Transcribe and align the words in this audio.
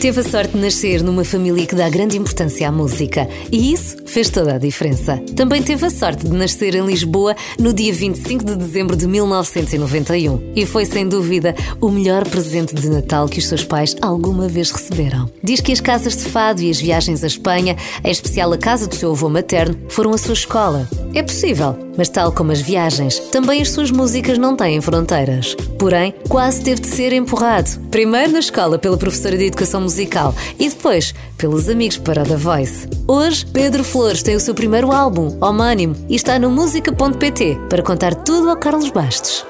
Teve 0.00 0.20
a 0.20 0.24
sorte 0.24 0.54
de 0.54 0.62
nascer 0.62 1.02
numa 1.02 1.22
família 1.24 1.66
que 1.66 1.74
dá 1.74 1.86
grande 1.90 2.16
importância 2.16 2.66
à 2.66 2.72
música. 2.72 3.28
E 3.52 3.70
isso 3.70 3.98
fez 4.10 4.28
toda 4.28 4.54
a 4.54 4.58
diferença. 4.58 5.22
Também 5.36 5.62
teve 5.62 5.86
a 5.86 5.90
sorte 5.90 6.28
de 6.28 6.32
nascer 6.32 6.74
em 6.74 6.84
Lisboa 6.84 7.34
no 7.58 7.72
dia 7.72 7.92
25 7.92 8.44
de 8.44 8.56
dezembro 8.56 8.96
de 8.96 9.06
1991 9.06 10.52
e 10.54 10.66
foi 10.66 10.84
sem 10.84 11.08
dúvida 11.08 11.54
o 11.80 11.88
melhor 11.88 12.28
presente 12.28 12.74
de 12.74 12.88
Natal 12.88 13.28
que 13.28 13.38
os 13.38 13.46
seus 13.46 13.64
pais 13.64 13.96
alguma 14.02 14.48
vez 14.48 14.70
receberam. 14.70 15.30
Diz 15.42 15.60
que 15.60 15.72
as 15.72 15.80
casas 15.80 16.16
de 16.16 16.24
fado 16.24 16.60
e 16.60 16.70
as 16.70 16.80
viagens 16.80 17.22
à 17.22 17.26
Espanha, 17.26 17.76
em 18.04 18.10
especial 18.10 18.52
a 18.52 18.58
casa 18.58 18.86
do 18.86 18.94
seu 18.94 19.12
avô 19.12 19.28
materno, 19.28 19.76
foram 19.88 20.12
a 20.12 20.18
sua 20.18 20.34
escola. 20.34 20.88
É 21.14 21.22
possível, 21.22 21.76
mas 21.96 22.08
tal 22.08 22.32
como 22.32 22.52
as 22.52 22.60
viagens, 22.60 23.18
também 23.30 23.62
as 23.62 23.70
suas 23.70 23.90
músicas 23.90 24.38
não 24.38 24.56
têm 24.56 24.80
fronteiras. 24.80 25.54
Porém, 25.78 26.14
quase 26.28 26.62
teve 26.62 26.80
de 26.80 26.88
ser 26.88 27.12
empurrado. 27.12 27.78
Primeiro 27.90 28.32
na 28.32 28.38
escola 28.40 28.78
pela 28.78 28.96
professora 28.96 29.36
de 29.36 29.44
educação 29.44 29.80
musical 29.80 30.34
e 30.58 30.68
depois 30.68 31.14
pelos 31.40 31.70
amigos 31.70 31.96
para 31.96 32.20
a 32.20 32.24
The 32.26 32.36
Voice. 32.36 32.86
Hoje, 33.08 33.46
Pedro 33.46 33.82
Flores 33.82 34.22
tem 34.22 34.36
o 34.36 34.40
seu 34.40 34.54
primeiro 34.54 34.92
álbum, 34.92 35.38
homónimo, 35.40 35.96
e 36.06 36.14
está 36.14 36.38
no 36.38 36.50
música.pt 36.50 37.58
para 37.70 37.82
contar 37.82 38.14
tudo 38.14 38.50
ao 38.50 38.58
Carlos 38.58 38.90
Bastos. 38.90 39.46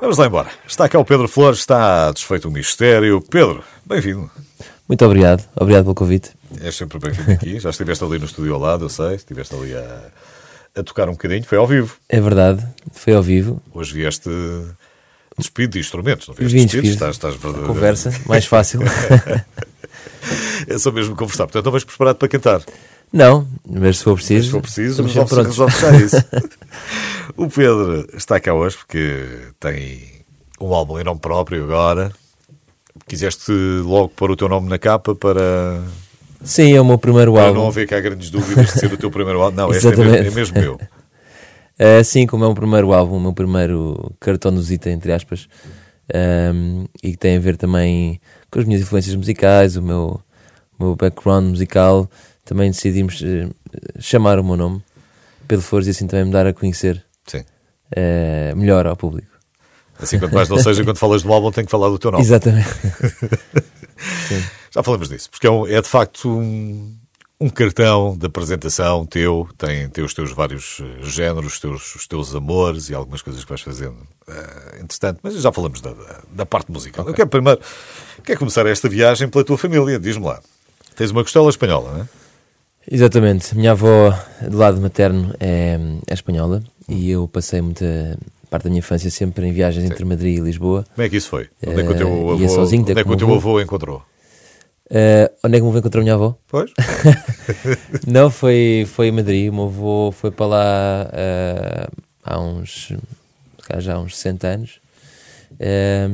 Vamos 0.00 0.18
lá 0.18 0.26
embora. 0.26 0.48
Está 0.66 0.88
cá 0.88 0.98
o 0.98 1.04
Pedro 1.04 1.28
Flores, 1.28 1.60
está 1.60 2.10
desfeito 2.10 2.48
o 2.48 2.50
mistério. 2.50 3.20
Pedro, 3.20 3.62
bem-vindo. 3.86 4.28
Muito 4.88 5.04
obrigado, 5.04 5.44
obrigado 5.54 5.84
pelo 5.84 5.94
convite. 5.94 6.30
És 6.60 6.74
sempre 6.74 6.98
bem-vindo 6.98 7.30
aqui. 7.30 7.60
Já 7.60 7.70
estiveste 7.70 8.02
ali 8.02 8.18
no 8.18 8.24
estúdio 8.24 8.54
ao 8.54 8.60
lado, 8.60 8.84
eu 8.84 8.88
sei. 8.88 9.14
Estiveste 9.14 9.54
ali 9.54 9.74
a, 9.76 10.00
a 10.80 10.82
tocar 10.82 11.08
um 11.08 11.12
bocadinho. 11.12 11.44
Foi 11.44 11.58
ao 11.58 11.66
vivo. 11.66 11.96
É 12.08 12.20
verdade, 12.20 12.66
foi 12.90 13.14
ao 13.14 13.22
vivo. 13.22 13.62
Hoje 13.72 13.94
vieste 13.94 14.30
despido 15.38 15.74
de 15.74 15.78
instrumentos, 15.78 16.26
não 16.26 16.34
vieste 16.34 16.56
Vim 16.56 16.64
despido? 16.64 16.82
despido. 16.82 17.10
Estás, 17.10 17.34
estás... 17.36 17.66
Conversa, 17.66 18.12
mais 18.26 18.46
fácil. 18.46 18.80
é 20.66 20.78
só 20.78 20.90
mesmo 20.90 21.14
conversar. 21.16 21.44
Portanto, 21.44 21.64
não 21.64 21.72
vais 21.72 21.84
preparado 21.84 22.16
para 22.16 22.28
cantar. 22.28 22.62
Não, 23.12 23.46
mas 23.68 23.98
se 23.98 24.04
for 24.04 24.16
preciso, 24.16 24.44
Se 24.46 24.50
for 24.50 24.60
preciso, 24.60 24.90
estamos 24.90 25.12
sempre 25.12 25.42
resolve, 25.42 25.72
prontos. 25.74 25.82
resolve 25.82 26.02
fechar 26.02 26.20
isso. 26.20 26.28
o 27.36 27.48
Pedro 27.48 28.06
está 28.14 28.38
cá 28.38 28.52
hoje 28.52 28.76
porque 28.76 29.24
tem 29.58 30.02
um 30.60 30.74
álbum 30.74 30.98
em 30.98 31.04
nome 31.04 31.20
próprio 31.20 31.64
agora. 31.64 32.12
Quiseste 33.06 33.50
logo 33.84 34.08
pôr 34.10 34.30
o 34.30 34.36
teu 34.36 34.48
nome 34.48 34.68
na 34.68 34.78
capa 34.78 35.14
para, 35.14 35.82
Sim, 36.42 36.74
é 36.74 36.80
o 36.80 36.84
meu 36.84 36.98
primeiro 36.98 37.32
para 37.32 37.46
álbum. 37.46 37.60
não 37.60 37.68
haver 37.68 37.86
cá 37.86 37.98
grandes 38.00 38.30
dúvidas 38.30 38.66
de 38.66 38.80
ser 38.80 38.92
o 38.92 38.96
teu 38.96 39.10
primeiro 39.10 39.40
álbum. 39.40 39.56
Não, 39.56 39.70
este 39.72 39.88
é 39.88 39.96
mesmo, 39.96 40.14
é 40.14 40.30
mesmo 40.30 40.60
meu. 40.60 40.80
É, 41.80 42.02
sim, 42.02 42.26
como 42.26 42.44
é 42.44 42.48
o 42.48 42.54
primeiro 42.56 42.92
álbum, 42.92 43.18
o 43.18 43.20
meu 43.20 43.32
primeiro 43.32 44.12
cartão 44.18 44.50
de 44.50 44.58
visita, 44.58 44.90
entre 44.90 45.12
aspas, 45.12 45.48
ehm, 46.12 46.84
e 47.02 47.12
que 47.12 47.16
tem 47.18 47.36
a 47.36 47.40
ver 47.40 47.56
também 47.56 48.20
com 48.50 48.58
as 48.60 48.64
minhas 48.64 48.82
influências 48.82 49.14
musicais, 49.14 49.76
o 49.76 49.82
meu, 49.82 50.20
o 50.78 50.84
meu 50.84 50.96
background 50.96 51.46
musical. 51.46 52.10
Também 52.44 52.70
decidimos 52.70 53.22
eh, 53.22 53.48
chamar 54.00 54.38
o 54.38 54.44
meu 54.44 54.56
nome, 54.56 54.82
Pedro 55.46 55.64
Flores, 55.64 55.86
e 55.86 55.90
assim 55.90 56.06
também 56.06 56.24
me 56.26 56.32
dar 56.32 56.46
a 56.46 56.52
conhecer 56.52 57.04
eh, 57.94 58.54
melhor 58.56 58.86
ao 58.86 58.96
público. 58.96 59.28
Assim, 60.00 60.18
quanto 60.18 60.34
mais 60.34 60.48
não 60.48 60.58
seja, 60.62 60.84
quando 60.84 60.98
falas 60.98 61.22
do 61.22 61.32
álbum, 61.32 61.50
tem 61.50 61.64
que 61.64 61.70
falar 61.70 61.88
do 61.88 61.98
teu 61.98 62.10
nome. 62.12 62.22
Exatamente. 62.22 62.68
Já 64.70 64.82
falamos 64.82 65.08
disso, 65.08 65.28
porque 65.30 65.46
é, 65.46 65.50
um- 65.50 65.66
é 65.66 65.80
de 65.82 65.88
facto 65.88 66.28
um, 66.28 66.96
um 67.40 67.48
cartão 67.48 68.16
de 68.16 68.26
apresentação 68.26 69.06
teu, 69.06 69.48
tem, 69.56 69.88
tem 69.88 70.02
os 70.02 70.12
teus 70.12 70.32
vários 70.32 70.80
eh, 70.80 71.04
géneros, 71.04 71.52
os 71.52 71.60
teus, 71.60 71.94
os 71.94 72.06
teus 72.06 72.34
amores 72.34 72.88
e 72.88 72.94
algumas 72.94 73.22
coisas 73.22 73.44
que 73.44 73.48
vais 73.48 73.60
fazendo 73.60 73.96
eh, 74.26 74.80
entretanto, 74.82 75.20
mas 75.22 75.40
já 75.40 75.52
falamos 75.52 75.80
da, 75.80 75.94
da, 76.32 76.44
parte 76.44 76.72
musical. 76.72 77.06
Eu 77.06 77.14
quero 77.14 77.28
primeiro, 77.28 77.60
quero 78.24 78.38
começar 78.40 78.66
esta 78.66 78.88
viagem 78.88 79.28
pela 79.28 79.44
tua 79.44 79.56
família, 79.56 80.00
diz-me 80.00 80.26
lá. 80.26 80.40
Tens 80.96 81.12
uma 81.12 81.22
costela 81.22 81.48
espanhola, 81.48 81.92
não 81.92 82.00
é? 82.02 82.08
Exatamente. 82.90 83.54
Minha 83.54 83.72
avó, 83.72 84.18
do 84.40 84.56
lado 84.56 84.80
materno, 84.80 85.32
é, 85.38 85.78
é 86.06 86.14
espanhola 86.14 86.62
e 86.88 87.10
eu 87.10 87.28
passei 87.28 87.60
muita 87.60 88.18
parte 88.50 88.64
da 88.64 88.70
minha 88.70 88.80
infância 88.80 89.10
sempre 89.10 89.46
em 89.46 89.52
viagens 89.52 89.84
entre 89.84 90.04
Madrid 90.04 90.38
e 90.38 90.40
Lisboa. 90.40 90.84
Como 90.94 91.06
é 91.06 91.08
que 91.08 91.16
isso 91.16 91.28
foi? 91.28 91.48
Onde 91.64 91.80
é 91.80 91.84
que 91.84 91.90
o 91.90 91.96
teu 91.96 92.08
Eh, 92.08 92.32
avô, 92.32 92.48
sozinho, 92.48 92.82
onde 92.82 92.92
é 92.98 93.04
que 93.04 93.10
o 93.10 93.16
teu 93.16 93.32
avô 93.32 93.60
encontrou? 93.60 94.02
Eh, 94.90 95.30
onde 95.44 95.56
é 95.56 95.60
que 95.60 95.64
me 95.66 95.70
vou 95.70 95.78
encontrar 95.78 96.00
a 96.00 96.02
minha 96.02 96.14
avó? 96.14 96.36
Pois? 96.48 96.72
Não, 98.06 98.30
foi, 98.30 98.86
foi 98.88 99.08
em 99.08 99.12
Madrid. 99.12 99.50
O 99.50 99.54
meu 99.54 99.64
avô 99.64 100.12
foi 100.12 100.30
para 100.30 100.46
lá 100.46 101.10
eh, 101.12 101.88
há 102.24 102.40
uns, 102.40 102.92
já 103.78 103.94
há 103.94 103.98
uns 104.00 104.16
60 104.16 104.46
anos. 104.46 104.80
Eh, 105.60 106.08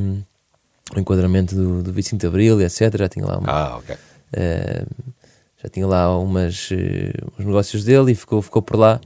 o 0.95 0.99
enquadramento 0.99 1.55
do, 1.55 1.83
do 1.83 1.93
25 1.93 2.21
de 2.21 2.27
Abril 2.27 2.61
etc. 2.61 2.97
Já 2.99 3.09
tinha 3.09 3.25
lá 3.27 3.39
uma, 3.39 3.51
Ah, 3.51 3.77
ok. 3.79 3.97
eh, 4.33 4.85
já 5.63 5.69
tinha 5.71 5.87
lá 5.87 6.17
umas, 6.19 6.69
uns 7.39 7.45
negócios 7.47 7.85
dele 7.85 8.13
e 8.13 8.15
ficou, 8.15 8.43
ficou 8.43 8.61
por 8.61 8.77
lá. 8.77 9.01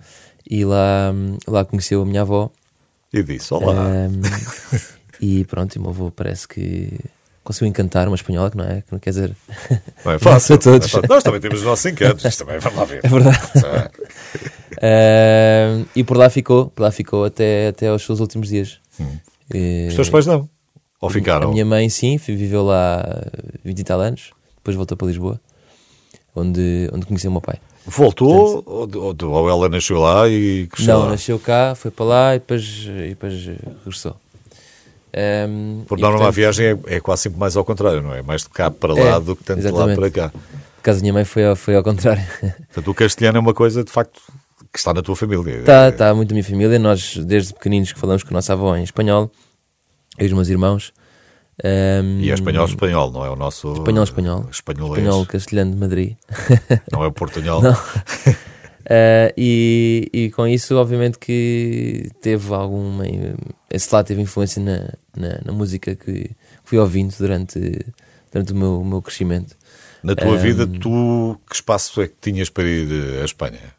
E 0.50 0.64
lá, 0.64 1.12
lá 1.46 1.64
conheceu 1.64 2.00
a 2.02 2.06
minha 2.06 2.22
avó. 2.22 2.50
E 3.12 3.22
disse, 3.22 3.52
olá. 3.52 3.74
Ahm, 3.86 4.22
e 5.20 5.44
pronto, 5.44 5.76
e 5.76 5.78
o 5.78 5.82
meu 5.82 5.90
avô 5.90 6.10
parece 6.10 6.48
que 6.48 6.98
conseguiu 7.48 7.68
encantar 7.68 8.06
uma 8.06 8.14
espanhola, 8.14 8.50
que 8.50 8.56
não 8.58 8.64
é? 8.66 8.82
Que 8.82 8.92
não 8.92 8.98
quer 8.98 9.08
dizer. 9.10 9.34
Não 10.04 10.12
é 10.12 10.18
fácil. 10.18 10.58
não 10.64 10.74
é 10.74 10.80
fácil. 10.80 11.02
Nós 11.08 11.22
também 11.24 11.40
temos 11.40 11.60
os 11.60 11.64
nossos 11.64 11.86
encantos, 11.86 12.22
isto 12.24 12.44
também, 12.44 12.60
vamos 12.60 12.78
lá 12.78 12.84
ver. 12.84 13.00
É 13.02 13.08
verdade. 13.08 13.38
Ah, 13.64 13.90
Ahm, 14.80 15.86
e 15.96 16.04
por 16.04 16.16
lá 16.16 16.28
ficou, 16.30 16.66
por 16.70 16.82
lá 16.82 16.90
ficou 16.92 17.24
até, 17.24 17.68
até 17.68 17.88
aos 17.88 18.04
seus 18.04 18.20
últimos 18.20 18.48
dias. 18.48 18.78
E- 19.52 19.86
Os 19.88 19.94
teus 19.94 20.10
pais 20.10 20.26
não? 20.26 20.48
Ou 21.00 21.08
ficaram? 21.10 21.48
A 21.48 21.52
minha 21.52 21.64
mãe, 21.64 21.88
sim, 21.88 22.16
viveu 22.16 22.62
lá 22.62 23.02
20 23.64 23.78
e 23.78 23.84
tal 23.84 24.00
anos, 24.00 24.30
depois 24.56 24.76
voltou 24.76 24.96
para 24.96 25.06
Lisboa, 25.08 25.40
onde, 26.34 26.88
onde 26.92 27.06
conheceu 27.06 27.30
o 27.30 27.32
meu 27.32 27.40
pai. 27.40 27.56
Voltou 27.86 28.62
ou, 28.66 28.88
ou, 28.94 29.16
ou 29.30 29.48
ela 29.48 29.68
nasceu 29.68 29.98
lá 29.98 30.28
e 30.28 30.66
cresceu 30.70 30.94
Não, 30.94 31.04
lá? 31.04 31.10
nasceu 31.12 31.38
cá, 31.38 31.74
foi 31.74 31.90
para 31.90 32.04
lá 32.04 32.34
e 32.36 32.38
depois, 32.38 32.62
e 32.86 33.08
depois 33.08 33.32
regressou. 33.84 34.16
Ahm, 35.14 35.84
Por 35.86 35.98
e, 35.98 36.02
norma, 36.02 36.28
a 36.28 36.30
viagem 36.30 36.66
é, 36.86 36.96
é 36.96 37.00
quase 37.00 37.22
sempre 37.22 37.38
mais 37.38 37.56
ao 37.56 37.64
contrário, 37.64 38.02
não 38.02 38.14
é? 38.14 38.22
Mais 38.22 38.42
de 38.42 38.48
cá 38.50 38.70
para 38.70 38.92
lá 38.94 39.16
É, 39.16 39.20
do 39.20 39.34
que 39.34 39.44
tanto 39.44 39.60
de 39.62 39.70
lá 39.70 39.94
para 39.94 40.10
cá. 40.10 40.28
Por 40.30 40.82
causa 40.82 41.00
da 41.00 41.02
minha 41.02 41.12
mãe 41.12 41.24
foi, 41.24 41.44
ao- 41.46 41.56
foi 41.56 41.74
ao 41.74 41.82
contrário. 41.82 42.22
Portanto, 42.72 42.90
o 42.90 42.94
castelhano 42.94 43.38
é 43.38 43.40
uma 43.40 43.54
coisa, 43.54 43.82
de 43.82 43.90
facto, 43.90 44.20
que 44.72 44.78
está 44.78 44.92
na 44.94 45.02
tua 45.02 45.16
família. 45.16 45.58
Está 45.60 45.90
tá 45.92 46.14
muito 46.14 46.30
a 46.30 46.34
minha 46.34 46.44
família. 46.44 46.78
Nós, 46.78 47.16
desde 47.16 47.52
pequeninos, 47.54 47.92
que 47.92 47.98
falamos 47.98 48.22
com 48.22 48.30
a 48.30 48.34
nossa 48.34 48.52
avó 48.52 48.76
em 48.76 48.82
espanhol, 48.84 49.30
eu 50.18 50.24
e 50.24 50.26
os 50.26 50.32
meus 50.32 50.48
irmãos. 50.48 50.92
Ahm, 51.64 52.20
E 52.20 52.30
é 52.30 52.34
espanhol, 52.34 52.66
espanhol, 52.66 53.10
não 53.10 53.24
é 53.24 53.30
o 53.30 53.34
nosso... 53.36 53.72
Espanhol, 53.72 54.04
espanhol. 54.04 54.46
Espanholês. 54.50 54.98
Espanhol 54.98 55.26
castelhano 55.26 55.72
de 55.72 55.76
Madrid. 55.78 56.16
Não 56.92 57.02
é 57.02 57.06
o 57.08 57.12
portunhol. 57.12 57.60
Não. 57.62 57.76
Ah, 58.88 59.32
e, 59.36 60.08
e 60.12 60.30
com 60.30 60.46
isso, 60.46 60.74
obviamente, 60.76 61.18
que 61.18 62.10
teve 62.22 62.54
alguma. 62.54 63.04
Esse 63.70 63.94
lado 63.94 64.06
teve 64.06 64.22
influência 64.22 64.62
na, 64.62 64.94
na, 65.14 65.40
na 65.44 65.52
música 65.52 65.94
que 65.94 66.30
fui 66.64 66.78
ouvindo 66.78 67.14
durante, 67.18 67.58
durante 68.32 68.52
o 68.52 68.56
meu, 68.56 68.80
o 68.80 68.84
meu 68.84 69.02
crescimento. 69.02 69.54
Na 70.02 70.14
tua 70.14 70.34
Ahm. 70.36 70.38
vida, 70.38 70.66
tu, 70.66 71.38
que 71.48 71.54
espaço 71.56 72.00
é 72.00 72.06
que 72.08 72.14
tinhas 72.20 72.48
para 72.48 72.64
ir 72.64 72.88
eh, 72.90 73.22
à 73.22 73.24
Espanha? 73.24 73.76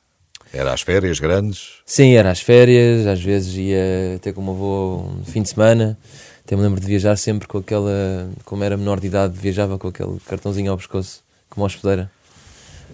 Era 0.54 0.74
às 0.74 0.82
férias 0.82 1.20
grandes? 1.20 1.76
Sim, 1.86 2.14
era 2.16 2.32
às 2.32 2.42
férias, 2.42 3.08
às 3.08 3.22
vezes 3.22 3.56
ia 3.56 4.16
até 4.16 4.34
com 4.34 4.42
o 4.42 4.44
meu 4.44 4.54
avô 4.54 5.06
um 5.20 5.24
fim 5.24 5.42
de 5.42 5.50
semana. 5.50 5.98
Até 6.44 6.56
me 6.56 6.64
lembro 6.64 6.80
de 6.82 6.88
viajar 6.88 7.16
sempre 7.16 7.48
com 7.48 7.60
aquela. 7.60 8.30
Como 8.44 8.64
era 8.64 8.76
menor 8.76 9.00
de 9.00 9.08
idade, 9.08 9.38
viajava 9.40 9.78
com 9.78 9.88
aquele 9.88 10.20
cartãozinho 10.28 10.72
ao 10.72 10.78
pescoço, 10.78 11.24
como 11.50 11.66
hospedeira. 11.66 12.12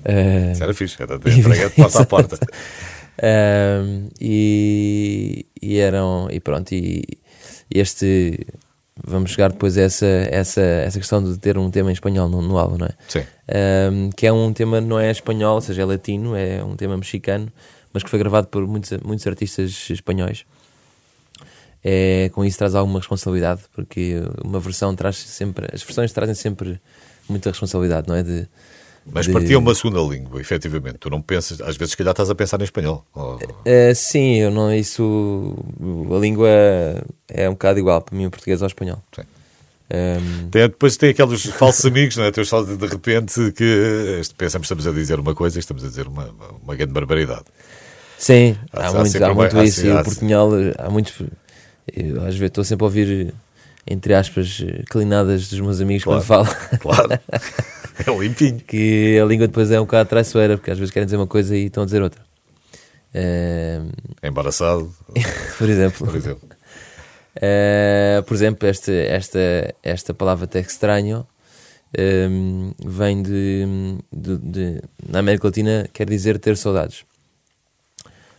Ah, 0.06 0.52
Isso 0.52 0.64
era 0.64 0.74
fixe, 0.74 1.02
era 1.02 1.18
de 1.18 1.30
entrega 1.40 1.70
de 1.70 1.76
passa 1.76 2.04
à 2.04 2.06
porta. 2.06 2.38
Ahm, 3.22 4.10
e, 4.20 5.46
e 5.62 5.78
eram 5.78 6.28
e 6.30 6.40
pronto 6.40 6.74
e, 6.74 7.04
este 7.72 8.46
vamos 9.04 9.32
chegar 9.32 9.52
depois 9.52 9.78
a 9.78 9.82
essa, 9.82 10.06
essa, 10.06 10.62
essa 10.62 11.00
questão 11.00 11.24
de 11.24 11.38
ter 11.38 11.58
um 11.58 11.70
tema 11.70 11.90
em 11.90 11.94
espanhol 11.94 12.30
no, 12.30 12.42
no 12.42 12.58
álbum, 12.58 12.78
não 12.78 12.88
é? 12.88 12.94
Sim. 13.08 13.24
Ahm, 13.47 14.09
que 14.16 14.28
é 14.28 14.32
um 14.32 14.53
tema 14.53 14.79
não 14.79 15.00
é 15.00 15.12
espanhol, 15.12 15.56
ou 15.56 15.62
seja, 15.62 15.82
é 15.82 15.85
latino, 15.85 16.35
é 16.35 16.64
um 16.64 16.76
tema 16.76 16.96
mexicano, 16.97 17.52
mas 17.94 18.03
que 18.03 18.09
foi 18.09 18.20
gravado 18.20 18.47
por 18.47 18.66
muitos, 18.68 18.91
muitos 19.03 19.26
artistas 19.28 19.90
espanhóis. 19.90 20.46
É, 21.84 22.29
com 22.34 22.44
isso 22.44 22.58
traz 22.58 22.74
alguma 22.74 23.00
responsabilidade, 23.00 23.62
porque 23.74 24.16
uma 24.44 24.59
versão 24.59 24.96
traz 24.96 25.18
sempre, 25.18 25.68
as 25.72 25.84
versões 25.84 26.12
trazem 26.12 26.34
sempre 26.34 26.82
muita 27.29 27.50
responsabilidade, 27.52 28.08
não 28.08 28.16
é? 28.16 28.24
De, 28.24 28.47
Mas 29.11 29.28
de- 29.28 29.34
partia 29.34 29.57
uma 29.59 29.73
segunda 29.75 29.99
língua, 30.02 30.41
efetivamente. 30.41 30.97
Tu 30.99 31.09
não 31.09 31.22
pensas, 31.22 31.61
às 31.61 31.78
vezes, 31.78 31.91
se 31.91 31.97
calhar 31.97 32.11
estás 32.11 32.29
a 32.29 32.35
pensar 32.35 32.59
em 32.59 32.63
espanhol. 32.63 33.05
Ou- 33.13 33.40
É, 33.63 33.93
sim, 33.93 34.35
eu 34.37 34.49
não, 34.52 34.73
isso. 34.73 35.55
A 36.13 36.17
língua 36.19 36.49
é 37.29 37.47
um 37.47 37.53
bocado 37.53 37.79
igual 37.79 38.02
para 38.02 38.17
mim, 38.17 38.25
o 38.25 38.31
português 38.31 38.61
ao 38.61 38.67
espanhol. 38.67 39.02
Sim. 39.16 39.22
Ehm, 39.91 40.49
Tem- 40.49 40.63
depois 40.63 40.97
tem 40.97 41.11
aqueles 41.11 41.46
falsos 41.46 41.85
amigos, 41.85 42.17
não 42.17 42.23
é? 42.23 42.31
Teus 42.31 42.49
falsos 42.49 42.75
de 42.75 42.87
repente 42.87 43.52
que 43.52 43.63
eh, 43.63 44.22
pensamos 44.35 44.67
que 44.67 44.73
estamos 44.73 44.87
a 44.87 44.91
dizer 44.91 45.19
uma 45.19 45.35
coisa 45.35 45.57
e 45.57 45.59
estamos 45.59 45.84
a 45.84 45.87
dizer 45.87 46.07
uma, 46.07 46.34
uma 46.63 46.75
grande 46.75 46.91
barbaridade. 46.91 47.43
sim, 48.17 48.57
Há- 48.73 48.85
há, 48.85 48.87
há 48.87 48.93
muito, 48.93 49.09
sempre 49.11 49.23
há 49.25 49.28
uma- 49.28 49.35
muito 49.35 49.57
há- 49.59 49.63
isso. 49.63 49.85
e 49.85 49.91
o 49.91 50.03
portunhol, 50.03 50.52
há 50.79 50.90
muitos. 50.90 51.13
Eu, 51.96 52.17
às 52.22 52.34
vezes 52.35 52.41
estou 52.41 52.63
sempre 52.63 52.84
a 52.84 52.87
ouvir 52.87 53.34
entre 53.87 54.16
aspas, 54.16 54.63
clinadas 54.90 55.47
dos 55.47 55.59
meus 55.59 55.79
amigos 55.79 56.03
Claro. 56.03 56.25
quando 56.25 56.46
falo. 56.47 56.79
Claro. 56.79 57.19
É 58.08 58.12
limpinho. 58.18 58.59
que 58.59 59.20
a 59.22 59.26
língua 59.26 59.47
depois 59.47 59.72
é 59.72 59.80
um 59.80 59.86
bocado 59.86 60.09
traiçoeira, 60.09 60.58
porque 60.58 60.72
às 60.72 60.78
vezes 60.78 60.92
querem 60.92 61.06
dizer 61.06 61.18
uma 61.18 61.28
coisa 61.28 61.56
e 61.56 61.66
estão 61.68 61.84
a 61.84 61.86
dizer 61.86 62.02
outra. 62.02 62.22
Eh, 63.14 63.82
Embaraçado, 64.24 64.94
por 65.58 65.70
exemplo. 65.70 66.06
por 66.06 66.16
exemplo. 66.16 66.50
Eh, 67.42 68.24
por 68.26 68.34
exemplo, 68.34 68.68
esta, 68.68 68.92
esta, 68.92 69.40
esta 69.84 70.14
palavra 70.14 70.46
até 70.46 70.59
estranho 70.59 71.26
ehm, 71.97 72.72
vem 72.86 73.22
de, 73.22 73.66
de, 74.12 74.38
de- 74.38 74.82
Na 75.08 75.20
América 75.20 75.48
Latina 75.48 75.88
quer 75.94 76.09
dizer 76.09 76.40
ter 76.40 76.58
saudades. 76.58 77.03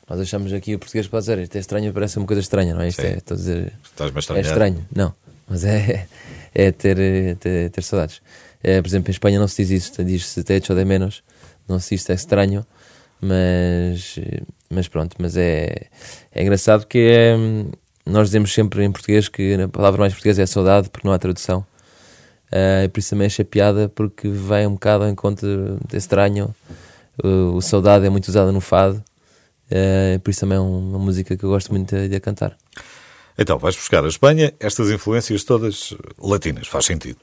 Nós 0.08 0.20
achamos 0.20 0.52
aqui 0.52 0.74
o 0.74 0.78
português 0.78 1.08
para 1.08 1.18
dizer 1.20 1.38
isto 1.40 1.56
é 1.56 1.58
estranho, 1.60 1.92
parece 1.92 2.16
uma 2.18 2.26
coisa 2.26 2.40
estranha, 2.40 2.74
não 2.74 2.82
é? 2.82 2.88
Isto 2.88 3.02
Sim. 3.02 3.08
é, 3.08 3.16
estou 3.16 3.34
a 3.34 3.38
dizer, 3.38 3.72
Estás-me 3.82 4.18
a 4.18 4.38
é 4.38 4.40
estranho. 4.40 4.86
Não, 4.94 5.14
mas 5.48 5.64
é, 5.64 6.06
é 6.54 6.70
ter, 6.70 7.36
ter, 7.38 7.70
ter 7.70 7.82
saudades. 7.82 8.20
Eh, 8.66 8.82
por 8.82 8.88
exemplo, 8.88 9.10
em 9.10 9.12
Espanha 9.12 9.38
não 9.38 9.46
se 9.46 9.62
diz 9.62 9.70
isso, 9.70 10.04
diz-se 10.04 10.42
te 10.42 10.54
echo 10.54 10.74
de 10.74 10.84
menos, 10.84 11.22
não 11.68 11.78
se 11.78 11.90
diz 11.90 12.00
isto 12.00 12.10
é 12.10 12.14
estranho, 12.16 12.66
mas, 13.20 14.16
eh, 14.18 14.42
mas 14.68 14.88
pronto, 14.88 15.14
mas 15.20 15.36
é, 15.36 15.86
é 16.34 16.42
engraçado 16.42 16.84
que 16.84 16.98
é, 16.98 17.36
nós 18.04 18.26
dizemos 18.26 18.52
sempre 18.52 18.82
em 18.82 18.90
português 18.90 19.28
que 19.28 19.54
a 19.54 19.68
palavra 19.68 20.00
mais 20.00 20.12
portuguesa 20.12 20.42
é 20.42 20.46
saudade, 20.46 20.90
porque 20.90 21.06
não 21.06 21.14
há 21.14 21.18
tradução. 21.18 21.64
Por 22.92 23.00
isso 23.00 23.10
também 23.10 23.26
achei 23.26 23.44
piada, 23.44 23.88
porque 23.88 24.28
vem 24.28 24.66
um 24.66 24.72
bocado 24.72 25.04
ao 25.04 25.10
encontro 25.10 25.78
de 25.86 25.96
estranho. 25.96 26.54
O, 27.22 27.60
saudade 27.60 28.06
é 28.06 28.10
muito 28.10 28.28
usada 28.28 28.52
no 28.52 28.60
fado, 28.60 29.02
por 30.22 30.30
isso 30.30 30.40
também 30.40 30.56
é 30.56 30.60
uma 30.60 30.98
música 30.98 31.36
que 31.36 31.44
eu 31.44 31.50
gosto 31.50 31.72
muito 31.72 31.94
de, 31.94 32.08
de 32.08 32.20
cantar. 32.20 32.56
Então, 33.36 33.58
vais 33.58 33.76
buscar 33.76 34.04
a 34.04 34.08
Espanha, 34.08 34.54
estas 34.60 34.90
influências 34.90 35.44
todas 35.44 35.94
latinas, 36.18 36.68
faz 36.68 36.86
sentido. 36.86 37.18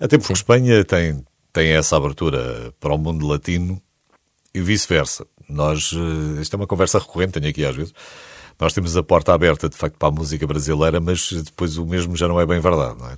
Até 0.00 0.18
porque 0.18 0.32
Espanha 0.32 0.84
tem, 0.84 1.24
tem 1.52 1.70
essa 1.70 1.96
abertura 1.96 2.72
para 2.80 2.94
o 2.94 2.98
mundo 2.98 3.26
latino 3.26 3.80
e 4.54 4.60
vice-versa. 4.60 5.26
Nós, 5.48 5.92
eh, 5.92 6.40
isto 6.40 6.54
é 6.54 6.56
uma 6.56 6.66
conversa 6.66 6.98
recorrente, 6.98 7.32
tenho 7.32 7.48
aqui 7.48 7.64
às 7.64 7.76
vezes. 7.76 7.92
Nós 8.60 8.72
temos 8.72 8.96
a 8.96 9.02
porta 9.02 9.34
aberta, 9.34 9.68
de 9.68 9.76
facto, 9.76 9.96
para 9.98 10.08
a 10.08 10.10
música 10.12 10.46
brasileira, 10.46 11.00
mas 11.00 11.28
depois 11.32 11.76
o 11.76 11.84
mesmo 11.84 12.16
já 12.16 12.28
não 12.28 12.40
é 12.40 12.46
bem 12.46 12.60
verdade. 12.60 12.96
Não 12.98 13.08
é? 13.10 13.16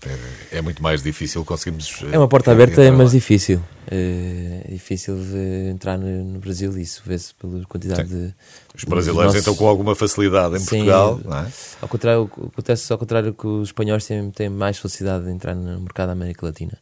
É 0.51 0.63
muito 0.63 0.83
mais 0.83 1.03
difícil 1.03 1.45
conseguirmos. 1.45 2.03
eh, 2.05 2.15
É 2.15 2.19
uma 2.19 2.27
porta 2.27 2.51
aberta, 2.53 2.83
lá. 2.83 2.91
mas 2.97 3.11
difícil. 3.13 3.61
É 3.89 4.67
difícil 4.71 5.17
de 5.17 5.69
entrar 5.71 5.99
no, 5.99 6.39
Brasil, 6.41 6.77
isso 6.79 7.03
vê-se 7.05 7.35
pela 7.35 7.65
quantidade 7.67 8.09
de. 8.09 8.35
Os 8.75 8.85
brasileiros 8.85 9.33
dos 9.35 9.43
entram 9.43 9.55
com 9.55 9.69
alguma 9.69 9.95
facilidade 9.95 10.57
em 10.57 10.59
Sim, 10.59 10.67
Portugal, 10.67 11.21
não 11.25 11.39
é? 11.39 11.53
Ao 11.83 11.89
contrário, 11.89 12.31
acontece 12.53 12.93
ao 12.93 12.99
contrário 12.99 13.33
que 13.35 13.47
os 13.47 13.69
espanhóis 13.69 14.07
têm, 14.07 14.31
têm 14.31 14.49
mais 14.49 14.79
facilidade 14.79 15.27
de 15.27 15.31
entrar 15.31 15.55
no 15.55 15.81
mercado 15.81 16.07
da 16.09 16.13
América 16.15 16.47
Latina. 16.47 16.79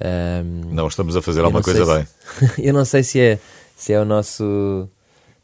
Ahm, 0.00 0.74
Não 0.74 0.88
estamos 0.88 1.16
a 1.16 1.22
fazer 1.22 1.40
alguma 1.42 1.62
coisa 1.62 1.86
bem. 1.86 2.06
se- 2.54 2.60
eu 2.66 2.74
não 2.74 2.84
sei 2.84 3.02
se 3.02 3.18
é, 3.20 3.38
se 3.76 3.92
é 3.92 4.00
o 4.00 4.04
nosso. 4.04 4.88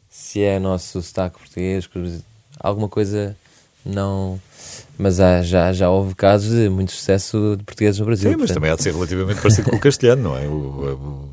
Se 0.09 0.43
é 0.43 0.57
o 0.57 0.59
nosso 0.59 1.01
sotaque 1.01 1.39
português, 1.39 1.87
que 1.87 2.21
alguma 2.63 2.87
coisa 2.89 3.35
não. 3.85 4.39
Mas 4.97 5.19
há, 5.19 5.41
já, 5.43 5.73
já 5.73 5.89
houve 5.89 6.15
casos 6.15 6.49
de 6.51 6.69
muito 6.69 6.91
sucesso 6.93 7.55
de 7.57 7.63
portugueses 7.63 7.99
no 7.99 8.05
Brasil. 8.05 8.29
Sim, 8.31 8.37
mas 8.37 8.39
portanto- 8.49 8.55
também 8.55 8.71
há 8.71 8.75
de 8.75 8.83
ser 8.83 8.93
relativamente 8.93 9.41
parecido 9.41 9.69
com 9.69 9.75
o 9.75 9.79
castelhano, 9.79 10.23
não 10.23 10.37
é? 10.37 10.47
O, 10.47 10.51
o, 10.51 11.29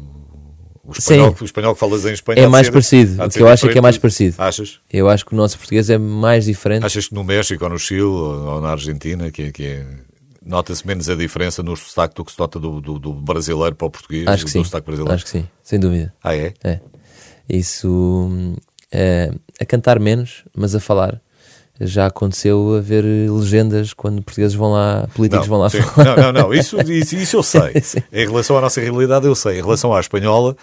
o 0.87 0.93
espanhol, 0.93 1.37
o 1.41 1.45
espanhol 1.45 1.75
que 1.75 1.79
falas 1.81 2.05
em 2.05 2.13
Espanha 2.13 2.43
É 2.43 2.49
mais 2.49 2.67
ser- 2.67 2.73
parecido. 2.73 3.23
O 3.25 3.29
que 3.29 3.41
eu 3.41 3.49
acho 3.49 3.69
é 3.69 3.73
que 3.73 3.79
é 3.79 3.81
mais 3.81 3.97
parecido. 3.99 4.35
Achas? 4.39 4.81
Eu 4.93 5.09
acho 5.09 5.25
que 5.25 5.33
o 5.33 5.37
nosso 5.37 5.57
português 5.59 5.89
é 5.89 5.99
mais 5.99 6.47
diferente. 6.47 6.85
Achas 6.85 7.07
que 7.09 7.15
no 7.15 7.23
México 7.23 7.63
ou 7.63 7.71
no 7.71 7.79
Chile 7.79 8.01
ou, 8.03 8.47
ou 8.55 8.61
na 8.61 8.71
Argentina 8.71 9.31
que, 9.31 9.43
é- 9.43 9.53
que 9.53 9.65
é- 9.65 9.87
nota-se 10.45 10.85
menos 10.87 11.09
a 11.09 11.15
diferença 11.15 11.63
no 11.63 11.77
sotaque 11.77 12.15
do 12.17 12.25
que 12.25 12.33
se 12.33 12.39
nota 12.41 12.59
do, 12.59 12.81
do, 12.81 12.99
do 12.99 13.13
brasileiro 13.13 13.77
para 13.77 13.87
o 13.87 13.91
português? 13.91 14.27
acho 14.27 14.45
que 14.47 14.51
sim. 14.51 14.65
sotaque 14.65 14.87
brasileiro? 14.87 15.15
Acho 15.15 15.25
que 15.25 15.31
sim, 15.31 15.47
sem 15.63 15.79
dúvida. 15.79 16.13
Ah, 16.25 16.35
é? 16.35 16.55
É. 16.65 16.81
Isso 17.49 18.29
é, 18.93 19.31
a 19.61 19.65
cantar 19.65 19.99
menos, 20.01 20.45
mas 20.55 20.75
a 20.75 20.81
falar. 20.81 21.21
Já 21.83 22.07
aconteceu 22.07 22.75
haver 22.77 23.03
legendas 23.05 23.95
quando 23.95 24.21
portugueses 24.23 24.55
vão 24.55 24.73
lá, 24.73 25.09
políticos 25.15 25.47
vão 25.47 25.59
lá 25.61 25.71
sim. 25.71 25.81
falar. 25.81 26.17
não, 26.17 26.33
não, 26.33 26.43
não, 26.43 26.55
isso, 26.55 26.79
isso, 26.83 27.17
isso 27.17 27.37
eu 27.39 27.43
sei. 27.43 27.73
Em 28.13 28.27
relação 28.27 28.59
à 28.59 28.61
nossa 28.61 28.81
realidade, 28.83 29.25
eu 29.27 29.35
sei. 29.35 29.59
Em 29.59 29.63
relação 29.63 29.95
à 29.95 29.99
espanhola, 30.01 30.55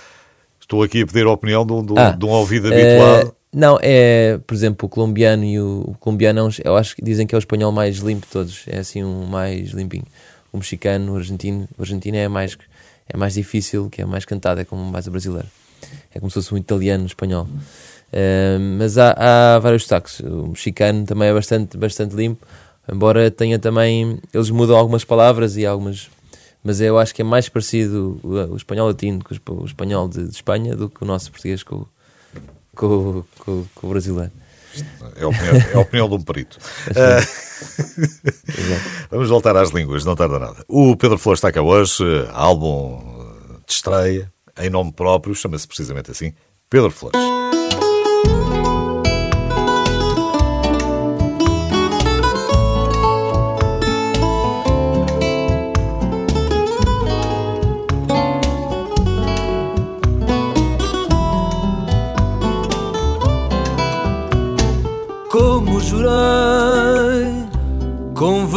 estou 0.62 0.84
aqui 0.84 1.02
a 1.02 1.08
pedir 1.08 1.26
a 1.26 1.32
opinião 1.32 1.66
de 1.66 1.74
um, 1.74 1.84
de 1.84 1.94
um- 1.94 1.98
Ah, 1.98 2.12
de 2.12 2.24
um 2.24 2.30
ouvido 2.30 2.68
habituado. 2.68 3.34
não, 3.52 3.80
é, 3.82 4.38
por 4.46 4.54
exemplo, 4.54 4.86
o 4.86 4.90
colombiano 4.90 5.44
e 5.44 5.60
o, 5.60 5.86
o 5.88 5.96
colombiano, 6.00 6.40
é 6.40 6.44
um- 6.44 6.50
eu 6.64 6.78
acho 6.78 6.96
que 6.96 7.02
dizem 7.02 7.26
que 7.26 7.34
é 7.34 7.38
o 7.38 7.40
espanhol 7.40 7.72
mais 7.72 7.98
limpo 7.98 8.28
de 8.28 8.32
todos, 8.32 8.64
é 8.68 8.78
assim 8.78 9.04
um 9.04 9.26
mais 9.26 9.70
limpinho. 9.70 10.06
O 10.54 10.58
mexicano, 10.58 11.14
o 11.14 11.18
argentino, 11.18 11.68
o 11.80 11.82
argentino 11.82 12.16
é 12.18 12.28
mais, 12.28 12.56
é 13.12 13.18
mais 13.18 13.34
difícil, 13.34 13.90
que 13.90 14.04
é 14.04 14.06
mais 14.06 14.24
cantado, 14.24 14.62
é 14.62 14.66
como 14.66 14.84
mais 14.84 15.08
o 15.08 15.12
brasileiro. 15.12 15.48
É 16.14 16.20
como 16.20 16.30
se 16.30 16.36
fosse 16.36 16.54
um 16.54 16.58
italiano 16.58 17.02
no 17.02 17.08
espanhol. 17.08 17.48
Mas 18.80 18.98
há, 18.98 19.15
há 19.56 19.59
vários 19.59 19.83
sotaques. 19.83 20.19
O 20.21 20.48
mexicano 20.48 21.06
também 21.06 21.30
é 21.30 21.33
bastante, 21.33 21.77
bastante 21.77 22.15
limpo, 22.15 22.45
embora 22.92 23.30
tenha 23.31 23.59
também. 23.59 24.19
Eles 24.33 24.50
mudam 24.50 24.75
algumas 24.77 25.04
palavras 25.04 25.57
e 25.57 25.65
algumas. 25.65 26.09
Mas 26.63 26.81
eu 26.81 26.98
acho 26.98 27.13
que 27.15 27.21
é 27.21 27.25
mais 27.25 27.48
parecido 27.48 28.19
o, 28.24 28.54
o 28.54 28.57
espanhol 28.57 28.88
latino 28.88 29.24
com 29.24 29.31
o 29.31 29.33
espa- 29.33 29.54
o 29.54 29.65
espanhol 29.65 30.07
de, 30.09 30.24
de 30.24 30.36
Espanha 30.36 30.75
do 30.75 30.89
que 30.89 31.01
o 31.04 31.06
nosso 31.06 31.31
português 31.31 31.63
com, 31.63 31.75
o- 31.77 31.88
com, 32.75 33.24
com, 33.39 33.65
com 33.75 33.88
o 33.88 33.89
brasileiro. 33.92 34.31
É 35.15 35.24
a 35.24 35.27
opinião, 35.27 35.56
é 35.56 35.74
a 35.74 35.80
opinião 35.80 36.09
de 36.09 36.15
um 36.15 36.21
perito. 36.21 36.57
Ah, 36.95 37.19
Vamos 39.09 39.30
voltar 39.30 39.56
às 39.57 39.71
línguas, 39.71 40.06
não 40.06 40.15
tarda 40.15 40.38
nada. 40.38 40.63
O 40.68 40.95
Pedro 40.95 41.18
Flores 41.18 41.39
está 41.39 41.51
cá 41.51 41.62
hoje, 41.62 42.04
álbum 42.31 43.00
de 43.65 43.74
estreia, 43.74 44.31
em 44.59 44.69
nome 44.69 44.92
próprio, 44.92 45.33
chama-se 45.33 45.68
precisamente 45.68 46.12
assim, 46.12 46.33
Pedro 46.69 46.92
Flores. 46.92 47.19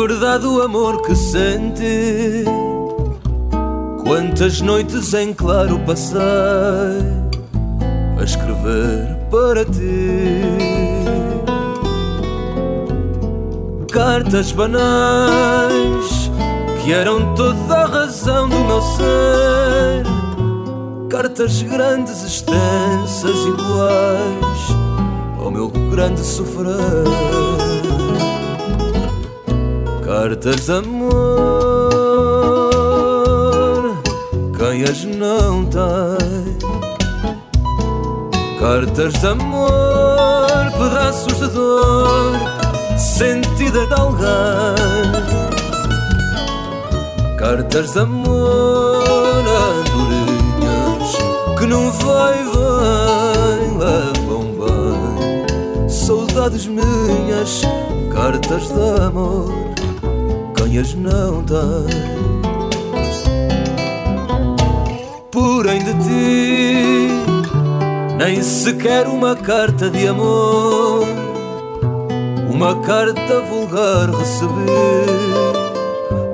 Verdade 0.01 0.47
o 0.47 0.63
amor 0.63 1.03
que 1.03 1.15
senti. 1.15 2.45
Quantas 4.03 4.63
noites 4.63 5.13
em 5.13 5.35
claro 5.35 5.79
passei 5.81 6.19
a 8.19 8.25
escrever 8.25 9.19
para 9.31 9.63
ti. 9.67 10.41
Cartas 13.93 14.53
banais 14.53 16.31
que 16.83 16.95
eram 16.95 17.35
toda 17.35 17.75
a 17.75 17.87
razão 17.87 18.49
do 18.49 18.59
meu 18.59 18.81
ser. 18.81 20.07
Cartas 21.11 21.61
grandes, 21.61 22.25
extensas, 22.25 23.37
iguais 23.45 24.77
ao 25.39 25.51
meu 25.51 25.69
grande 25.69 26.21
sofrer. 26.21 27.40
Cartas 30.23 30.67
de 30.67 30.73
amor, 30.73 31.09
quem 34.55 34.85
as 34.85 35.03
não 35.05 35.65
tem? 35.65 36.59
Cartas 38.59 39.15
de 39.15 39.27
amor, 39.27 39.71
pedaços 40.73 41.39
de 41.39 41.49
dor, 41.49 42.39
sentidas 42.99 43.89
de 43.89 43.95
alguém. 43.95 44.27
Cartas 47.39 47.93
de 47.95 48.01
amor, 48.01 49.43
andorinhas 49.89 51.17
que 51.59 51.65
não 51.65 51.91
vai 51.93 52.37
bem, 52.45 53.79
levam 53.79 54.45
bem. 54.53 55.89
Saudades 55.89 56.67
minhas, 56.67 57.63
cartas 58.13 58.69
de 58.69 59.01
amor, 59.03 59.70
quem 60.71 60.79
as 60.79 60.95
não 60.95 61.43
tem. 61.43 61.59
Porém 65.31 65.81
de 65.81 65.93
ti, 65.95 67.09
nem 68.17 68.43
sequer 68.43 69.07
uma 69.07 69.35
carta 69.35 69.91
de 69.91 70.07
amor, 70.07 71.05
uma 72.49 72.81
carta 72.83 73.41
vulgar 73.49 74.11
recebi 74.11 74.51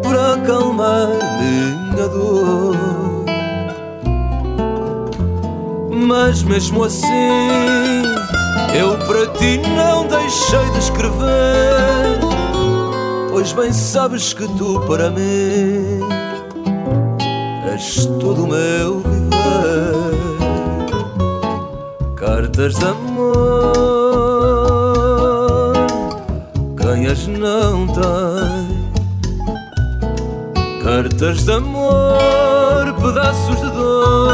para 0.02 0.34
acalmar 0.34 1.08
minha 1.40 2.08
dor. 2.08 2.76
Mas 5.90 6.42
mesmo 6.42 6.84
assim, 6.84 8.02
eu 8.78 8.96
para 9.06 9.26
ti 9.38 9.60
não 9.74 10.06
deixei 10.06 10.70
de 10.72 10.78
escrever. 10.78 12.25
Pois 13.36 13.52
bem 13.52 13.70
sabes 13.70 14.32
que 14.32 14.48
tu 14.56 14.80
para 14.86 15.10
mim 15.10 16.00
és 17.70 18.06
todo 18.18 18.44
o 18.44 18.46
meu 18.46 19.00
viver. 19.00 19.92
Cartas 22.16 22.76
de 22.76 22.86
amor, 22.86 23.34
quem 26.80 27.08
as 27.08 27.26
não 27.26 27.86
tem? 27.88 28.88
Cartas 30.82 31.44
de 31.44 31.52
amor, 31.52 32.94
pedaços 33.02 33.56
de 33.60 33.70
dor, 33.70 34.32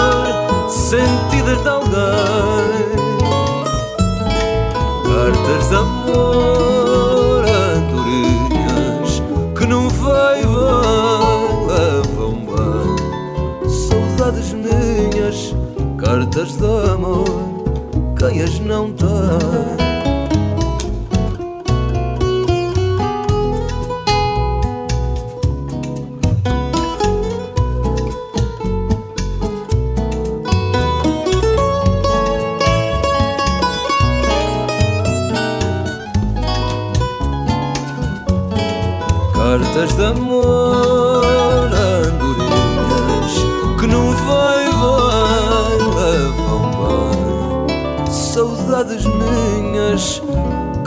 sentidas 0.70 1.60
de 1.60 1.68
alguém. 1.68 1.90
Cartas 5.02 5.68
de 5.68 5.74
amor, 5.74 6.71
cartas 16.32 16.56
de 16.56 16.90
amor, 16.90 17.24
quem 18.18 18.40
as 18.40 18.58
não 18.60 18.90
tem? 18.92 19.06
Cartas 39.34 39.96
de 39.96 40.04
amor, 40.04 41.01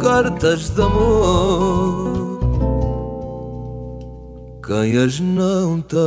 cartas 0.05 0.69
de 0.69 0.81
amor. 0.83 2.39
Quem 4.63 4.97
as 5.03 5.19
não 5.19 5.81
tem? 5.81 5.97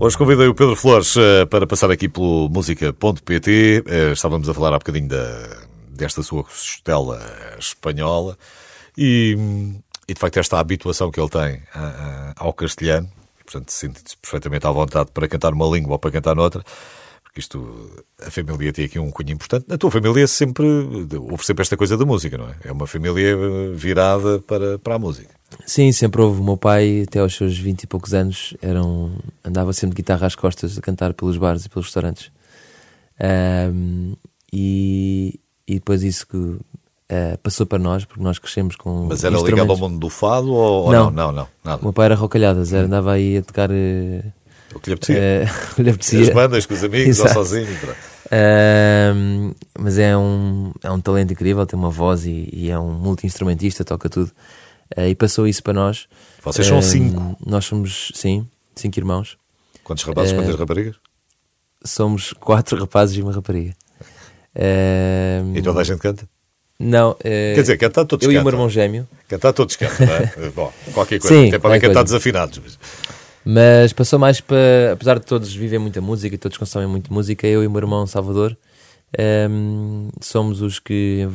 Hoje 0.00 0.16
convidei 0.16 0.46
o 0.46 0.54
Pedro 0.54 0.74
Flores 0.74 1.14
eh, 1.18 1.44
para 1.44 1.66
passar 1.66 1.90
aqui 1.90 2.08
pelo 2.08 2.48
música.pt. 2.48 3.84
Eh, 3.86 4.12
Estávamos 4.12 4.48
a 4.48 4.54
falar 4.54 4.68
há 4.72 4.78
bocadinho 4.78 5.08
da, 5.08 5.58
desta 5.90 6.22
sua 6.22 6.44
costela 6.44 7.20
espanhola 7.58 8.38
e, 8.96 9.36
e, 10.08 10.14
de 10.14 10.18
facto 10.18 10.38
esta 10.38 10.58
habituação 10.58 11.10
que 11.10 11.20
ele 11.20 11.28
tem 11.28 11.62
a- 11.74 12.32
ao 12.38 12.54
castelhano, 12.54 13.10
portanto 13.44 13.68
sente-se 13.70 14.16
perfeitamente 14.16 14.66
à 14.66 14.70
vontade 14.70 15.10
para 15.12 15.28
cantar 15.28 15.52
uma 15.52 15.66
língua 15.66 15.92
ou 15.92 15.98
para 15.98 16.10
cantar 16.10 16.34
noutra, 16.34 16.64
porque 17.30 17.38
isto, 17.38 17.88
a 18.26 18.28
família 18.28 18.72
tem 18.72 18.86
aqui 18.86 18.98
um 18.98 19.08
cunho 19.08 19.30
importante. 19.30 19.64
Na 19.68 19.78
tua 19.78 19.88
família 19.88 20.26
sempre, 20.26 20.66
houve 21.30 21.46
sempre 21.46 21.62
esta 21.62 21.76
coisa 21.76 21.96
da 21.96 22.04
música, 22.04 22.36
não 22.36 22.48
é? 22.48 22.54
É 22.64 22.72
uma 22.72 22.88
família 22.88 23.28
eh, 23.36 23.70
virada 23.72 24.40
para, 24.40 24.80
para 24.80 24.96
a 24.96 24.98
música. 24.98 25.30
Sim, 25.64 25.92
sempre 25.92 26.20
houve. 26.22 26.40
O 26.40 26.44
meu 26.44 26.56
pai, 26.56 27.04
até 27.06 27.20
aos 27.20 27.36
seus 27.36 27.56
20 27.56 27.84
e 27.84 27.86
poucos 27.86 28.14
anos, 28.14 28.52
era 28.60 28.82
um- 28.84 29.16
andava 29.44 29.72
sempre 29.72 29.94
de 29.94 30.02
guitarra 30.02 30.26
às 30.26 30.34
costas 30.34 30.76
a 30.76 30.80
cantar 30.80 31.14
pelos 31.14 31.36
bares 31.36 31.64
e 31.64 31.68
pelos 31.68 31.86
restaurantes. 31.86 32.32
Ahm, 33.20 34.14
e, 34.52 35.38
e 35.68 35.74
depois 35.74 36.02
isso 36.02 36.26
que 36.26 36.56
eh, 37.08 37.36
passou 37.42 37.64
para 37.66 37.78
nós, 37.78 38.04
porque 38.04 38.22
nós 38.24 38.38
crescemos 38.40 38.74
com. 38.74 39.06
Mas 39.08 39.22
era 39.22 39.36
ligado 39.38 39.70
ao 39.70 39.76
mundo 39.78 39.98
do 39.98 40.08
fado 40.10 40.52
ou, 40.52 40.90
Não. 40.90 41.04
não? 41.04 41.10
Não, 41.10 41.32
não, 41.32 41.48
nada. 41.64 41.80
O 41.80 41.84
meu 41.84 41.92
pai 41.92 42.06
era 42.06 42.14
rocalhadas, 42.16 42.72
era, 42.72 42.86
andava 42.86 43.12
aí 43.12 43.36
a 43.38 43.42
tocar. 43.42 43.70
eh, 43.70 44.24
O 44.74 44.78
que 44.80 44.90
lhe 44.90 44.94
apetecia. 44.94 45.50
que 45.74 45.82
lhe 45.82 45.90
apetecia. 45.90 46.20
As 46.22 46.30
bandas 46.30 46.66
com 46.66 46.74
os 46.74 46.84
amigos 46.84 47.18
ou 47.20 47.28
sozinho. 47.28 47.66
Ahm, 48.32 49.52
mas 49.78 49.98
é 49.98 50.16
um, 50.16 50.72
é 50.82 50.90
um 50.90 51.00
talento 51.00 51.32
incrível, 51.32 51.66
tem 51.66 51.78
uma 51.78 51.90
voz 51.90 52.24
e, 52.24 52.48
e 52.52 52.70
é 52.70 52.78
um 52.78 52.90
multi-instrumentista, 52.92 53.84
toca 53.84 54.08
tudo. 54.08 54.30
Eh, 54.96 55.10
e 55.10 55.14
passou 55.14 55.46
isso 55.48 55.62
para 55.62 55.72
nós. 55.72 56.06
Vocês 56.42 56.66
são 56.66 56.80
cinco? 56.80 57.36
Nós 57.44 57.64
somos, 57.64 58.12
sim, 58.14 58.46
cinco 58.76 58.98
irmãos. 58.98 59.36
Quantos 59.82 60.04
rapazes, 60.04 60.32
Eh, 60.32 60.36
quantas 60.36 60.54
raparigas? 60.56 60.96
Somos 61.84 62.32
quatro 62.34 62.78
rapazes 62.78 63.16
e 63.16 63.22
uma 63.22 63.32
rapariga. 63.32 63.74
E 65.54 65.62
toda 65.62 65.80
a 65.80 65.84
gente 65.84 65.98
canta? 65.98 66.28
Não, 66.78 67.14
Quer 67.14 67.60
dizer, 67.60 67.76
cantar 67.76 68.04
todos 68.06 68.24
eu 68.26 68.32
e 68.32 68.38
o 68.38 68.42
meu 68.42 68.52
irmão 68.52 68.68
gêmeo, 68.70 69.06
Cantar 69.28 69.52
todos 69.52 69.76
cantam, 69.76 70.06
não 70.06 70.14
é? 70.14 70.32
Bom, 70.54 70.72
qualquer 70.94 71.20
coisa. 71.20 71.34
Sim, 71.36 71.48
Até 71.48 71.58
podem 71.58 71.78
cantar 71.78 71.92
coisa. 71.94 72.04
desafinados. 72.04 72.58
mas- 72.62 72.78
mas 73.44 73.92
passou 73.92 74.18
mais 74.18 74.40
para, 74.40 74.92
apesar 74.92 75.18
de 75.18 75.26
todos 75.26 75.54
viverem 75.54 75.80
muita 75.80 76.00
música 76.00 76.34
e 76.34 76.38
todos 76.38 76.58
consomem 76.58 76.88
muito 76.88 77.12
música, 77.12 77.46
eu 77.46 77.62
e 77.62 77.66
o 77.66 77.70
meu 77.70 77.80
irmão 77.80 78.06
Salvador 78.06 78.56
ahm, 79.18 80.10
somos 80.20 80.60
os 80.60 80.78
que 80.78 81.26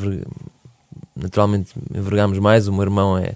naturalmente 1.15 1.74
envergamos 1.93 2.39
mais. 2.39 2.67
O 2.67 2.74
meu 2.74 2.83
irmão 2.83 3.17
é, 3.17 3.35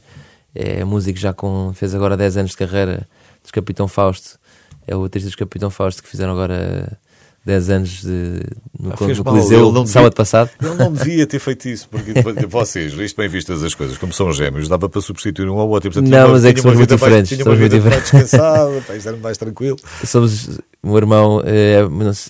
é 0.54 0.84
músico 0.84 1.18
já 1.18 1.34
com, 1.34 1.72
fez 1.74 1.96
agora 1.96 2.18
10 2.18 2.38
anos 2.38 2.52
de 2.52 2.58
carreira 2.58 3.08
dos 3.42 3.52
Capitão 3.52 3.88
Fausto, 3.88 4.38
é 4.86 4.96
o 4.96 5.02
baterista 5.02 5.30
dos 5.30 5.36
Capitão 5.36 5.70
Fausto 5.70 6.04
que 6.04 6.10
fizeram 6.10 6.34
agora 6.34 6.98
10 7.46 7.70
anos 7.70 8.02
de, 8.02 8.42
no, 8.80 8.92
Ah, 8.92 8.96
no 9.00 9.24
Coliseu 9.24 9.72
devia- 9.72 9.88
sábado 9.88 10.14
passado. 10.14 10.50
Ele 10.62 10.76
não 10.76 10.92
devia 10.94 11.26
ter 11.26 11.40
feito 11.40 11.68
isso, 11.70 11.88
porque 11.90 12.14
depois- 12.14 12.36
vocês, 12.48 12.94
isto 12.94 13.16
bem 13.18 13.28
vistas 13.30 13.64
as 13.64 13.74
coisas, 13.74 13.98
como 13.98 14.14
são 14.14 14.32
gêmeos, 14.32 14.68
dava 14.68 14.88
para 14.90 15.02
substituir 15.02 15.48
um 15.50 15.58
ao 15.60 15.68
outro. 15.70 15.90
portanto, 15.92 16.10
Não, 16.12 16.26
uma- 16.26 16.34
mas 16.34 16.46
é 16.46 16.54
que 16.54 16.62
somos 16.62 16.78
muito 16.78 16.90
mais- 16.92 17.02
diferentes, 17.02 17.32
uma 17.38 17.44
somos 17.46 17.60
muito 17.60 17.72
vida 17.72 17.90
mais 17.90 18.04
diferentes. 18.04 18.30
descansada, 18.32 18.82
para 18.82 18.96
estar 18.98 19.14
mais 19.18 19.38
tranquilo. 19.38 19.78
somos 20.06 20.60
o 20.84 20.88
meu 20.88 20.98
irmão 20.98 21.42
é, 21.46 21.80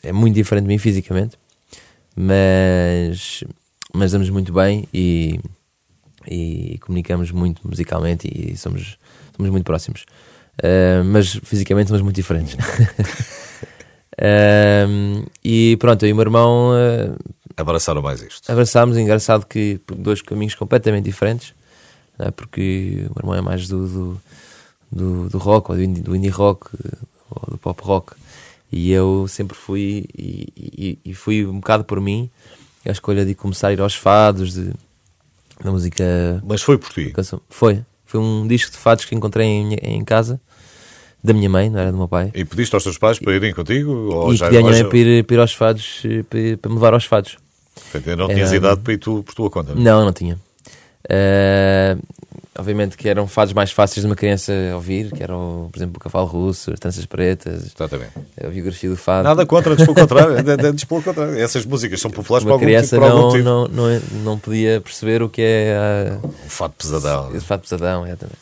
é 0.04 0.12
muito 0.14 0.36
diferente 0.36 0.64
de 0.64 0.70
mim 0.70 0.78
fisicamente 0.78 1.38
mas 2.16 3.44
mas 3.94 4.12
damos 4.12 4.30
muito 4.30 4.52
bem 4.54 4.88
e, 4.94 5.40
e 6.28 6.78
comunicamos 6.82 7.32
muito 7.32 7.62
musicalmente 7.68 8.28
e 8.28 8.56
somos 8.58 8.98
somos 9.36 9.52
muito 9.52 9.64
próximos 9.66 10.06
Ah, 10.62 11.02
mas 11.06 11.40
fisicamente 11.44 11.88
somos 11.88 12.02
muito 12.04 12.16
diferentes 12.16 12.56
Ah, 14.22 14.86
e 15.44 15.78
pronto 15.78 16.04
eu 16.06 16.10
e 16.10 16.14
o 16.14 16.16
meu 16.16 16.24
irmão 16.24 16.72
ah, 16.74 17.16
Abraçaram 17.58 18.02
mais 18.02 18.22
isto. 18.22 18.50
abraçámos 18.52 18.98
engraçado 18.98 19.46
que 19.46 19.80
por 19.86 19.96
dois 19.96 20.22
caminhos 20.22 20.56
completamente 20.56 21.06
diferentes 21.06 21.54
é? 22.18 22.30
porque 22.32 23.06
o 23.10 23.14
meu 23.14 23.20
irmão 23.20 23.36
é 23.36 23.42
mais 23.42 23.68
do, 23.68 23.88
do, 23.88 24.22
do, 24.92 25.30
do 25.30 25.38
rock 25.38 25.72
ou 25.72 25.78
do 25.78 25.84
indie, 25.84 26.02
do 26.02 26.16
indie 26.16 26.30
rock 26.30 26.68
ou 27.30 27.52
do 27.52 27.58
pop 27.58 27.82
rock 27.84 28.14
e 28.72 28.92
eu 28.92 29.28
sempre 29.28 29.56
fui 29.58 30.06
e, 30.18 30.48
e- 30.58 31.00
e 31.06 31.14
fui 31.14 31.46
um 31.46 31.60
bocado 31.60 31.84
por 31.84 32.00
mim 32.02 32.30
a 32.86 32.92
escolha 32.92 33.26
de 33.26 33.36
começar 33.36 33.70
a 33.70 33.74
ir 33.74 33.82
aos 33.82 33.96
fados 33.96 34.54
de, 34.54 34.72
da 35.64 35.72
música 35.72 36.42
Mas 36.46 36.62
foi 36.62 36.78
por 36.78 36.90
ti. 36.92 37.14
foi 37.50 37.84
foi 38.06 38.20
um 38.20 38.48
disco 38.48 38.72
de 38.72 38.78
fados 38.78 39.06
que 39.06 39.14
encontrei 39.16 39.46
em, 39.48 39.74
em 39.76 40.04
casa 40.04 40.40
da 41.24 41.34
minha 41.34 41.50
mãe, 41.50 41.70
não 41.70 41.80
era 41.80 41.92
do 41.92 41.98
meu 41.98 42.08
pai 42.08 42.32
E 42.34 42.46
pediste 42.46 42.74
aos 42.76 42.84
teus 42.84 42.98
pais 42.98 43.20
para 43.20 43.36
irem 43.36 43.54
contigo? 43.54 43.92
Ou 44.14 44.34
e 44.34 44.38
já, 44.38 44.46
pedi 44.46 44.58
à 44.58 44.62
minha 44.62 44.72
mãe 44.74 44.86
para 44.90 44.98
ir, 44.98 45.24
para 45.26 45.36
ir 45.36 45.40
aos 45.40 45.54
fados 45.54 46.02
para, 46.30 46.58
para 46.62 46.70
me 46.70 46.76
levar 46.76 46.94
aos 46.94 47.06
fados 47.06 47.38
Portanto, 47.92 48.16
não 48.18 48.28
tinhas 48.28 48.52
Eh, 48.52 48.56
idade 48.58 48.82
para 48.82 48.94
ir 48.94 48.98
tu, 48.98 49.24
por 49.24 49.34
tua 49.34 49.50
conta. 49.50 49.74
não 49.74 49.82
é? 49.82 49.84
Não, 49.84 50.06
não 50.06 50.14
tinha. 50.14 50.38
Eh, 51.10 51.96
obviamente 52.58 52.98
que 52.98 53.08
eram 53.08 53.26
fados 53.26 53.54
mais 53.54 53.72
fáceis 53.72 54.02
de 54.04 54.06
uma 54.10 54.16
criança 54.16 54.52
ouvir, 54.76 55.12
que 55.12 55.24
eram, 55.24 55.70
por 55.72 55.78
exemplo, 55.80 55.96
o 55.98 56.00
Cavalo 56.00 56.28
Russo, 56.28 56.72
as 56.74 56.80
Tranças 56.80 57.06
Pretas, 57.06 57.72
Exatamente. 57.74 58.12
a 58.44 58.48
biografia 58.48 58.90
do 58.90 58.98
fado. 58.98 59.24
Nada 59.24 59.46
contra, 59.46 59.72
antes 59.74 59.86
pelo 59.86 59.96
contrário. 59.96 60.36
antes 60.68 60.84
pelo 60.84 61.02
contrário. 61.02 61.40
Essas 61.40 61.66
músicas 61.66 62.02
são 62.02 62.12
populares 62.12 62.46
uma 62.46 62.54
algum, 62.54 62.66
criança 62.66 62.98
algum 62.98 63.08
não, 63.10 63.22
motivo. 63.28 63.44
não, 63.46 63.68
não, 63.68 64.02
não 64.24 64.38
podia 64.40 64.82
perceber 64.82 65.24
o 65.24 65.30
que 65.30 65.42
é 65.42 65.78
a, 66.22 66.28
Um 66.28 66.50
fato 66.50 66.74
pesadão. 66.78 67.34
esse 67.36 67.46
fado 67.46 67.64
pesadão. 67.64 68.06
exatamente. 68.06 68.38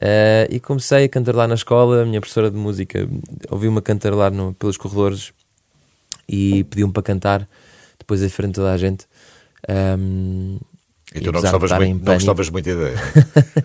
Eh, 0.00 0.48
e 0.50 0.60
comecei 0.60 1.04
a 1.04 1.08
cantarolar 1.08 1.48
na 1.48 1.54
escola. 1.54 2.02
A 2.02 2.04
minha 2.04 2.20
professora 2.20 2.50
de 2.50 2.56
música 2.56 3.08
ouviu-me 3.50 3.78
a 3.78 3.82
cantarolar 3.82 4.32
no, 4.32 4.52
pelos 4.54 4.76
corredores 4.76 5.32
e 6.28 6.64
pediu-me 6.64 6.92
para 6.92 7.02
cantar 7.02 7.48
depois 7.98 8.22
em 8.22 8.28
frente 8.28 8.52
a 8.52 8.54
toda 8.54 8.72
a 8.72 8.76
gente. 8.76 9.06
Ehm, 9.68 10.58
E 11.14 11.20
tu 11.20 11.32
não 11.32 11.40
gostavas, 11.40 11.72
muito, 11.72 12.04
não 12.04 12.14
gostavas 12.14 12.50
muito 12.50 12.64
da 12.66 12.72
ideia. 12.72 12.96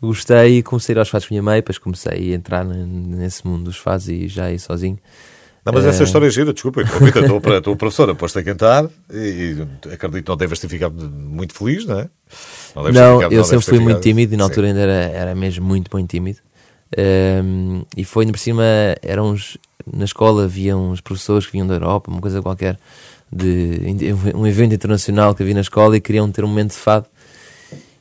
Gostei 0.00 0.58
e 0.58 0.62
comecei 0.62 0.92
a 0.92 0.96
ir 0.96 0.98
aos 0.98 1.08
fados 1.08 1.26
com 1.26 1.32
a 1.32 1.34
minha 1.34 1.42
mãe, 1.42 1.58
depois 1.58 1.78
comecei 1.78 2.32
a 2.32 2.36
entrar 2.36 2.64
nesse 2.64 3.46
mundo 3.46 3.64
dos 3.64 3.78
fados 3.78 4.08
e 4.08 4.28
já 4.28 4.50
ia 4.50 4.58
sozinho. 4.58 4.98
Não, 5.66 5.72
mas 5.72 5.84
essa 5.84 6.02
Eh, 6.02 6.06
história 6.06 6.26
é 6.26 6.30
gira, 6.30 6.52
desculpa, 6.52 6.82
Rita, 6.82 7.20
a 7.56 7.60
tua, 7.60 7.76
professora 7.76 8.14
pôs-te 8.14 8.38
a 8.38 8.44
cantar 8.44 8.88
e, 9.12 9.56
e 9.84 9.92
acredito 9.92 10.22
que 10.24 10.28
não 10.30 10.36
deves 10.36 10.60
ter 10.60 10.68
ficado 10.68 10.94
muito 11.10 11.52
feliz, 11.54 11.84
não 11.84 11.98
é? 11.98 12.04
ter 12.04 12.10
Não, 12.74 13.16
ficado- 13.16 13.22
eu 13.22 13.28
deves 13.28 13.46
sempre 13.48 13.64
fui 13.66 13.78
muito 13.80 14.00
tímido 14.00 14.32
e 14.34 14.36
na 14.36 14.44
Sim. 14.44 14.50
altura 14.50 14.66
ainda 14.68 14.80
era, 14.80 14.92
era 15.12 15.34
mesmo 15.34 15.66
muito, 15.66 15.90
muito 15.92 16.08
tímido. 16.08 16.38
Ehm, 16.96 17.82
e 17.96 18.04
foi 18.04 18.24
por 18.26 18.38
cima, 18.38 18.62
eram 19.02 19.30
uns, 19.30 19.58
na 19.92 20.04
escola 20.04 20.44
havia 20.44 20.76
uns 20.76 21.00
professores 21.00 21.46
que 21.46 21.52
vinham 21.52 21.66
da 21.66 21.74
Europa, 21.74 22.10
uma 22.12 22.20
coisa 22.20 22.40
qualquer, 22.40 22.78
de 23.32 23.80
um 24.36 24.46
evento 24.46 24.72
internacional 24.72 25.34
que 25.34 25.42
havia 25.42 25.54
na 25.54 25.62
escola 25.62 25.96
e 25.96 26.00
queriam 26.00 26.30
ter 26.30 26.44
um 26.44 26.48
momento 26.48 26.70
de 26.70 26.76
fado. 26.76 27.06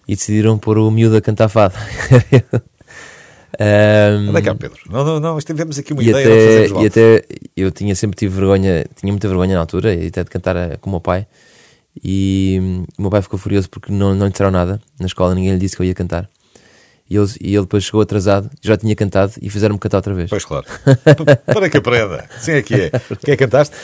e 0.08 0.16
decidiram 0.16 0.56
pôr 0.60 0.78
o 0.78 0.92
miúdo 0.92 1.18
a 1.18 1.22
cantar 1.22 1.50
fado. 1.50 1.74
um, 3.60 4.30
Anda 4.30 4.42
cá, 4.42 4.56
Pedro. 4.56 4.80
Não, 4.90 5.04
não, 5.06 5.20
não. 5.20 5.40
Tivemos 5.40 5.78
aqui 5.80 5.94
uma 5.94 6.04
e 6.04 6.10
ideia. 6.10 6.26
até, 6.26 6.68
não 6.74 6.84
e 6.84 6.88
até 6.88 7.26
eu 7.56 7.72
tinha 7.72 7.96
sempre 7.96 8.18
tive 8.18 8.36
vergonha, 8.36 8.86
tinha 8.96 9.12
muita 9.12 9.28
vergonha 9.28 9.56
na 9.56 9.62
altura, 9.62 9.94
e 9.94 10.08
até 10.08 10.24
de 10.24 10.30
cantar 10.30 10.56
eh, 10.56 10.78
com 10.80 10.90
o 10.90 10.92
meu 10.92 11.02
pai. 11.02 11.28
E 12.04 12.60
hum, 12.62 12.86
o 12.98 13.02
meu 13.04 13.12
pai 13.12 13.22
ficou 13.22 13.40
furioso 13.40 13.70
porque 13.70 13.92
não, 13.92 14.14
não 14.14 14.26
lhe 14.26 14.32
disseram 14.32 14.52
nada 14.52 14.82
na 15.00 15.06
escola, 15.06 15.34
ninguém 15.34 15.54
lhe 15.54 15.60
disse 15.60 15.76
que 15.76 15.82
eu 15.82 15.86
ia 15.86 15.94
cantar. 15.94 16.30
E 17.10 17.16
ele, 17.16 17.28
e 17.40 17.54
ele 17.54 17.62
depois 17.62 17.84
chegou 17.84 18.02
atrasado, 18.02 18.50
já 18.62 18.76
tinha 18.76 18.96
cantado 18.96 19.34
e 19.42 19.50
fizeram-me 19.50 19.80
cantar 19.80 19.98
outra 19.98 20.14
vez. 20.14 20.30
Pois 20.30 20.44
claro. 20.44 20.66
Para 21.46 21.70
que 21.70 21.78
aprenda. 21.78 22.26
Sim, 22.40 22.54
é 22.54 22.62
que 22.64 22.74
é. 22.74 22.92
O 23.10 23.16
que 23.16 23.32
é 23.32 23.38
que 23.38 23.46
cantaste? 23.46 23.76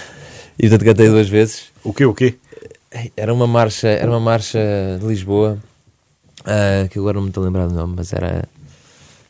E 0.58 0.64
portanto 0.68 0.86
cantei 0.86 1.08
duas 1.08 1.30
vezes. 1.30 1.66
O 1.84 1.94
quê, 1.94 2.06
o 2.06 2.14
quê? 2.14 2.36
Era 3.16 3.34
uma 3.34 3.48
marcha, 3.48 3.88
era 3.88 4.10
uma 4.10 4.20
marcha 4.20 4.60
de 5.00 5.06
Lisboa, 5.06 5.58
ah, 6.46 6.88
que 6.90 7.00
agora 7.00 7.16
não 7.16 7.24
me 7.24 7.30
estou 7.30 7.44
a 7.44 7.46
lembrar 7.46 7.68
do 7.68 7.74
nome, 7.74 7.94
mas 7.96 8.12
era, 8.12 8.44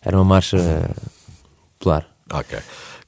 era 0.03 0.17
uma 0.17 0.25
marcha 0.25 0.57
popular. 1.77 2.07
Ok. 2.31 2.57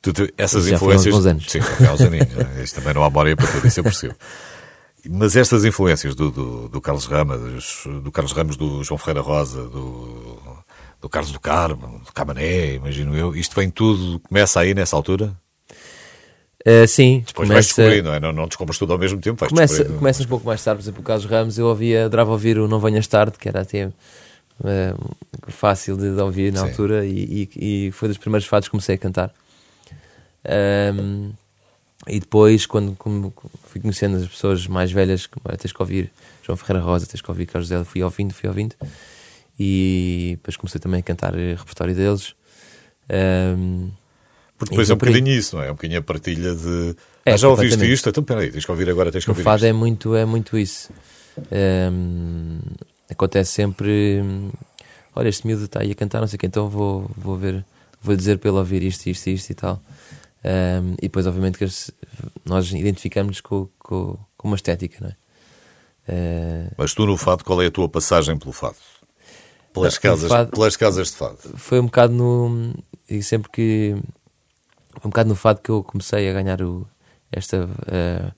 Tu, 0.01 0.11
tu- 0.13 0.33
essas 0.37 0.65
já 0.65 0.77
foi 0.77 0.93
há 0.93 0.95
influências. 0.97 1.25
anos. 1.25 1.45
Sim, 1.49 1.61
foi 1.61 1.87
há 1.87 1.93
uns 1.93 2.01
aninhos. 2.01 2.27
Isto 2.63 2.79
também 2.81 2.93
não 2.93 3.03
há 3.03 3.09
memória 3.09 3.35
para 3.37 3.47
tudo, 3.47 3.65
isso 3.67 3.79
eu 3.79 3.83
percebo. 3.83 4.15
Mas 5.09 5.35
estas 5.35 5.65
influências 5.65 6.15
do, 6.15 6.29
do, 6.31 6.69
do 6.69 6.81
Carlos 6.81 7.05
Rama, 7.05 7.37
dos- 7.37 7.83
do 8.03 8.11
Carlos 8.11 8.31
Ramos, 8.33 8.55
do 8.57 8.83
João 8.83 8.97
Ferreira 8.97 9.21
Rosa, 9.21 9.63
do, 9.67 10.39
do 11.01 11.09
Carlos 11.09 11.31
do 11.31 11.39
Carmo, 11.39 11.99
do 12.05 12.11
Camané, 12.13 12.75
imagino 12.75 13.15
eu, 13.15 13.35
isto 13.35 13.55
vem 13.55 13.69
tudo, 13.69 14.19
começa 14.21 14.59
aí 14.61 14.73
nessa 14.73 14.95
altura? 14.95 15.33
Ah, 16.65 16.87
sim, 16.87 17.23
Depois 17.27 17.49
vais 17.49 17.65
começa, 17.73 17.81
descobrindo, 17.81 18.07
não 18.09 18.15
é? 18.15 18.19
Não, 18.21 18.31
não 18.31 18.47
descobres 18.47 18.77
tudo 18.79 18.93
ao 18.93 18.99
mesmo 18.99 19.19
tempo, 19.19 19.37
vais 19.41 19.51
começa, 19.51 19.83
começa 19.83 20.23
um 20.23 20.27
pouco 20.27 20.45
mais 20.45 20.63
tarde, 20.63 20.79
por 20.79 20.83
exemplo, 20.85 21.01
o 21.01 21.03
Carlos 21.03 21.25
Ramos, 21.25 21.57
eu 21.57 21.65
ouvia, 21.67 22.05
adorava 22.05 22.31
ouvir 22.31 22.57
o 22.57 22.67
Não 22.69 22.79
Venhas 22.79 23.05
Tarde, 23.07 23.37
que 23.37 23.49
era 23.49 23.61
até 23.61 23.91
fácil 25.49 25.97
de, 25.97 26.13
de 26.15 26.21
ouvir 26.21 26.53
na 26.53 26.59
Sim. 26.61 26.65
altura, 26.67 27.05
e, 27.05 27.49
e, 27.55 27.87
e 27.87 27.91
foi 27.91 28.07
dos 28.07 28.17
primeiros 28.17 28.47
fados 28.47 28.67
que 28.67 28.71
comecei 28.71 28.95
a 28.95 28.97
cantar. 28.97 29.33
Ahm, 30.45 31.31
e 32.07 32.19
depois, 32.19 32.65
quando, 32.65 32.95
como 32.97 33.33
fui 33.63 33.79
conhecendo 33.79 34.17
as 34.17 34.27
pessoas 34.27 34.67
mais 34.67 34.91
velhas, 34.91 35.29
tens 35.57 35.71
que 35.71 35.81
ouvir 35.81 36.11
João 36.43 36.57
Ferreira 36.57 36.85
Rosa, 36.85 37.05
tens 37.05 37.21
que 37.21 37.31
ouvir 37.31 37.45
Carlos 37.45 37.69
Zé, 37.69 37.81
fui 37.83 38.03
ouvindo, 38.03 38.33
fui 38.33 38.49
ouvindo. 38.49 38.75
E 39.57 40.31
depois 40.37 40.57
comecei 40.57 40.81
também 40.81 40.99
a 40.99 41.03
cantar 41.03 41.37
eh, 41.37 41.55
repertório 41.55 41.95
deles. 41.95 42.35
Ahm, 43.09 43.89
Porque 44.57 44.71
depois 44.71 44.89
é 44.89 44.93
um 44.93 44.97
por 44.97 45.07
aí. 45.07 45.13
bocadinho 45.13 45.37
isso, 45.37 45.55
não 45.55 45.63
é? 45.63 45.67
É 45.67 45.71
um 45.71 45.75
bocadinho 45.75 45.99
a 45.99 46.03
partilha 46.03 46.55
de. 46.55 46.95
É, 47.25 47.33
ah, 47.33 47.37
já 47.37 47.47
ouviste 47.47 47.85
isto? 47.91 48.09
Então 48.09 48.23
peraí, 48.23 48.51
tens 48.51 48.65
que 48.65 48.71
ouvir 48.71 48.89
agora, 48.89 49.11
tens 49.11 49.23
que 49.23 49.29
o 49.29 49.33
ouvir 49.33 49.43
fado 49.43 49.57
isto. 49.57 49.67
é 49.67 49.73
muito, 49.73 50.15
é 50.15 50.25
muito 50.25 50.57
isso. 50.57 50.91
Ahm, 51.51 52.59
acontece 53.13 53.51
sempre. 53.51 54.21
hum, 54.23 54.51
Olha, 55.15 55.29
este 55.29 55.45
miúdo 55.45 55.65
está 55.65 55.81
aí 55.81 55.91
a 55.91 55.95
cantar, 55.95 56.19
não 56.21 56.27
sei 56.27 56.37
o 56.37 56.39
que, 56.39 56.47
então 56.47 56.67
vou, 56.67 57.09
vou 57.15 57.37
ver, 57.37 57.63
vou 58.01 58.15
dizer 58.15 58.39
para 58.39 58.49
ele 58.49 58.57
ouvir 58.57 58.81
isto, 58.81 59.05
isto, 59.07 59.27
isto 59.29 59.51
e 59.51 59.53
tal. 59.55 59.79
Ahm, 60.43 60.93
e 60.97 61.03
depois, 61.03 61.27
obviamente, 61.27 61.57
que 61.57 61.65
nós 62.43 62.71
identificamos 62.71 63.39
com, 63.39 63.67
com, 63.79 64.17
com 64.35 64.47
uma 64.47 64.55
estética, 64.55 64.97
não 65.01 65.09
é? 65.09 65.15
Ah, 66.09 66.73
Mas 66.77 66.93
tu 66.93 67.05
no 67.05 67.15
fado, 67.15 67.43
qual 67.45 67.61
é 67.61 67.67
a 67.67 67.71
tua 67.71 67.87
passagem 67.87 68.37
pelo 68.37 68.51
fado? 68.51 68.75
Pelas, 69.71 69.93
Não, 69.95 70.01
casas, 70.01 70.29
fado- 70.29 70.51
pelas 70.51 70.75
casas 70.75 71.07
de 71.11 71.15
fado. 71.15 71.37
foi 71.57 71.79
um 71.79 71.85
bocado 71.85 72.13
no. 72.13 72.73
E 73.09 73.21
sempre 73.23 73.49
que. 73.51 73.95
Foi 74.99 75.05
um 75.05 75.09
bocado 75.09 75.29
no 75.29 75.35
fado 75.35 75.61
que 75.61 75.69
eu 75.69 75.83
comecei 75.83 76.29
a 76.29 76.33
ganhar 76.33 76.61
o, 76.61 76.87
esta 77.31 77.69
ah, 77.87 78.31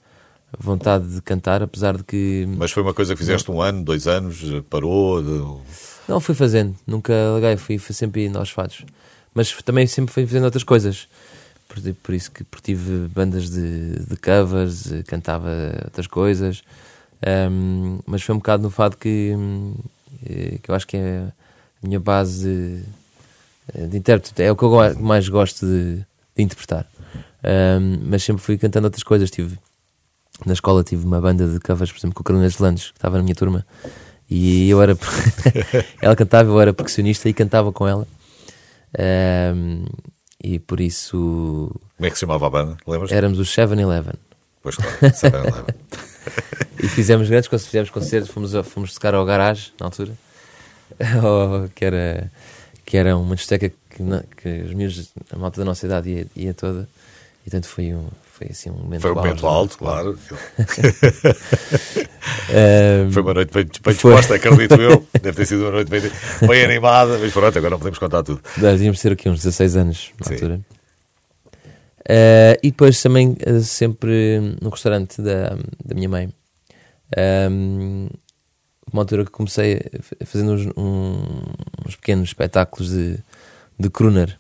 vontade 0.59 1.07
de 1.15 1.21
cantar, 1.21 1.61
apesar 1.61 1.97
de 1.97 2.03
que. 2.03 2.45
Mas 2.57 2.71
foi 2.71 2.83
uma 2.83 2.93
coisa 2.93 3.13
que 3.13 3.19
fizeste 3.19 3.49
um 3.51 3.61
ano, 3.61 3.83
dois 3.83 4.07
anos, 4.07 4.41
parou. 4.69 5.21
de- 5.21 5.61
Não, 6.07 6.19
fui 6.19 6.35
fazendo, 6.35 6.75
nunca 6.87 7.13
larguei, 7.31 7.57
fui, 7.57 7.77
fui 7.77 7.93
sempre 7.95 8.25
indo 8.25 8.37
aos 8.37 8.49
fados. 8.49 8.85
Mas 9.33 9.51
também 9.63 9.85
sempre 9.87 10.13
fui 10.13 10.25
fazendo 10.25 10.45
outras 10.45 10.63
coisas. 10.63 11.07
Por, 11.67 11.81
por 11.95 12.13
isso 12.13 12.31
que 12.31 12.43
porque 12.43 12.73
tive 12.73 13.07
bandas 13.09 13.49
de, 13.49 13.99
de 14.05 14.15
covers, 14.17 14.91
eh, 14.91 15.03
cantava 15.03 15.49
outras 15.83 16.07
coisas. 16.07 16.63
Ahm, 17.25 17.99
mas 18.05 18.21
foi 18.21 18.33
um 18.35 18.37
bocado 18.37 18.63
no 18.63 18.69
fado 18.69 18.95
que, 18.97 19.33
eh, 20.25 20.59
que 20.61 20.69
eu 20.71 20.75
acho 20.75 20.85
que 20.87 20.95
é 20.95 21.23
a 21.83 21.87
minha 21.87 21.99
base 21.99 22.83
eh, 23.73 23.87
de 23.87 23.97
intérprete. 23.97 24.41
É 24.41 24.51
o 24.51 24.55
que 24.55 24.63
eu 24.63 24.95
mais 24.99 25.27
gosto 25.27 25.65
de, 25.65 25.95
de 26.35 26.43
interpretar. 26.43 26.85
Ahm, 27.43 27.99
mas 28.05 28.23
sempre 28.23 28.41
fui 28.43 28.57
cantando 28.57 28.85
outras 28.87 29.03
coisas. 29.03 29.29
Tive, 29.31 29.57
na 30.45 30.53
escola 30.53 30.83
tive 30.83 31.05
uma 31.05 31.21
banda 31.21 31.47
de 31.47 31.59
covers, 31.59 31.91
por 31.91 31.99
exemplo, 31.99 32.15
com 32.15 32.21
a 32.21 32.25
Carolina 32.25 32.49
Deslandes, 32.49 32.91
que 32.91 32.97
estava 32.97 33.17
na 33.17 33.23
minha 33.23 33.35
turma. 33.35 33.65
E 34.29 34.69
eu 34.69 34.81
era. 34.81 34.97
ela 36.01 36.15
cantava, 36.15 36.49
eu 36.49 36.59
era 36.59 36.73
percussionista 36.73 37.29
e 37.29 37.33
cantava 37.33 37.71
com 37.71 37.87
ela. 37.87 38.07
Ahm, 38.97 39.85
e 40.43 40.59
por 40.59 40.79
isso 40.79 41.71
Como 41.97 42.07
é 42.07 42.09
que 42.09 42.15
se 42.15 42.21
chamava 42.21 42.47
a 42.47 42.49
banda? 42.49 42.77
Lembras? 42.87 43.11
éramos 43.11 43.39
os 43.39 43.49
7-Eleven. 43.49 44.13
Pois 44.61 44.75
claro, 44.75 45.15
Seven 45.15 45.39
Eleven. 45.41 45.65
E 46.81 46.87
fizemos 46.87 47.29
grandes 47.29 47.47
concertos, 47.47 47.69
fizemos 47.69 47.89
concertos, 47.89 48.29
fomos, 48.29 48.51
fomos 48.67 48.93
tocar 48.93 49.15
ao 49.15 49.25
garage 49.25 49.71
na 49.79 49.87
altura, 49.87 50.13
que, 51.73 51.85
era, 51.85 52.31
que 52.85 52.97
era 52.97 53.17
uma 53.17 53.35
discoteca 53.35 53.69
que, 53.69 54.03
que 54.37 54.61
os 54.63 54.73
miúdos, 54.73 55.09
a 55.31 55.37
malta 55.37 55.61
da 55.61 55.65
nossa 55.65 55.85
idade 55.85 56.09
ia, 56.09 56.27
ia 56.35 56.53
toda, 56.53 56.87
e 57.45 57.49
tanto 57.49 57.67
foi, 57.67 57.93
um, 57.93 58.07
foi 58.37 58.47
assim 58.51 58.69
um 58.69 58.73
momento 58.73 59.01
Foi 59.01 59.11
um 59.11 59.15
momento 59.15 59.47
alto, 59.47 59.77
claro. 59.77 60.17
Ahm, 62.49 63.11
Foi 63.11 63.21
uma 63.21 63.33
noite 63.33 63.53
bem, 63.53 63.63
bem 63.65 63.73
Foi. 63.81 63.93
disposta, 63.93 64.35
acredito 64.35 64.75
eu. 64.81 65.05
Deve 65.21 65.37
ter 65.37 65.45
sido 65.45 65.61
uma 65.63 65.71
noite 65.71 65.89
bem, 65.89 66.01
bem 66.47 66.63
animada, 66.65 67.17
mas 67.17 67.31
pronto, 67.31 67.57
agora 67.57 67.71
não 67.71 67.77
podemos 67.79 67.99
contar 67.99 68.23
tudo. 68.23 68.41
Devíamos 68.57 68.99
ter 69.01 69.11
aqui 69.13 69.29
uns 69.29 69.39
16 69.39 69.75
anos 69.77 70.11
na 70.19 70.27
Sim. 70.27 70.33
altura. 70.33 70.59
Eh, 72.07 72.59
e 72.61 72.71
depois 72.71 73.01
também 73.01 73.35
eh, 73.39 73.59
sempre 73.61 74.39
no 74.61 74.69
restaurante 74.69 75.21
da, 75.21 75.57
da 75.83 75.95
minha 75.95 76.09
mãe. 76.09 76.29
Ahm, 77.17 78.07
uma 78.91 79.01
altura 79.01 79.25
que 79.25 79.31
comecei 79.31 79.81
fazendo 80.25 80.51
uns, 80.53 80.65
um- 80.77 81.41
uns 81.87 81.95
pequenos 81.95 82.29
espetáculos 82.29 82.91
de, 82.91 83.17
de 83.79 83.89
crooner. 83.89 84.37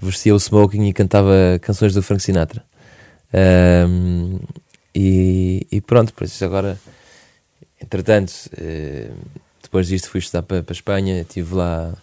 Vestia 0.00 0.34
o 0.34 0.38
smoking 0.38 0.86
e 0.86 0.92
cantava 0.92 1.32
canções 1.62 1.92
do 1.94 2.02
Frank 2.02 2.22
Sinatra. 2.22 2.62
Ahm, 3.32 4.38
e, 4.94 5.66
e 5.70 5.80
pronto, 5.80 6.12
por 6.14 6.24
isso 6.24 6.44
agora, 6.44 6.78
entretanto, 7.80 8.32
eh, 8.56 9.10
depois 9.62 9.86
disto 9.86 10.08
fui 10.10 10.20
estudar 10.20 10.42
para, 10.42 10.62
para 10.62 10.72
a 10.72 10.76
Espanha, 10.76 11.20
estive 11.20 11.54
lá, 11.54 11.94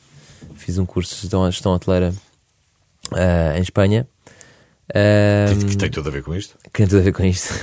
fiz 0.56 0.78
um 0.78 0.86
curso 0.86 1.16
de 1.16 1.22
gestão, 1.22 1.52
gestão 1.52 1.74
hoteleira 1.74 2.14
ah, 3.12 3.58
em 3.58 3.62
Espanha. 3.62 4.08
Ahm, 4.94 5.68
Que 5.68 5.78
tem 5.78 5.90
tudo 5.90 6.10
a 6.10 6.12
ver 6.12 6.24
com 6.24 6.36
isto. 6.36 6.56
que 6.64 6.70
tem 6.70 6.88
tudo 6.88 7.00
a 7.00 7.04
ver 7.04 7.14
com 7.14 7.24
isto. 7.24 7.50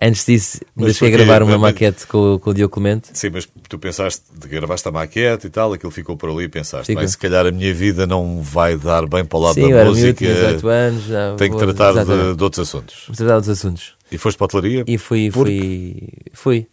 Antes 0.00 0.24
disso, 0.26 0.60
Mas 0.76 0.86
deixei 0.86 1.10
porquê? 1.10 1.24
gravar 1.24 1.42
uma 1.42 1.52
Mas- 1.58 1.72
maquete 1.72 2.06
com, 2.06 2.34
o- 2.34 2.38
com 2.38 2.50
o 2.50 2.54
Diogo 2.54 2.72
Clemente. 2.72 3.08
Sim, 3.12 3.30
mas 3.30 3.48
tu 3.68 3.78
pensaste, 3.80 4.22
gravaste 4.46 4.86
a 4.86 4.92
maquete 4.92 5.48
e 5.48 5.50
tal, 5.50 5.72
aquilo 5.72 5.90
ficou 5.90 6.16
por 6.16 6.30
ali 6.30 6.44
e 6.44 6.48
pensaste, 6.48 6.94
bem, 6.94 7.06
se 7.08 7.18
calhar 7.18 7.44
a 7.46 7.50
minha 7.50 7.74
vida 7.74 8.06
não 8.06 8.40
vai 8.40 8.76
dar 8.76 9.06
bem 9.08 9.24
para 9.24 9.36
o 9.38 9.40
lado 9.42 9.54
Sim, 9.54 9.72
da 9.72 9.84
música, 9.84 10.12
tinha 10.14 10.32
18 10.34 10.68
anos. 10.68 11.04
já 11.04 11.34
tenho 11.36 11.50
que 11.58 11.64
vou- 11.64 11.74
tratar 11.74 12.04
de, 12.04 12.34
de 12.36 12.44
outros 12.44 12.68
assuntos. 12.68 13.04
Vou 13.08 13.16
tratar 13.16 13.40
dos 13.40 13.48
assuntos. 13.48 13.96
E 14.10 14.16
foste 14.16 14.36
para 14.38 14.44
a 14.44 14.46
hotelaria? 14.46 14.84
E 14.86 14.96
fui, 14.98 15.30
Por- 15.32 15.46
fui, 15.48 16.08
fui. 16.32 16.66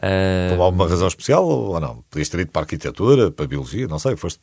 Ah, 0.00 0.54
Por 0.56 0.62
alguma 0.62 0.88
razão 0.88 1.06
especial 1.08 1.44
ou 1.46 1.78
não? 1.78 2.02
Podias 2.10 2.28
ter 2.30 2.40
ido 2.40 2.50
para 2.50 2.62
a 2.62 2.64
arquitetura, 2.64 3.30
para 3.30 3.44
a 3.44 3.48
biologia, 3.48 3.86
não 3.86 3.98
sei, 3.98 4.16
foste 4.16 4.40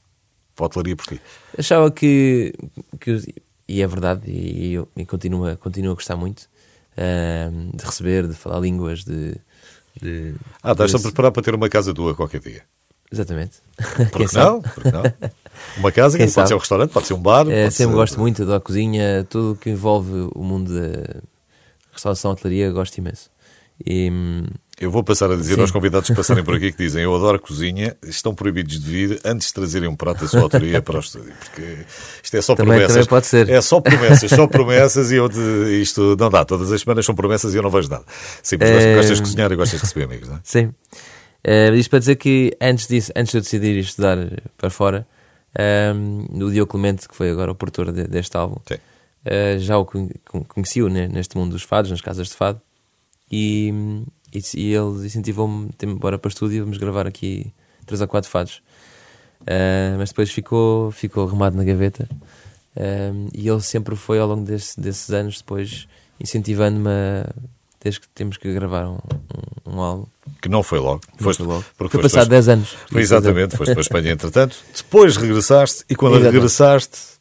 para 0.56 0.66
a 0.66 0.68
hotelaria 0.68 0.96
porquê? 0.96 1.20
achava 1.58 1.90
que, 1.90 2.54
que 3.02 3.20
e 3.68 3.82
é 3.82 3.88
verdade, 3.88 4.22
e, 4.28 4.80
e 4.96 5.06
continuo, 5.06 5.46
a- 5.48 5.56
continuo 5.58 5.92
a 5.92 5.96
gostar 5.96 6.16
muito 6.16 6.44
ah, 6.98 7.50
de 7.74 7.86
receber, 7.86 8.28
de 8.28 8.34
falar 8.34 8.60
línguas, 8.60 9.04
de. 9.04 9.36
de 10.02 10.36
Ah, 10.64 10.72
estás-te 10.72 10.98
a 10.98 11.00
preparar 11.00 11.32
para 11.32 11.44
ter 11.44 11.56
uma 11.56 11.70
casa 11.70 11.94
tua 11.94 12.16
qualquer 12.16 12.42
dia. 12.42 12.64
Exatamente. 13.12 13.58
Por 14.12 14.28
que 14.30 14.36
não? 14.38 14.62
Por 14.62 14.84
que 14.84 14.92
não? 14.92 15.04
Uma 15.78 15.92
casa 15.92 16.18
Quem 16.18 16.28
que 16.28 16.34
pode 16.34 16.48
ser 16.48 16.54
um 16.54 16.60
restaurante, 16.60 16.92
pode 16.92 17.08
ser 17.08 17.14
um 17.16 17.22
bar. 17.22 17.48
É, 17.50 17.70
sempre 17.72 17.92
ser- 17.92 17.98
gosto 17.98 18.20
muito 18.20 18.46
da 18.46 18.60
cozinha, 18.60 19.26
tudo 19.30 19.54
o 19.54 19.56
que 19.56 19.70
envolve 19.72 20.30
o 20.36 20.44
mundo 20.44 20.72
da 20.74 21.22
restauração, 21.92 22.32
hotelaria, 22.32 22.70
gosto 22.72 22.98
imenso. 23.00 23.30
E, 23.86 24.10
hum, 24.12 24.46
Eu 24.80 24.90
vou 24.90 25.04
passar 25.04 25.30
a 25.30 25.36
dizer 25.36 25.56
Sim. 25.56 25.62
aos 25.62 25.72
convidados 25.72 26.08
que 26.10 26.16
passarem 26.16 26.44
por 26.44 26.56
aqui 26.56 26.72
que 26.72 26.78
dizem 26.78 27.04
eu 27.04 27.14
adoro 27.14 27.38
cozinha, 27.40 27.98
estão 28.02 28.34
proibidos 28.34 28.80
de 28.80 28.90
vir 28.90 29.20
antes 29.26 29.48
de 29.48 29.54
trazerem 29.54 29.90
um 29.90 29.96
prato 29.96 30.22
da 30.22 30.28
sua 30.28 30.40
autoria 30.42 30.82
para 30.82 30.96
o 30.98 31.00
estúdio, 31.02 31.34
porque 31.38 31.80
isto 32.24 32.38
é 32.38 32.42
só 32.42 32.56
Também- 32.56 32.72
promessas. 32.78 32.94
também 32.96 33.08
pode 33.10 33.26
ser. 33.28 33.50
É 33.50 33.60
só 33.62 33.82
promessas, 33.82 34.30
só 34.32 34.48
promessas 34.48 35.12
e 35.12 35.16
eu 35.16 35.28
de- 35.28 35.82
isto 35.82 36.16
não 36.18 36.30
dá. 36.30 36.46
Todas 36.46 36.72
as 36.72 36.80
semanas 36.82 37.06
são 37.06 37.14
promessas 37.14 37.54
e 37.54 37.58
eu 37.58 37.64
não 37.64 37.70
vejo 37.70 37.90
nada. 37.90 38.06
Sim, 38.42 38.56
mas 38.58 38.70
É... 38.70 38.96
gostas 38.96 39.18
de 39.18 39.24
cozinhar 39.24 39.52
e 39.52 39.56
gostas 39.58 39.80
de 39.82 39.86
receber 39.86 40.06
amigos, 40.06 40.30
não 40.30 40.36
é? 40.38 40.40
sim. 40.44 40.74
Eh, 41.44 41.72
isto 41.76 41.90
para 41.90 42.00
dizer 42.00 42.16
que 42.18 42.56
antes 42.62 42.88
disso, 42.88 43.12
antes 43.16 43.32
de 43.32 43.38
eu 43.38 43.42
decidir 43.42 43.76
ir 43.76 43.80
estudar 43.80 44.18
para 44.58 44.70
fora, 44.70 45.08
hum, 45.96 46.26
o 46.46 46.52
Diogo 46.52 46.72
Clemente, 46.72 47.08
que 47.08 47.16
foi 47.16 47.30
agora 47.32 47.52
o 47.52 47.56
produtor 47.56 47.92
de- 47.92 48.08
deste 48.08 48.36
álbum, 48.38 48.58
eh, 49.26 49.58
já 49.60 49.78
o 49.78 49.86
con- 49.86 50.10
con- 50.26 50.44
conheci-o 50.44 50.90
ne- 50.90 51.08
neste 51.08 51.38
mundo 51.38 51.52
dos 51.52 51.64
fados, 51.64 51.92
nas 51.92 52.02
casas 52.02 52.28
de 52.28 52.34
fado, 52.36 52.62
e, 53.32 53.74
e, 54.34 54.42
e 54.56 54.74
ele 54.74 55.06
incentivou-me, 55.06 55.70
tem-me 55.78 55.96
bora 55.96 56.18
para 56.18 56.28
o 56.28 56.32
estúdio, 56.32 56.64
vamos 56.64 56.78
gravar 56.78 57.08
aqui, 57.08 57.52
três 57.86 58.02
ou 58.02 58.08
quatro 58.08 58.30
fados. 58.30 58.62
Uh, 59.42 59.98
mas 59.98 60.10
depois 60.10 60.32
ficou, 60.32 60.92
ficou 60.92 61.28
arrumado 61.28 61.56
na 61.56 61.64
gaveta. 61.64 62.08
Uh, 62.76 63.30
e 63.34 63.48
ele 63.48 63.62
sempre 63.62 63.96
foi, 63.96 64.20
ao 64.20 64.28
longo 64.28 64.44
desse, 64.44 64.80
desses 64.80 65.10
anos, 65.12 65.38
depois 65.38 65.88
incentivando-me 66.20 66.90
a. 66.90 67.30
Desde 67.82 68.02
que 68.02 68.10
temos 68.10 68.36
que 68.36 68.54
gravar 68.54 68.90
um, 68.90 68.98
um, 69.66 69.78
um 69.78 69.80
álbum. 69.80 70.06
Que 70.42 70.50
não 70.50 70.62
foi 70.62 70.80
logo. 70.80 71.00
Não 71.18 71.34
foi 71.34 71.46
logo. 71.46 71.64
Porque 71.78 71.94
foi 71.94 72.02
passado 72.04 72.28
10 72.28 72.50
anos. 72.50 72.76
Foi 72.92 73.02
exatamente, 73.02 73.56
foste 73.56 73.72
para 73.72 73.80
a 73.80 73.82
Espanha 73.82 74.12
entretanto. 74.12 74.58
Depois 74.76 75.16
regressaste 75.16 75.86
e 75.90 75.96
quando 75.96 76.16
exatamente. 76.16 76.34
regressaste 76.34 77.19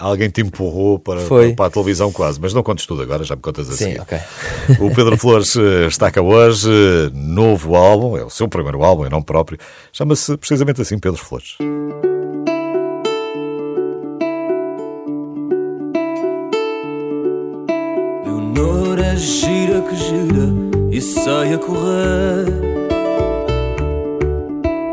Alguém 0.00 0.30
te 0.30 0.40
empurrou 0.40 0.98
para, 0.98 1.20
para, 1.20 1.52
para, 1.52 1.66
a 1.66 1.70
televisão 1.70 2.10
quase, 2.10 2.40
mas 2.40 2.54
não 2.54 2.62
contes 2.62 2.86
tudo 2.86 3.02
agora, 3.02 3.22
já 3.22 3.36
me 3.36 3.42
contas 3.42 3.68
assim. 3.68 3.92
Sim, 3.92 3.98
ok. 4.00 4.18
o 4.80 4.94
Pedro 4.94 5.14
Flores 5.20 5.54
eh, 5.56 5.88
está 5.88 6.10
cá 6.10 6.22
hoje, 6.22 6.70
novo 7.12 7.76
álbum, 7.76 8.16
é 8.16 8.24
o 8.24 8.30
seu 8.30 8.48
primeiro 8.48 8.82
álbum, 8.82 9.04
em 9.04 9.10
nome 9.10 9.24
próprio. 9.24 9.58
Chama-se 9.92 10.38
precisamente 10.38 10.80
assim 10.80 10.98
Pedro 10.98 11.18
Flores. 11.18 11.56
Leonora 18.24 19.16
gira 19.16 19.82
que 19.82 19.96
gira 19.96 20.48
e 20.90 21.00
sai 21.02 21.52
a 21.52 21.58
correr 21.58 22.46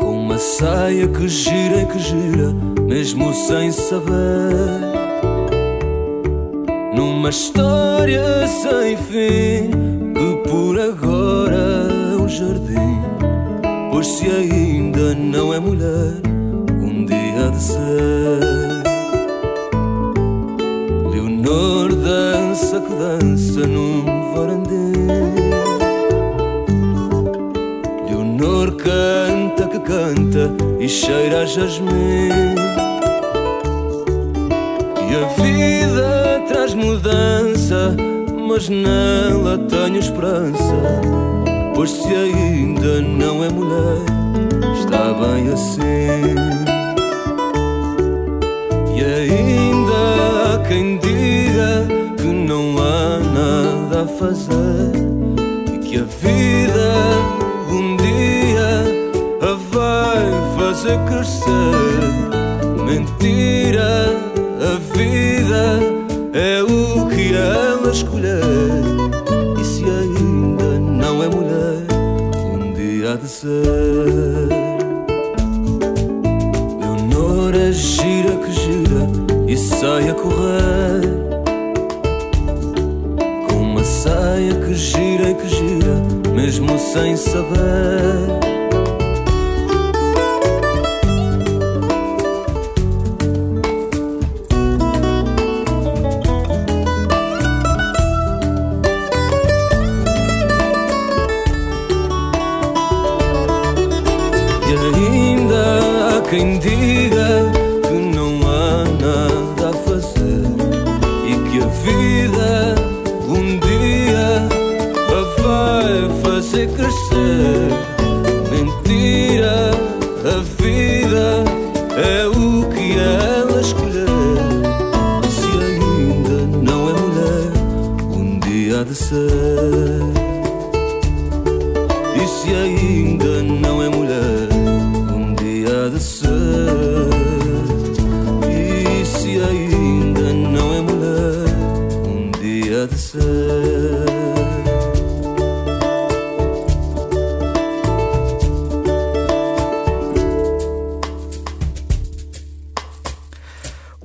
Com 0.00 0.20
uma 0.20 0.36
saia 0.36 1.08
que 1.08 1.26
gira 1.28 1.80
e 1.80 1.86
que 1.86 1.98
gira, 1.98 2.52
mesmo 2.86 3.32
sem 3.32 3.72
saber 3.72 4.97
numa 6.98 7.30
história 7.30 8.44
sem 8.48 8.96
fim 8.96 9.70
que 10.16 10.50
por 10.50 10.76
agora 10.80 11.86
é 12.12 12.16
um 12.16 12.28
jardim. 12.28 13.00
Pois 13.92 14.04
se 14.04 14.26
ainda 14.26 15.14
não 15.14 15.54
é 15.54 15.60
mulher, 15.60 16.14
um 16.82 17.04
dia 17.04 17.50
de 17.52 17.62
ser. 17.62 18.40
Leonor 21.12 21.94
dança 21.94 22.80
que 22.80 22.94
dança 22.94 23.64
num 23.64 24.04
varandinho. 24.34 25.38
Leonor 28.08 28.72
canta 28.72 29.68
que 29.68 29.78
canta 29.78 30.52
e 30.80 30.88
cheira 30.88 31.42
a 31.42 31.46
jasmim. 31.46 32.56
E 35.08 35.14
a 35.14 35.28
vida 35.42 36.17
mudança, 36.78 37.96
mas 38.48 38.68
nela 38.68 39.58
tenho 39.68 39.98
esperança. 39.98 41.00
Pois 41.74 41.90
se 41.90 42.08
ainda 42.08 43.00
não 43.00 43.44
é 43.44 43.48
mulher, 43.50 43.98
está 44.80 45.12
bem 45.12 45.52
assim. 45.52 46.34
E 48.96 49.04
ainda 49.04 50.54
há 50.54 50.58
quem 50.66 50.98
diga 50.98 51.86
que 52.16 52.26
não 52.26 52.76
há 52.78 53.18
nada 53.18 54.02
a 54.02 54.06
fazer 54.06 54.92
e 55.72 55.78
que 55.78 55.98
a 55.98 56.04
vida 56.04 56.90
um 57.70 57.96
dia 57.96 58.84
a 59.42 59.54
vai 59.70 60.26
fazer 60.56 60.98
crescer. 61.06 61.77
Ela 67.88 67.92
escolher. 67.92 68.40
E 69.58 69.64
se 69.64 69.84
ainda 69.84 70.78
não 70.78 71.22
é 71.22 71.28
mulher, 71.28 71.86
um 72.52 72.72
dia 72.74 73.12
há 73.12 73.16
de 73.16 73.28
ser. 73.28 73.48
Leonora 76.80 77.72
gira 77.72 78.36
que 78.36 78.52
gira 78.52 79.08
e 79.46 79.56
sai 79.56 80.10
a 80.10 80.14
correr. 80.14 81.00
Com 83.48 83.56
uma 83.56 83.84
saia 83.84 84.54
que 84.54 84.74
gira 84.74 85.30
e 85.30 85.34
que 85.34 85.48
gira, 85.48 86.34
mesmo 86.34 86.78
sem 86.78 87.16
saber. 87.16 88.47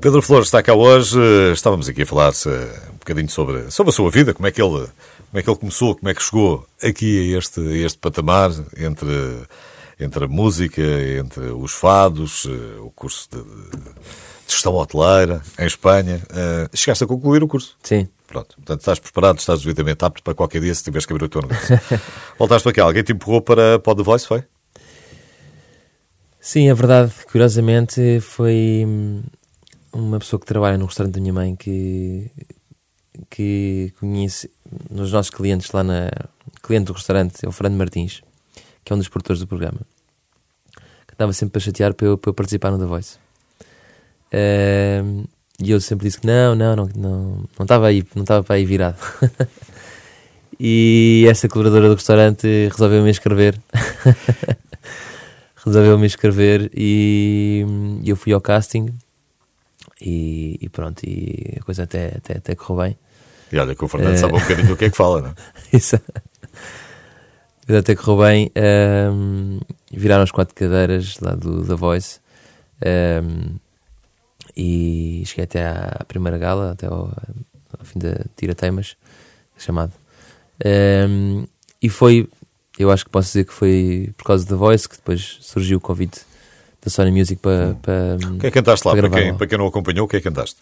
Pedro 0.03 0.21
Flores 0.21 0.47
está 0.47 0.61
cá 0.61 0.73
hoje. 0.73 1.17
Estávamos 1.53 1.87
aqui 1.87 2.01
a 2.01 2.05
falar 2.05 2.33
um 2.89 2.97
bocadinho 2.97 3.29
sobre, 3.29 3.71
sobre 3.71 3.89
a 3.89 3.93
sua 3.93 4.11
vida, 4.11 4.33
como 4.33 4.45
é 4.45 4.51
que 4.51 4.61
ele, 4.61 4.69
como 4.71 5.39
é 5.39 5.41
que 5.41 5.49
ele 5.49 5.57
começou, 5.57 5.95
como 5.95 6.09
é 6.09 6.13
que 6.13 6.21
chegou 6.21 6.67
aqui 6.83 7.33
a 7.33 7.37
este, 7.37 7.61
a 7.61 7.85
este 7.85 7.99
patamar 7.99 8.51
entre 8.75 9.07
entre 9.97 10.25
a 10.25 10.27
música, 10.27 10.81
entre 10.81 11.45
os 11.51 11.71
fados, 11.71 12.45
eh, 12.47 12.81
o 12.81 12.91
curso 12.91 13.29
de, 13.31 13.37
de 13.37 13.91
gestão 14.45 14.75
hoteleira 14.75 15.41
em 15.57 15.65
Espanha. 15.65 16.21
Uh, 16.29 16.75
chegaste 16.75 17.05
a 17.05 17.07
concluir 17.07 17.41
o 17.41 17.47
curso? 17.47 17.77
Sim. 17.81 18.09
Pronto. 18.27 18.55
Portanto, 18.57 18.79
estás 18.81 18.99
preparado, 18.99 19.39
estás 19.39 19.61
devidamente 19.61 20.03
apto 20.03 20.21
para 20.21 20.33
qualquer 20.33 20.59
dia 20.59 20.75
se 20.75 20.83
tiveres 20.83 21.05
que 21.05 21.13
abrir 21.13 21.27
o 21.27 21.29
teu 21.29 21.43
negócio. 21.43 21.79
Voltaste 22.37 22.63
para 22.65 22.73
cá. 22.73 22.83
Alguém 22.83 23.03
te 23.03 23.13
empurrou 23.13 23.41
para, 23.41 23.79
para 23.79 23.93
o 23.93 23.95
The 23.95 24.03
Voice, 24.03 24.27
foi? 24.27 24.43
Sim, 26.41 26.67
é 26.67 26.73
verdade. 26.73 27.13
Curiosamente, 27.31 28.19
foi 28.19 28.85
uma 29.93 30.19
pessoa 30.19 30.39
que 30.39 30.45
trabalha 30.45 30.77
no 30.77 30.85
restaurante 30.85 31.13
da 31.13 31.21
minha 31.21 31.33
mãe 31.33 31.55
que, 31.55 32.29
que 33.29 33.93
conhece 33.99 34.49
nos 34.89 35.11
nossos 35.11 35.29
clientes 35.29 35.71
lá 35.71 35.83
na 35.83 36.09
cliente 36.61 36.85
do 36.85 36.93
restaurante, 36.93 37.45
é 37.45 37.47
o 37.47 37.51
Fernando 37.51 37.77
Martins 37.77 38.21
que 38.83 38.91
é 38.91 38.95
um 38.95 38.99
dos 38.99 39.07
produtores 39.07 39.39
do 39.39 39.47
programa, 39.47 39.79
que 41.07 41.13
estava 41.13 41.31
sempre 41.33 41.53
para 41.53 41.61
chatear 41.61 41.93
para 41.93 42.07
eu, 42.07 42.17
para 42.17 42.29
eu 42.29 42.33
participar 42.33 42.71
no 42.71 42.79
The 42.79 42.85
Voice. 42.85 43.17
Uh, 44.33 45.27
e 45.59 45.71
eu 45.71 45.79
sempre 45.79 46.07
disse 46.07 46.19
que 46.19 46.27
não, 46.27 46.55
não, 46.55 46.75
não, 46.75 46.89
não, 46.95 47.49
não 47.57 47.63
estava 47.63 47.87
aí, 47.87 48.03
não 48.15 48.23
estava 48.23 48.43
para 48.43 48.55
aí 48.55 48.65
virado. 48.65 48.97
e 50.59 51.25
esta 51.29 51.47
colaboradora 51.47 51.89
do 51.89 51.95
restaurante 51.95 52.67
resolveu-me 52.69 53.09
escrever. 53.09 53.59
resolveu-me 55.63 56.07
escrever 56.07 56.69
e 56.75 57.65
eu 58.05 58.17
fui 58.17 58.33
ao 58.33 58.41
casting 58.41 58.93
e, 60.01 60.57
e, 60.61 60.69
pronto, 60.69 61.03
e 61.03 61.57
a 61.59 61.63
coisa 61.63 61.83
até, 61.83 62.15
até, 62.17 62.37
até 62.37 62.55
correu 62.55 62.83
bem. 62.83 62.97
E 63.51 63.57
olha 63.57 63.75
que 63.75 63.85
o 63.85 63.87
Fernando 63.87 64.15
uh, 64.15 64.17
sabe 64.17 64.33
um 64.35 64.39
bocadinho 64.39 64.73
o 64.73 64.77
que 64.77 64.85
é 64.85 64.89
que 64.89 64.97
fala, 64.97 65.21
não 65.21 65.29
é? 65.29 65.33
Isso 65.73 65.99
até 67.69 67.95
correu 67.95 68.25
bem. 68.25 68.51
Um, 69.11 69.59
viraram 69.91 70.23
as 70.23 70.31
quatro 70.31 70.53
cadeiras 70.55 71.19
lá 71.19 71.35
do 71.35 71.65
The 71.65 71.75
Voice. 71.75 72.19
Um, 72.85 73.55
e 74.55 75.23
cheguei 75.25 75.45
até 75.45 75.65
à 75.65 76.03
primeira 76.07 76.37
gala, 76.37 76.71
até 76.71 76.87
ao, 76.87 77.11
ao 77.79 77.85
fim 77.85 77.99
da 77.99 78.25
Tira 78.35 78.53
Temas, 78.53 78.95
chamado. 79.57 79.93
Um, 80.63 81.45
e 81.81 81.89
foi, 81.89 82.27
eu 82.77 82.91
acho 82.91 83.05
que 83.05 83.11
posso 83.11 83.29
dizer 83.29 83.45
que 83.45 83.53
foi 83.53 84.11
por 84.17 84.25
causa 84.25 84.45
da 84.45 84.55
Voice 84.55 84.87
que 84.87 84.95
depois 84.95 85.37
surgiu 85.41 85.77
o 85.77 85.81
convite 85.81 86.21
da 86.83 86.89
Sony 86.89 87.11
Music 87.11 87.41
para. 87.41 87.75
para 87.81 88.15
o 88.15 88.37
que 88.39 88.47
é 88.47 88.51
que 88.51 88.51
cantaste 88.51 88.87
lá? 88.87 88.93
Para, 88.93 89.09
para, 89.09 89.21
quem, 89.21 89.35
para 89.35 89.47
quem 89.47 89.57
não 89.57 89.67
acompanhou, 89.67 90.05
o 90.05 90.07
que 90.09 90.17
é 90.17 90.19
que 90.19 90.29
cantaste? 90.29 90.57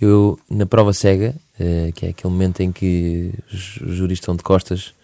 Eu, 0.00 0.38
na 0.48 0.66
prova 0.66 0.92
cega, 0.92 1.34
uh, 1.58 1.92
que 1.92 2.06
é 2.06 2.08
aquele 2.10 2.32
momento 2.32 2.60
em 2.60 2.70
que 2.70 3.32
os 3.52 3.78
juristas 3.96 4.22
estão 4.22 4.36
de 4.36 4.42
costas 4.42 4.94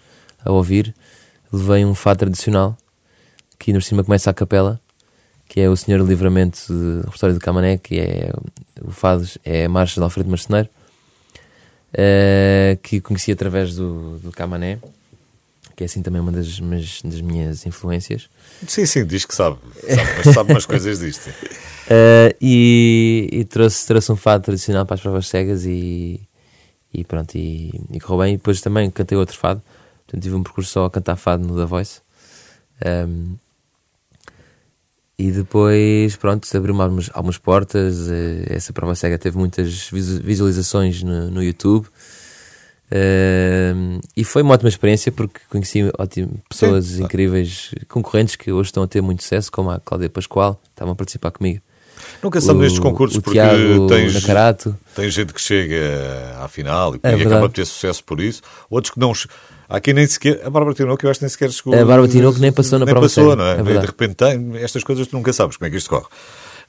a 0.44 0.53
ouvir, 0.53 0.94
levei 1.53 1.85
um 1.85 1.94
fado 1.94 2.20
tradicional 2.20 2.77
que 3.59 3.70
ainda 3.70 3.81
por 3.81 3.85
cima 3.85 4.05
começa 4.05 4.31
a 4.31 4.35
capela, 4.35 4.81
que 5.49 5.61
é 5.61 5.68
o 5.68 5.77
Senhor 5.77 6.05
Livramento 6.07 6.61
do 6.68 7.03
Repertório 7.03 7.35
do 7.35 7.40
Camané, 7.40 7.79
que 7.79 7.99
é 7.99 8.31
o 8.83 8.90
fado, 8.90 9.27
é 9.44 9.64
a 9.64 9.68
marcha 9.68 10.01
de 10.01 10.05
Alfredo 10.05 10.29
Marceneiro, 10.29 10.68
uh, 11.92 12.77
que 12.83 13.01
conheci 13.01 13.33
através 13.33 13.75
do, 13.75 14.18
do 14.18 14.31
Camané, 14.31 14.79
que 15.76 15.82
é 15.82 15.87
assim 15.87 16.02
também 16.02 16.20
uma 16.20 16.32
das, 16.32 16.60
das 16.60 17.20
minhas 17.20 17.66
influências. 17.66 18.28
Sim, 18.66 18.87
sim, 18.87 19.04
diz 19.04 19.24
que 19.24 19.34
sabe, 19.34 19.58
sabe 19.80 20.10
mas 20.24 20.34
sabe 20.34 20.52
umas 20.52 20.66
coisas 20.66 21.00
disto. 21.00 21.28
Uh, 21.28 22.34
e, 22.40 23.28
e 23.32 23.44
trouxe, 23.44 23.87
trouxe 23.87 24.12
um 24.12 24.16
fado 24.16 24.44
tradicional 24.44 24.87
para 24.87 24.94
as 24.94 25.00
provas 25.00 25.26
cegas 25.26 25.64
e, 25.64 26.20
e 26.92 27.04
pronto, 27.04 27.34
e, 27.37 27.72
e 27.90 28.00
correu 28.00 28.24
bem. 28.24 28.34
E 28.34 28.37
depois 28.37 28.60
também 28.60 28.90
cantei 28.90 29.18
outro 29.18 29.37
fado, 29.37 29.62
portanto 30.04 30.22
tive 30.22 30.34
um 30.34 30.42
percurso 30.42 30.70
só 30.70 30.84
a 30.84 30.90
cantar 30.90 31.16
fado 31.16 31.46
no 31.46 31.56
The 31.56 31.66
Voice. 31.66 32.00
Um, 32.84 33.37
e 35.16 35.30
depois, 35.30 36.16
pronto, 36.16 36.48
abriu-me 36.56 36.82
algumas, 36.82 37.10
algumas 37.12 37.38
portas. 37.38 38.08
Uh, 38.08 38.46
essa 38.46 38.72
prova 38.72 38.94
cega 38.94 39.18
teve 39.18 39.37
muitas 39.37 39.88
visualizações 39.90 41.02
no, 41.02 41.30
no 41.30 41.42
YouTube. 41.42 41.87
Uh, 42.92 43.99
e 44.16 44.25
foi 44.25 44.42
uma 44.42 44.55
ótima 44.55 44.68
experiência 44.68 45.11
porque 45.11 45.40
conheci 45.49 45.90
ótimo, 45.99 46.38
pessoas 46.49 46.87
Sim. 46.87 47.05
incríveis, 47.05 47.75
concorrentes 47.88 48.37
que 48.37 48.53
hoje 48.53 48.68
estão 48.68 48.83
a 48.83 48.87
ter 48.87 49.01
muito 49.01 49.23
sucesso, 49.23 49.51
como 49.51 49.70
a 49.70 49.81
Cláudia 49.81 50.11
Pascoal, 50.11 50.61
estavam 50.70 50.92
a 50.92 50.97
participar 50.97 51.31
comigo. 51.31 51.61
Nunca 52.23 52.40
sabe 52.40 52.61
nestes 52.61 52.79
concursos 52.79 53.18
porque 53.18 53.38
Tiago 53.38 53.87
tens, 53.87 54.14
Nacarato. 54.14 54.77
tens 54.94 55.12
gente 55.12 55.33
que 55.33 55.40
chega 55.40 56.37
à 56.40 56.49
final 56.49 56.94
e, 56.94 57.01
é 57.03 57.16
e 57.16 57.23
acaba 57.23 57.47
a 57.47 57.49
ter 57.49 57.64
sucesso 57.64 58.03
por 58.05 58.20
isso, 58.20 58.42
outros 58.68 58.92
que 58.92 59.01
não. 59.01 59.12
Há 59.68 59.81
quem 59.81 59.94
nem 59.94 60.07
sequer. 60.07 60.40
A 60.44 60.51
Bárbara 60.51 60.75
Tinoco, 60.75 61.05
eu 61.05 61.11
acho 61.11 61.20
que 61.20 61.25
nem 61.25 61.31
sequer 61.31 61.51
chegou. 61.51 61.75
A 61.75 61.85
Bárbara 61.85 62.09
Tinoco 62.09 62.38
nem 62.38 62.53
passou 62.53 62.79
na 62.79 62.85
nem 62.85 62.92
prova 62.92 63.07
passou, 63.07 63.35
não 63.35 63.44
é? 63.44 63.61
é 63.61 63.62
de 63.62 63.87
repente 63.87 64.14
tem. 64.14 64.57
Estas 64.59 64.85
coisas 64.85 65.07
tu 65.07 65.16
nunca 65.16 65.33
sabes 65.33 65.57
como 65.57 65.66
é 65.66 65.70
que 65.70 65.77
isto 65.77 65.88
corre. 65.88 66.07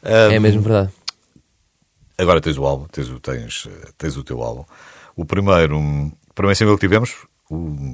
Um, 0.04 0.32
é 0.32 0.40
mesmo 0.40 0.62
verdade. 0.62 0.92
Agora 2.18 2.40
tens 2.40 2.58
o 2.58 2.66
álbum, 2.66 2.86
tens, 2.90 3.08
tens, 3.22 3.68
tens 3.98 4.18
o 4.18 4.24
teu 4.24 4.42
álbum. 4.42 4.64
O 5.16 5.26
primeiro, 5.26 5.78
um, 5.78 6.12
primeiro 6.34 6.58
single 6.58 6.76
que 6.76 6.82
tivemos 6.82 7.16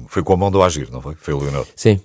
foi 0.08 0.22
com 0.22 0.32
a 0.32 0.36
mão 0.36 0.50
do 0.50 0.62
Agir, 0.62 0.90
não 0.90 1.00
foi? 1.00 1.14
Foi 1.14 1.34
o 1.34 1.38
Leonardo. 1.38 1.68
Sim 1.76 2.00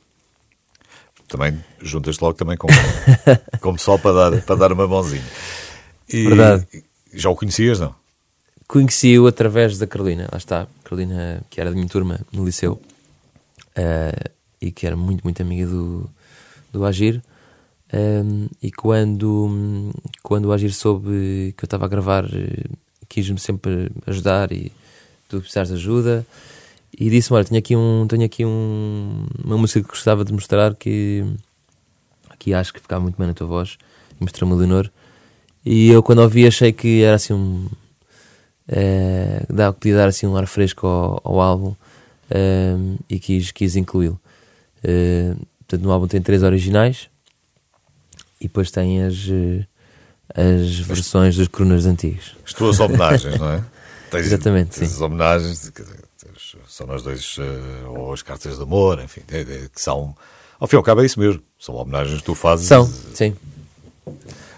também 1.28 1.62
juntas 1.82 2.20
logo 2.20 2.36
também 2.36 2.58
com, 2.58 2.68
como 3.60 3.78
só 3.78 3.98
para 3.98 4.32
dar, 4.32 4.42
para 4.42 4.56
dar 4.56 4.72
uma 4.72 4.88
mãozinha. 4.88 5.24
E, 6.10 6.24
Verdade. 6.24 6.66
Já 7.14 7.30
o 7.30 7.36
conhecias, 7.36 7.80
não? 7.80 7.94
Conheci-o 8.68 9.28
através 9.28 9.78
da 9.78 9.88
Carolina, 9.88 10.28
lá 10.32 10.38
está, 10.38 10.68
Carolina, 10.84 11.42
que 11.50 11.62
era 11.62 11.70
de 11.70 11.76
minha 11.76 11.88
turma 11.88 12.20
no 12.32 12.46
liceu 12.46 12.74
uh, 12.74 14.30
e 14.60 14.72
que 14.72 14.86
era 14.86 14.96
muito, 14.96 15.24
muito 15.24 15.42
amiga 15.42 15.66
do, 15.66 16.10
do 16.72 16.86
Agir. 16.86 17.22
Um, 17.94 18.46
eh, 18.46 18.50
e 18.64 18.72
quando, 18.72 19.94
quando 20.22 20.46
o 20.46 20.52
Agir 20.52 20.74
soube 20.74 21.54
que 21.58 21.64
eu 21.64 21.68
estava 21.68 21.86
a 21.86 21.88
gravar, 21.88 22.26
eh, 22.26 22.66
quis-me 23.08 23.40
sempre 23.40 23.90
ajudar 24.06 24.52
e 24.52 24.74
tu 25.28 25.40
precisares 25.40 25.70
de 25.70 25.76
ajuda 25.76 26.26
e 26.98 27.10
disse-me: 27.10 27.38
Olha, 27.38 27.46
tenho 27.46 27.60
aqui, 27.60 27.76
um, 27.76 28.06
tenho 28.08 28.26
aqui 28.26 28.46
um, 28.46 29.26
uma 29.44 29.58
música 29.58 29.82
que 29.82 29.90
gostava 29.90 30.26
de 30.26 30.34
mostrar 30.34 30.76
que, 30.76 31.26
que 32.40 32.54
acho 32.54 32.74
que 32.74 32.80
ficava 32.80 33.02
muito 33.02 33.18
bem 33.18 33.28
na 33.28 33.34
tua 33.34 33.48
voz. 33.48 33.78
E 34.20 34.24
mostrou-me 34.24 34.56
o 34.56 34.58
Leonor. 34.58 34.90
E 35.66 35.90
eu, 35.90 36.02
quando 36.02 36.20
ouvi, 36.20 36.48
achei 36.48 36.72
que 36.72 37.04
era 37.04 37.16
assim 37.16 37.34
um. 37.34 37.68
É, 38.68 39.46
dá, 39.50 39.72
podia 39.72 39.96
dar 39.96 40.08
assim 40.08 40.26
um 40.28 40.36
ar 40.36 40.48
fresco 40.48 40.88
ao, 40.88 41.22
ao 41.24 41.40
álbum 41.40 41.76
é, 42.30 42.76
e 43.10 43.20
quis, 43.20 43.52
quis 43.52 43.76
incluí-lo. 43.76 44.20
É, 44.84 45.34
portanto, 45.60 45.84
no 45.84 45.92
álbum 45.92 46.08
tem 46.08 46.22
três 46.22 46.44
originais 46.44 47.10
e 48.42 48.46
depois 48.46 48.72
tem 48.72 49.04
as, 49.04 49.16
as 50.34 50.80
versões 50.80 51.36
dos 51.36 51.48
crooners 51.48 51.86
antigos. 51.86 52.36
As 52.46 52.54
tuas 52.54 52.80
homenagens, 52.80 53.38
não 53.40 53.52
é? 53.52 53.63
Tens, 54.10 54.28
Exatamente, 54.28 54.80
tens 54.80 54.89
sim. 54.89 54.96
as 54.96 55.02
homenagens, 55.02 55.72
são 56.67 56.88
nós 56.88 57.04
dois, 57.04 57.38
uh, 57.38 57.89
ou 57.89 58.13
as 58.13 58.22
cartas 58.22 58.58
de 58.58 58.63
amor, 58.63 59.02
enfim, 59.04 59.22
que 59.22 59.82
são, 59.82 60.15
ao 60.60 60.67
fim 60.67 60.76
e 60.76 60.78
ao 60.78 60.84
cabo 60.84 61.02
é 61.02 61.06
isso 61.06 61.20
mesmo, 61.20 61.41
são 61.60 61.76
homenagens 61.76 62.20
que 62.20 62.26
tu 62.26 62.36
fazes. 62.36 62.67
São, 62.67 62.86
sim. 63.13 63.36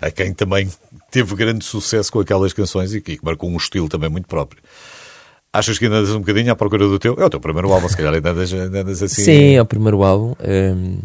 A 0.02 0.12
quem 0.12 0.34
também 0.34 0.70
teve 1.12 1.36
grande 1.36 1.66
sucesso 1.66 2.12
com 2.12 2.20
aquelas 2.20 2.54
canções 2.54 2.94
e 2.94 3.02
que 3.02 3.20
marcou 3.24 3.50
um 3.50 3.58
estilo 3.58 3.90
também 3.90 4.10
muito 4.10 4.28
próprio. 4.28 4.62
Achas 5.52 5.80
que 5.80 5.86
ainda 5.86 5.98
andas 5.98 6.12
um 6.12 6.20
bocadinho 6.20 6.52
à 6.52 6.56
procura 6.56 6.88
do 6.88 7.00
teu? 7.00 7.16
É 7.20 7.26
o 7.26 7.30
teu 7.30 7.40
primeiro 7.40 7.72
álbum, 7.74 7.90
se 7.90 7.98
calhar 7.98 8.14
ainda 8.14 8.32
andas, 8.32 8.54
ainda 8.54 8.82
andas 8.82 9.02
assim. 9.02 9.24
Sim, 9.24 9.56
é 9.56 9.62
o 9.62 9.66
primeiro 9.66 10.04
álbum. 10.04 10.36
Um, 10.40 11.00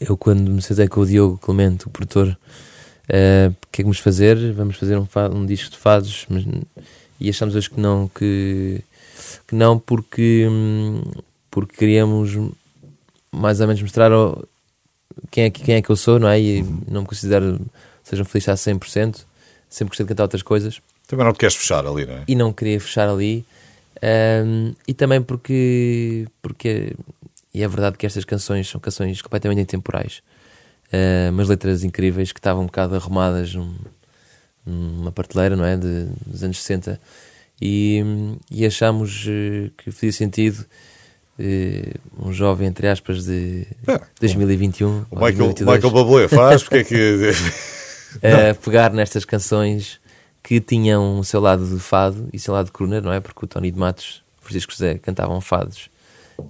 eu, 0.00 0.16
quando 0.16 0.48
me 0.50 0.62
sentei 0.62 0.86
com 0.86 1.00
o 1.00 1.06
Diogo 1.06 1.38
Clemente, 1.38 1.88
o 1.88 1.90
produtor, 1.90 2.28
uh, 2.28 3.50
o 3.50 3.66
que 3.72 3.80
é 3.80 3.82
que 3.82 3.82
vamos 3.82 3.98
fazer? 3.98 4.52
Vamos 4.52 4.76
fazer 4.76 4.96
um, 4.96 5.08
um 5.32 5.44
disco 5.44 5.72
de 5.72 5.76
fados, 5.76 6.24
mas, 6.28 6.44
e 7.20 7.28
achamos 7.28 7.54
hoje 7.54 7.70
que 7.70 7.80
não, 7.80 8.08
que 8.08 8.82
que 9.46 9.54
não 9.54 9.78
porque, 9.78 10.46
porque 11.50 11.76
queríamos 11.76 12.36
mais 13.30 13.60
ou 13.60 13.66
menos 13.66 13.82
mostrar 13.82 14.10
quem 15.30 15.44
é, 15.44 15.50
quem 15.50 15.74
é 15.76 15.82
que 15.82 15.90
eu 15.90 15.96
sou, 15.96 16.18
não 16.18 16.28
é? 16.28 16.40
E 16.40 16.62
não 16.86 17.02
me 17.02 17.06
considero 17.06 17.60
seja 18.02 18.24
feliz 18.24 18.48
a 18.48 18.54
100%, 18.54 19.24
sempre 19.68 19.90
gostei 19.90 20.04
de 20.04 20.08
cantar 20.08 20.24
outras 20.24 20.42
coisas. 20.42 20.80
Também 21.06 21.24
não 21.24 21.32
te 21.32 21.38
queres 21.38 21.56
fechar 21.56 21.86
ali, 21.86 22.06
não 22.06 22.14
é? 22.14 22.24
E 22.26 22.34
não 22.34 22.52
queria 22.52 22.80
fechar 22.80 23.08
ali. 23.08 23.44
Um, 24.02 24.74
e 24.86 24.94
também 24.94 25.20
porque, 25.20 26.26
porque 26.40 26.94
e 27.52 27.62
é 27.62 27.68
verdade 27.68 27.96
que 27.98 28.06
estas 28.06 28.24
canções 28.24 28.68
são 28.68 28.80
canções 28.80 29.20
completamente 29.20 29.60
intemporais. 29.60 30.22
Uh, 30.92 31.30
umas 31.30 31.48
letras 31.48 31.84
incríveis 31.84 32.32
que 32.32 32.38
estavam 32.38 32.62
um 32.62 32.66
bocado 32.66 32.94
arrumadas 32.94 33.54
num, 33.54 33.74
numa 34.68 35.10
prateleira, 35.10 35.56
não 35.56 35.64
é? 35.64 35.76
De, 35.76 36.06
dos 36.26 36.42
anos 36.42 36.62
60 36.62 37.00
e, 37.60 38.04
e 38.50 38.64
achamos 38.64 39.26
uh, 39.26 39.70
que 39.76 39.90
fazia 39.90 40.12
sentido 40.12 40.64
uh, 41.38 42.26
um 42.26 42.32
jovem, 42.32 42.68
entre 42.68 42.86
aspas, 42.88 43.24
de 43.24 43.66
é, 43.86 44.00
2021. 44.20 45.06
O 45.10 45.16
Michael, 45.16 45.54
Michael 45.60 45.90
Bublé 45.90 46.28
faz, 46.28 46.62
porque 46.62 46.76
é 46.76 46.84
que. 46.84 46.94
uh, 48.16 48.54
pegar 48.64 48.92
nestas 48.92 49.24
canções 49.24 50.00
que 50.42 50.60
tinham 50.60 51.18
o 51.18 51.24
seu 51.24 51.40
lado 51.40 51.66
de 51.66 51.80
fado 51.80 52.28
e 52.32 52.36
o 52.36 52.40
seu 52.40 52.54
lado 52.54 52.66
de 52.66 52.72
crooner, 52.72 53.02
não 53.02 53.12
é? 53.12 53.20
Porque 53.20 53.44
o 53.44 53.48
Tony 53.48 53.70
de 53.70 53.78
Matos, 53.78 54.22
Francisco 54.40 54.72
José 54.72 54.98
cantavam 54.98 55.40
fados 55.40 55.90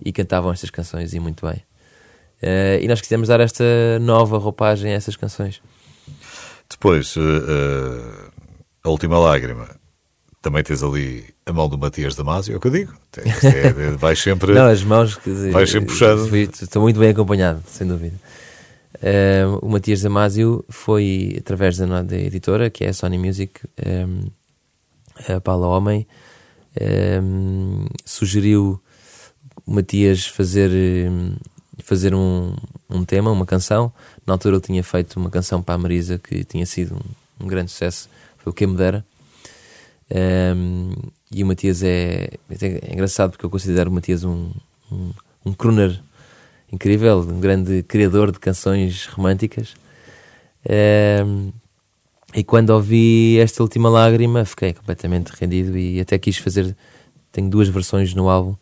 e 0.05 0.13
cantavam 0.13 0.53
estas 0.53 0.71
canções 0.71 1.15
e 1.15 1.21
muito 1.21 1.47
bem. 1.47 1.63
Uh, 2.41 2.79
e 2.81 2.87
nós 2.87 3.01
quisemos 3.01 3.29
dar 3.29 3.41
esta 3.41 3.65
nova 4.01 4.39
roupagem 4.39 4.93
a 4.93 4.95
essas 4.95 5.17
canções. 5.17 5.61
Depois, 6.71 7.15
a 8.85 8.89
última 8.89 9.19
lágrima 9.19 9.69
também 10.41 10.63
tens 10.63 10.83
ali 10.83 11.25
a 11.45 11.53
mão 11.53 11.69
do 11.69 11.77
Matias 11.77 12.15
Damasio, 12.15 12.55
é 12.55 12.57
o 12.57 12.61
que 12.61 12.69
eu 12.69 12.73
digo. 12.73 12.95
É, 13.17 13.67
é, 13.67 13.91
vais 13.97 14.19
sempre. 14.19 14.55
Não, 14.55 14.67
as 14.67 14.83
mãos 14.83 15.17
que 15.17 15.31
vais 15.51 15.71
sempre 15.71 15.89
puxando. 15.89 16.35
Estou 16.35 16.83
muito 16.83 17.01
bem 17.01 17.11
acompanhado, 17.11 17.63
sem 17.67 17.87
dúvida. 17.87 18.17
Uh, 18.95 19.59
o 19.65 19.69
Matias 19.69 20.03
Damasio 20.03 20.65
foi 20.69 21.37
através 21.39 21.77
da, 21.77 22.03
da, 22.03 22.17
editora, 22.17 22.71
que 22.71 22.85
é 22.85 22.89
a 22.89 22.93
Sony 22.93 23.19
Music, 23.19 23.61
um, 23.87 24.31
a 25.33 25.41
Paula 25.41 25.69
Homem, 25.69 26.07
um, 27.23 27.87
sugeriu 28.05 28.81
o 29.67 29.75
Matias 29.75 30.27
fazer, 30.27 30.71
fazer 31.88 32.14
um, 32.14 32.55
um 32.90 33.03
tema, 33.03 33.31
uma 33.31 33.46
canção. 33.46 33.90
Na 34.27 34.35
altura 34.35 34.57
ele 34.57 34.62
tinha 34.62 34.85
feito 34.85 35.18
uma 35.18 35.31
canção 35.31 35.62
para 35.62 35.74
a 35.74 35.79
Marisa 35.79 36.18
que 36.18 36.44
tinha 36.44 36.66
sido 36.66 36.94
um, 36.94 37.44
um 37.44 37.48
grande 37.48 37.70
sucesso, 37.70 38.11
foi 38.37 38.51
o 38.51 38.55
Que 38.55 38.66
Me 38.66 38.77
Dera. 38.77 39.05
Um, 40.11 40.92
e 41.31 41.42
o 41.42 41.46
Matias 41.46 41.83
é, 41.83 42.31
é, 42.51 42.92
engraçado 42.92 43.31
porque 43.31 43.44
eu 43.44 43.51
considero 43.51 43.90
o 43.90 43.92
Matias 43.92 44.22
um, 44.22 44.51
um, 44.92 45.12
um 45.46 45.53
crooner 45.55 45.98
incrível, 46.70 47.20
um 47.20 47.40
grande 47.40 47.83
criador 47.83 48.33
de 48.33 48.38
canções 48.38 49.07
românticas. 49.07 49.74
Um, 51.24 51.51
e 52.35 52.44
quando 52.44 52.70
ouvi 52.70 53.38
esta 53.38 53.62
última 53.62 53.88
lágrima, 53.88 54.44
fiquei 54.44 54.74
completamente 54.74 55.29
rendido 55.29 55.79
e 55.79 55.98
até 56.01 56.18
quis 56.18 56.37
fazer. 56.37 56.77
Tenho 57.33 57.48
duas 57.48 57.68
versões 57.68 58.12
no 58.12 58.29
álbum, 58.29 58.55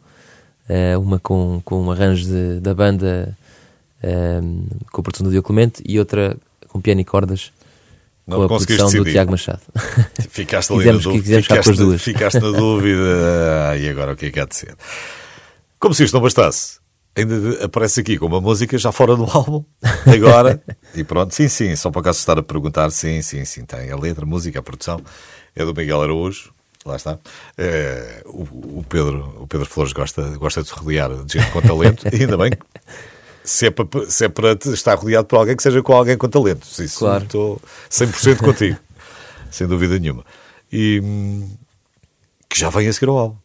uh, 0.68 1.00
uma 1.00 1.18
com, 1.18 1.60
com 1.64 1.82
um 1.82 1.90
arranjo 1.90 2.26
de, 2.26 2.60
da 2.60 2.74
banda 2.74 3.36
um, 4.02 4.66
com 4.92 5.00
a 5.00 5.02
produção 5.02 5.24
do 5.24 5.30
Diogo 5.30 5.46
Clemente 5.46 5.82
e 5.86 5.98
outra 5.98 6.36
com 6.68 6.80
piano 6.80 7.00
e 7.00 7.04
cordas 7.04 7.52
não 8.26 8.38
com 8.38 8.44
a 8.44 8.48
produção 8.48 8.86
decidir. 8.86 9.04
do 9.04 9.10
Tiago 9.10 9.30
Machado. 9.30 9.60
Ficaste 10.30 10.72
ali 10.72 10.86
na 10.86 10.92
dúvida. 10.98 11.42
Ficaste, 11.42 11.98
ficaste 11.98 12.40
na 12.40 12.50
dúvida. 12.50 12.96
Ah, 13.68 13.76
e 13.76 13.88
agora 13.88 14.12
o 14.12 14.16
que 14.16 14.26
é 14.26 14.30
que 14.30 14.40
há 14.40 14.44
de 14.44 14.54
ser? 14.54 14.76
Como 15.78 15.94
se 15.94 16.04
isto 16.04 16.14
não 16.14 16.20
bastasse. 16.20 16.78
Ainda 17.16 17.64
aparece 17.64 18.00
aqui 18.00 18.18
com 18.18 18.26
uma 18.26 18.40
música 18.40 18.76
já 18.76 18.92
fora 18.92 19.16
do 19.16 19.24
álbum, 19.32 19.64
agora, 20.04 20.62
e 20.94 21.02
pronto, 21.02 21.34
sim, 21.34 21.48
sim, 21.48 21.74
só 21.74 21.90
para 21.90 22.02
acaso 22.02 22.18
estar 22.18 22.38
a 22.38 22.42
perguntar, 22.42 22.90
sim, 22.90 23.22
sim, 23.22 23.42
sim, 23.46 23.64
tem 23.64 23.90
a 23.90 23.96
letra, 23.96 24.26
a 24.26 24.28
música, 24.28 24.58
a 24.58 24.62
produção, 24.62 25.00
é 25.54 25.64
do 25.64 25.74
Miguel 25.74 26.02
Araújo, 26.02 26.52
lá 26.86 26.96
está. 26.96 27.18
É, 27.58 28.22
o, 28.26 28.42
o, 28.78 28.84
Pedro, 28.88 29.34
o 29.42 29.46
Pedro 29.46 29.66
Flores 29.66 29.92
gosta, 29.92 30.22
gosta 30.38 30.62
de 30.62 30.68
se 30.68 30.74
rodear 30.74 31.10
de 31.24 31.32
gente 31.38 31.50
com 31.50 31.60
talento, 31.60 32.06
e 32.12 32.22
ainda 32.22 32.36
bem 32.36 32.50
se 33.44 33.66
é, 33.66 33.70
para, 33.70 34.10
se 34.10 34.24
é 34.24 34.28
para 34.28 34.52
estar 34.72 34.94
rodeado 34.96 35.26
por 35.26 35.36
alguém 35.38 35.56
que 35.56 35.62
seja 35.62 35.82
com 35.82 35.92
alguém 35.92 36.16
com 36.16 36.28
talento. 36.28 36.66
Isso 36.82 36.98
Claro. 36.98 37.24
estou 37.24 37.60
100% 37.90 38.38
contigo, 38.38 38.78
sem 39.50 39.66
dúvida 39.66 39.98
nenhuma. 39.98 40.24
E 40.72 41.00
hum, 41.02 41.48
que 42.48 42.58
já 42.58 42.70
vem 42.70 42.88
a 42.88 42.92
seguir 42.92 43.08
ao 43.08 43.18
álbum, 43.18 43.36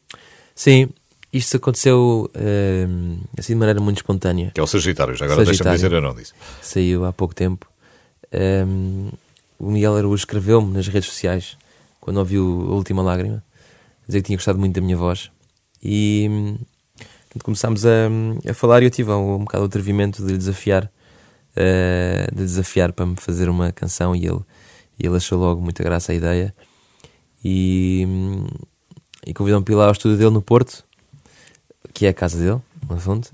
Sim, 0.56 0.90
isto 1.34 1.58
aconteceu 1.58 2.30
ehm, 2.36 3.18
assim 3.38 3.54
de 3.54 3.60
maneira 3.60 3.80
muito 3.80 3.98
espontânea. 3.98 4.52
que 4.54 4.60
é 4.60 4.64
o 4.64 4.68
Sagitário. 4.68 5.16
Já 5.16 5.26
agora 5.26 5.46
deixa-me 5.46 5.72
dizer, 5.72 5.92
eu 5.92 6.02
não 6.02 6.14
disse. 6.14 6.34
Saiu 6.62 7.06
há 7.06 7.14
pouco 7.14 7.34
tempo. 7.34 7.68
Ehm, 8.32 9.10
o 9.58 9.72
Miguel 9.72 9.96
Araújo 9.96 10.16
escreveu-me 10.22 10.74
nas 10.74 10.88
redes 10.88 11.10
sociais 11.10 11.58
quando 12.02 12.18
ouviu 12.18 12.68
a 12.70 12.74
última 12.74 13.02
lágrima, 13.02 13.44
dizer 14.06 14.22
que 14.22 14.26
tinha 14.28 14.38
gostado 14.38 14.60
muito 14.60 14.74
da 14.76 14.82
minha 14.82 14.98
voz. 14.98 15.32
E 15.82 16.58
começámos 17.44 17.86
a, 17.86 18.10
a 18.50 18.54
falar 18.54 18.82
e 18.82 18.88
eu 18.88 18.90
tive 18.90 19.12
um, 19.12 19.36
um 19.36 19.40
bocado 19.40 19.64
o 19.64 19.68
atrevimento 19.68 20.26
de 20.26 20.32
lhe 20.34 20.38
desafiar, 20.38 20.92
eh, 21.56 22.28
de 22.34 22.44
desafiar 22.44 22.92
para 22.92 23.06
me 23.06 23.16
fazer 23.16 23.48
uma 23.48 23.72
canção 23.72 24.16
e 24.16 24.26
ele, 24.26 24.42
ele 25.00 25.16
achou 25.16 25.40
logo 25.40 25.62
muita 25.62 25.84
graça 25.84 26.12
a 26.12 26.16
ideia. 26.16 26.54
E, 27.44 28.06
e 29.26 29.34
convidou-me 29.34 29.64
para 29.64 29.74
ir 29.74 29.78
lá 29.78 29.86
ao 29.86 29.92
estúdio 29.92 30.18
dele 30.18 30.32
no 30.32 30.42
Porto, 30.42 30.84
que 31.94 32.06
é 32.06 32.10
a 32.10 32.14
casa 32.14 32.38
dele, 32.38 32.62
no 32.90 33.00
fundo. 33.00 33.28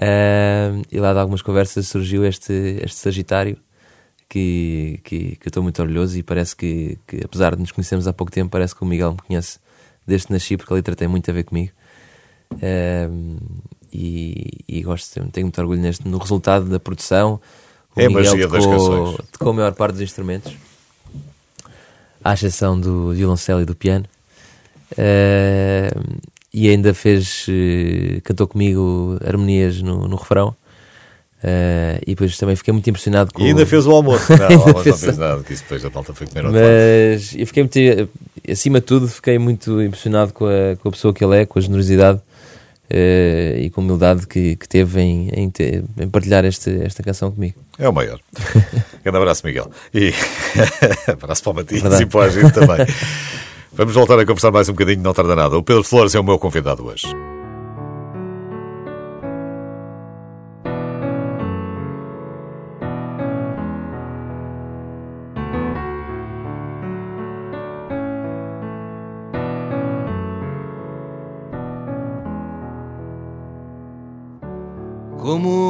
Ahm, 0.00 0.82
e 0.92 1.00
lá 1.00 1.12
de 1.12 1.18
algumas 1.18 1.42
conversas 1.42 1.88
surgiu 1.88 2.24
este, 2.24 2.52
este 2.82 2.96
Sagitário 2.96 3.58
que, 4.28 5.00
que, 5.04 5.18
que 5.36 5.46
eu 5.46 5.50
estou 5.50 5.62
muito 5.62 5.80
orgulhoso 5.80 6.18
e 6.18 6.22
parece 6.22 6.54
que, 6.54 6.98
que, 7.06 7.24
apesar 7.24 7.54
de 7.54 7.60
nos 7.62 7.72
conhecermos 7.72 8.06
há 8.06 8.12
pouco 8.12 8.30
tempo, 8.32 8.50
parece 8.50 8.74
que 8.74 8.82
o 8.82 8.86
Miguel 8.86 9.12
me 9.12 9.18
conhece 9.18 9.58
desde 10.06 10.26
que 10.26 10.32
nasci, 10.32 10.56
porque 10.56 10.72
a 10.72 10.76
letra 10.76 10.94
tem 10.94 11.08
muito 11.08 11.30
a 11.30 11.34
ver 11.34 11.44
comigo. 11.44 11.72
Ahm, 12.62 13.36
e, 13.92 14.60
e 14.68 14.82
gosto, 14.82 15.14
tenho 15.30 15.46
muito 15.46 15.58
orgulho 15.60 15.80
neste, 15.80 16.06
no 16.06 16.18
resultado 16.18 16.66
da 16.66 16.78
produção. 16.78 17.40
O 17.96 18.00
É 18.00 18.06
a 18.06 18.08
Miguel 18.08 18.24
magia 18.32 18.48
das 18.48 18.64
tocou, 18.64 18.78
canções. 18.78 19.28
tocou 19.32 19.50
a 19.50 19.54
maior 19.54 19.74
parte 19.74 19.92
dos 19.94 20.02
instrumentos, 20.02 20.54
à 22.22 22.34
exceção 22.34 22.78
do 22.78 23.12
violoncelo 23.12 23.62
e 23.62 23.64
do 23.64 23.74
piano. 23.74 24.04
Ahm, 24.96 26.18
e 26.52 26.68
ainda 26.68 26.94
fez, 26.94 27.46
eh, 27.48 28.20
cantou 28.24 28.46
comigo 28.48 29.18
harmonias 29.24 29.82
no, 29.82 30.08
no 30.08 30.16
refrão. 30.16 30.54
Eh, 31.42 32.00
e 32.02 32.10
depois 32.10 32.36
também 32.36 32.56
fiquei 32.56 32.72
muito 32.72 32.88
impressionado 32.90 33.32
com 33.32 33.42
E 33.42 33.46
ainda 33.46 33.64
fez 33.64 33.86
o 33.86 33.92
almoço. 33.92 34.26
Não, 34.32 34.48
o 34.58 34.62
almoço 34.62 34.88
não 34.88 34.96
fez 34.96 35.18
nada, 35.18 35.42
que 35.42 35.52
isso 35.52 35.62
depois 35.62 35.84
a 35.84 35.90
malta 35.90 36.12
foi 36.12 36.26
comer 36.26 36.46
outra 36.46 36.60
mas 36.60 37.34
eu 37.36 37.46
fiquei 37.46 37.62
muito, 37.62 38.10
acima 38.50 38.80
de 38.80 38.86
tudo, 38.86 39.08
fiquei 39.08 39.38
muito 39.38 39.80
impressionado 39.80 40.32
com 40.32 40.46
a, 40.46 40.76
com 40.76 40.88
a 40.88 40.92
pessoa 40.92 41.14
que 41.14 41.24
ele 41.24 41.36
é, 41.36 41.46
com 41.46 41.58
a 41.58 41.62
generosidade 41.62 42.20
eh, 42.90 43.56
e 43.60 43.70
com 43.70 43.80
a 43.80 43.84
humildade 43.84 44.26
que, 44.26 44.56
que 44.56 44.68
teve 44.68 45.00
em, 45.00 45.28
em, 45.28 45.52
em 46.00 46.08
partilhar 46.08 46.44
este, 46.44 46.70
esta 46.82 47.02
canção 47.04 47.30
comigo. 47.30 47.54
É 47.78 47.88
o 47.88 47.92
maior. 47.92 48.18
Grande 49.04 49.18
abraço, 49.18 49.46
Miguel. 49.46 49.70
E 49.94 50.12
abraço 51.06 51.42
para 51.44 51.52
o 51.52 51.54
Matias 51.54 51.82
Verdade. 51.82 52.02
e 52.02 52.06
para 52.06 52.24
a 52.24 52.28
gente 52.30 52.52
também. 52.52 52.86
Vamos 53.72 53.94
voltar 53.94 54.18
a 54.18 54.26
conversar 54.26 54.50
mais 54.50 54.68
um 54.68 54.72
bocadinho, 54.72 55.02
não 55.02 55.14
tarda 55.14 55.36
nada. 55.36 55.56
O 55.56 55.62
Pedro 55.62 55.84
Flores 55.84 56.14
é 56.16 56.18
o 56.18 56.24
meu 56.24 56.36
convidado 56.36 56.84
hoje. 56.84 57.06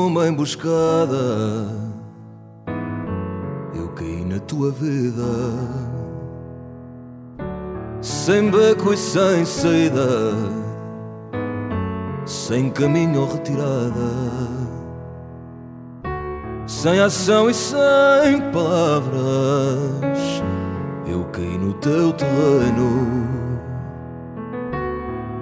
Como 0.09 0.21
uma 0.21 0.27
emboscada, 0.27 1.67
eu 3.75 3.89
caí 3.95 4.25
na 4.25 4.41
tua 4.41 4.71
vida, 4.71 5.23
sem 8.01 8.51
beco 8.51 8.95
e 8.95 8.97
sem 8.97 9.45
saída, 9.45 10.33
sem 12.25 12.71
caminho 12.71 13.21
ou 13.21 13.29
retirada, 13.35 14.09
sem 16.67 16.99
ação 17.01 17.51
e 17.51 17.55
sem 17.55 18.41
palavras. 18.51 20.19
Eu 21.07 21.23
caí 21.33 21.59
no 21.59 21.75
teu 21.75 22.15
terreno. 22.15 23.29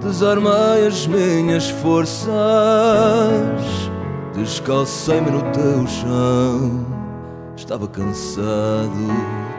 Desarmai 0.01 0.85
as 0.87 1.07
minhas 1.07 1.69
forças, 1.69 2.27
descalcei-me 4.43 5.31
no 5.31 5.41
teu 5.51 5.87
chão. 5.87 6.85
Estava 7.55 7.87
cansado 7.87 8.91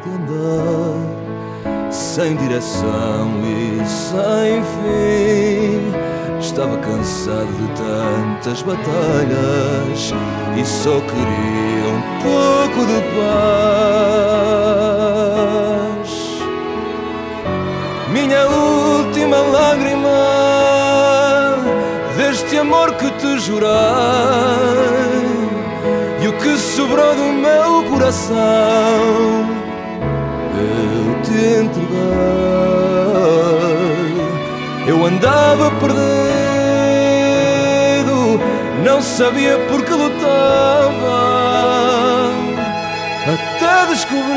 de 0.05 0.11
andar 0.11 1.93
sem 1.93 2.37
direção 2.37 3.29
e 3.45 3.85
sem 3.87 4.62
fim. 4.62 6.38
Estava 6.38 6.77
cansado 6.79 7.47
de 7.47 7.69
tantas 7.77 8.62
batalhas 8.62 10.12
e 10.57 10.64
só 10.64 11.01
queria 11.01 11.88
um 11.88 12.23
pouco 12.23 12.58
amor 22.79 22.95
que 22.95 23.11
te 23.12 23.38
jurei 23.41 23.69
e 26.23 26.29
o 26.29 26.33
que 26.35 26.57
sobrou 26.57 27.14
do 27.14 27.33
meu 27.33 27.83
coração 27.91 28.38
eu 30.55 31.23
te 31.23 31.38
entreguei. 31.62 31.99
Eu 34.87 35.05
andava 35.05 35.71
perdido, 35.73 35.99
não 38.85 39.03
sabia 39.03 39.59
por 39.69 39.85
que 39.85 39.93
lutava 39.93 41.19
até 43.27 43.87
descobrir 43.91 44.29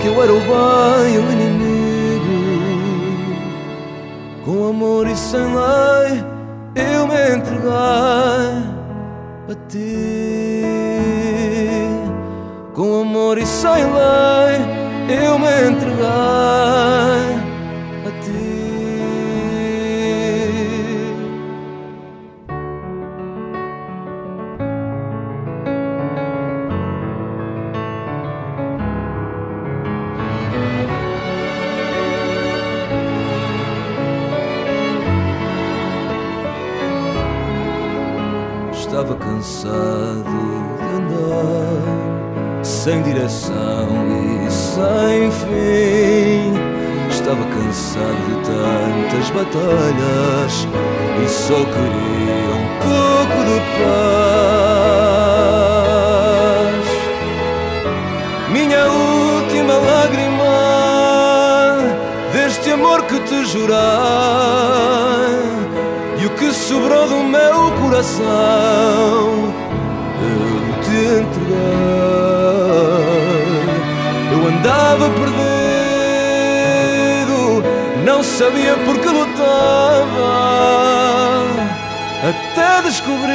que 0.00 0.06
eu 0.08 0.22
era 0.22 0.32
o 0.32 0.40
bem 0.40 1.37
amor 4.78 5.08
e 5.08 5.16
sem 5.16 5.40
lei, 5.40 6.24
eu 6.76 7.08
me 7.08 7.36
entreguei 7.36 7.68
a 7.72 9.54
ti. 9.68 10.62
Com 12.74 13.00
amor 13.00 13.38
e 13.38 13.46
sem 13.46 13.72
lei, 13.72 14.60
eu 15.24 15.36
me 15.36 15.46
entreguei 15.46 15.77
sem 42.88 43.02
direção 43.02 43.86
e 44.46 44.50
sem 44.50 45.30
fim. 45.30 46.54
Estava 47.10 47.44
cansado 47.44 48.16
de 48.28 48.36
tantas 48.46 49.28
batalhas 49.30 50.66
e 51.22 51.28
só 51.28 51.58
queria 51.74 52.54
um 52.54 52.66
pouco 52.80 53.38
de 53.44 53.58
paz. 53.76 54.08
Minha 58.50 58.82
última 58.86 59.74
lágrima 59.74 60.56
deste 62.32 62.70
amor 62.70 63.02
que 63.02 63.20
te 63.20 63.44
jurei 63.44 63.76
e 66.22 66.24
o 66.24 66.30
que 66.30 66.54
sobrou 66.54 67.06
do 67.06 67.22
meu 67.22 67.70
coração 67.82 69.67
andava 74.58 75.08
perdido, 75.10 75.38
não 78.04 78.22
sabia 78.24 78.74
por 78.84 78.98
que 78.98 79.08
lutava, 79.08 80.34
até 82.28 82.82
descobrir 82.82 83.28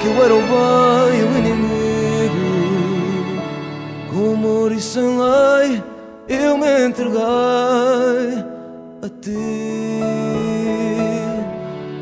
que 0.00 0.06
eu 0.06 0.22
era 0.22 0.34
o 0.34 0.40
bem 0.40 1.20
e 1.20 1.22
o 1.22 1.38
inimigo. 1.38 2.44
Com 4.12 4.34
amor 4.34 4.72
e 4.72 4.80
sem 4.80 5.02
lei, 5.02 5.82
eu 6.28 6.58
me 6.58 6.86
entreguei 6.86 7.20
a 9.02 9.08
ti. 9.22 10.00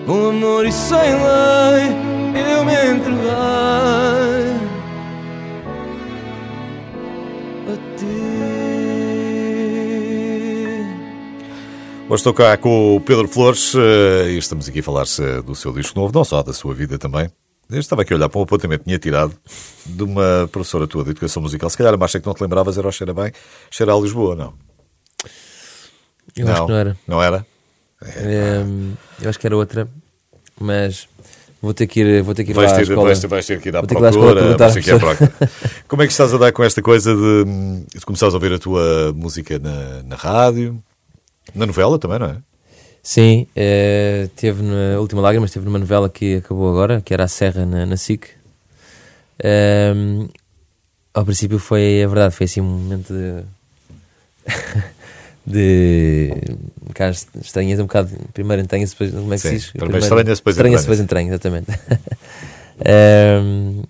Com 0.07 0.30
amor 0.30 0.66
e 0.66 0.72
sem 0.72 0.99
lei 0.99 2.12
eu 2.34 2.64
me 2.64 2.74
entreguei 2.74 3.21
Hoje 12.12 12.20
estou 12.20 12.34
cá 12.34 12.58
com 12.58 12.96
o 12.96 13.00
Pedro 13.00 13.26
Flores 13.26 13.72
eh, 13.74 14.32
e 14.32 14.36
estamos 14.36 14.68
aqui 14.68 14.80
a 14.80 14.82
falar-se 14.82 15.40
do 15.40 15.54
seu 15.54 15.72
disco 15.72 15.98
novo, 15.98 16.12
não 16.12 16.22
só 16.22 16.42
da 16.42 16.52
sua 16.52 16.74
vida 16.74 16.98
também. 16.98 17.26
Eu 17.70 17.80
estava 17.80 18.02
aqui 18.02 18.12
a 18.12 18.16
olhar 18.16 18.28
para 18.28 18.38
um 18.38 18.42
apontamento 18.42 18.80
que 18.80 18.84
tinha 18.84 18.98
tirado 18.98 19.32
de 19.86 20.02
uma 20.02 20.46
professora 20.52 20.86
tua 20.86 21.04
de 21.04 21.12
educação 21.12 21.40
musical. 21.40 21.70
Se 21.70 21.78
calhar 21.78 21.94
a 21.94 21.96
marcha 21.96 22.20
que 22.20 22.26
não 22.26 22.34
te 22.34 22.42
lembravas 22.42 22.76
era 22.76 22.86
o 22.86 22.92
Cheira 22.92 23.14
Bem, 23.14 23.32
Cheira 23.70 23.94
a 23.94 23.98
Lisboa, 23.98 24.36
não? 24.36 24.52
Eu 26.36 26.48
acho 26.48 26.66
que 26.66 26.70
não 26.70 26.78
era. 26.78 26.96
Não 27.08 27.22
era? 27.22 27.46
Ehm, 28.18 28.92
eu 29.22 29.30
acho 29.30 29.38
que 29.38 29.46
era 29.46 29.56
outra, 29.56 29.88
mas 30.60 31.08
vou 31.62 31.72
ter 31.72 31.86
que 31.86 32.00
ir, 32.00 32.22
vou 32.22 32.34
ter 32.34 32.44
que 32.44 32.50
ir 32.50 32.54
Vais 32.54 32.72
lá 32.72 32.76
à 32.76 32.76
ter, 32.76 32.82
escola. 32.90 33.06
vais, 33.06 33.20
ter, 33.20 33.26
vais 33.26 33.46
ter 33.46 33.58
que 33.58 33.70
ir 33.70 33.74
à 33.74 33.80
Vou 33.80 33.86
à 33.86 34.10
procura. 34.10 34.70
ter 34.70 34.82
que 34.82 34.90
ir 34.90 34.92
à 34.92 34.96
à 34.96 35.00
procura. 35.00 35.32
Como 35.88 36.02
é 36.02 36.06
que 36.06 36.12
estás 36.12 36.34
a 36.34 36.36
dar 36.36 36.52
com 36.52 36.62
esta 36.62 36.82
coisa 36.82 37.16
de, 37.16 37.44
de 37.94 38.04
começares 38.04 38.34
a 38.34 38.36
ouvir 38.36 38.52
a 38.52 38.58
tua 38.58 39.14
música 39.14 39.58
na, 39.58 40.02
na 40.02 40.16
rádio? 40.16 40.78
Na 41.55 41.66
novela 41.66 41.99
também, 41.99 42.18
não 42.18 42.26
é? 42.26 42.36
Sim, 43.03 43.49
eh, 43.57 44.28
teve 44.36 44.62
na 44.62 45.01
Última 45.01 45.20
Lágrima, 45.20 45.49
teve 45.49 45.64
numa 45.64 45.78
novela 45.78 46.09
que 46.09 46.36
acabou 46.36 46.70
agora, 46.70 47.01
que 47.01 47.12
era 47.12 47.24
A 47.24 47.28
Serra 47.28 47.66
na, 47.66 47.84
na 47.84 47.97
SIC. 47.97 48.28
Ehm, 49.43 50.28
ao 51.12 51.24
princípio 51.24 51.59
foi, 51.59 51.99
é 51.99 52.07
verdade, 52.07 52.34
foi 52.34 52.45
assim 52.45 52.61
um 52.61 52.64
momento 52.64 53.12
de. 53.12 53.43
de. 55.45 56.32
um 56.80 56.88
bocado 56.88 57.16
estranhas, 57.40 57.80
um 57.80 57.84
bocado. 57.84 58.11
Primeiro 58.32 58.62
entranha-se, 58.62 58.93
depois. 58.93 59.11
Como 59.11 59.34
é 59.34 59.36
que 59.36 59.43
Sim, 59.43 59.49
se 59.49 59.55
diz? 59.55 59.70
primeiro 59.72 59.99
estranha-se, 59.99 60.40
depois 60.40 60.57
estranha-se, 60.57 60.84
depois 60.84 61.01
entranha, 61.01 61.28
exatamente. 61.28 61.66
Ehm, 62.84 63.82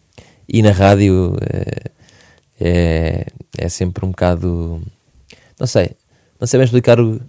e 0.49 0.61
na 0.61 0.73
rádio 0.73 1.35
eh, 1.41 1.91
é, 2.61 3.27
é 3.57 3.69
sempre 3.69 4.05
um 4.05 4.11
bocado. 4.11 4.83
Não 5.59 5.67
sei, 5.67 5.93
não 6.41 6.47
sei 6.47 6.59
bem 6.59 6.65
explicar 6.65 7.01
o. 7.01 7.21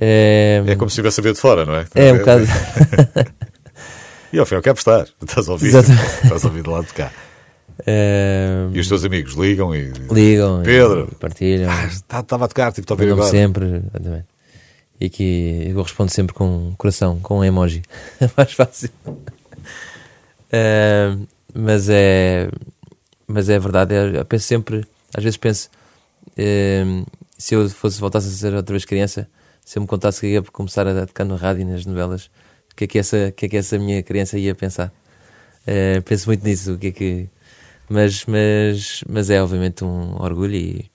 eh, 0.00 0.62
É 0.66 0.74
como 0.76 0.88
se 0.90 0.94
estivesse 0.94 1.20
a 1.20 1.22
ver 1.22 1.32
de 1.34 1.40
fora, 1.40 1.64
não 1.64 1.74
é? 1.76 1.86
é 1.94 2.12
um 2.12 2.18
bocado. 2.18 2.44
E 4.32 4.38
ao 4.38 4.44
fim 4.44 4.54
e 4.54 4.56
ao 4.56 4.62
cabo 4.62 4.78
estás. 4.78 5.14
Estás 5.22 5.48
a 5.48 5.52
ouvir. 5.52 5.68
Exatamente. 5.68 6.24
Estás 6.24 6.44
a 6.44 6.48
ouvir 6.48 6.62
do 6.64 6.70
lado 6.72 6.86
de 6.86 6.92
cá. 6.94 7.12
eh, 7.86 8.66
E 8.72 8.80
os 8.80 8.88
teus 8.88 9.04
amigos 9.04 9.34
ligam 9.34 9.72
e. 9.72 9.92
ligam, 10.10 10.60
e 10.60 10.64
Pedro. 10.64 11.08
partilham, 11.20 11.70
Ah, 11.70 11.86
estava 11.86 12.44
a 12.46 12.48
tocar, 12.48 12.72
tive 12.72 12.84
de 12.84 12.92
ouvir 12.92 13.04
ligam 13.04 13.18
agora. 13.18 13.30
sempre, 13.30 13.64
exatamente. 13.94 14.26
E 15.00 15.08
que 15.08 15.70
eu 15.72 15.80
respondo 15.80 16.10
sempre 16.10 16.34
com 16.34 16.46
um 16.70 16.74
coração, 16.76 17.20
com 17.20 17.38
um 17.38 17.44
emoji. 17.44 17.82
É 18.20 18.28
mais 18.36 18.52
fácil. 18.52 18.90
Eh, 20.52 21.16
mas 21.54 21.88
é 21.88 22.48
mas 23.26 23.48
é 23.48 23.58
verdade, 23.58 23.94
é- 23.94 24.18
eu 24.18 24.24
penso 24.24 24.46
sempre, 24.46 24.84
às 25.16 25.22
vezes 25.22 25.36
penso 25.36 25.70
eh, 26.36 26.84
se 27.38 27.54
eu 27.54 27.68
fosse 27.70 28.00
voltasse 28.00 28.28
a 28.28 28.30
ser 28.30 28.52
outra 28.54 28.72
vez 28.72 28.84
criança, 28.84 29.28
se 29.64 29.78
eu 29.78 29.82
me 29.82 29.88
contasse 29.88 30.20
que 30.20 30.26
ia 30.26 30.42
começar 30.42 30.86
a 30.86 31.06
tocar 31.06 31.24
no 31.24 31.36
rádio 31.36 31.62
e 31.62 31.64
nas 31.64 31.86
novelas, 31.86 32.26
o 32.72 32.76
que 32.76 32.84
é 32.84 32.86
que 32.86 32.98
essa, 32.98 33.32
que 33.32 33.46
é 33.46 33.48
que 33.48 33.56
essa 33.56 33.78
minha 33.78 34.02
criança 34.02 34.38
ia 34.38 34.54
pensar? 34.54 34.92
Eh, 35.66 36.00
penso 36.02 36.28
muito 36.28 36.44
nisso, 36.44 36.74
o 36.74 36.78
que 36.78 36.88
é 36.88 36.92
que 36.92 37.28
mas, 37.88 38.24
mas, 38.26 39.04
mas 39.08 39.30
é 39.30 39.42
obviamente 39.42 39.84
um 39.84 40.16
orgulho 40.20 40.54
e, 40.54 40.90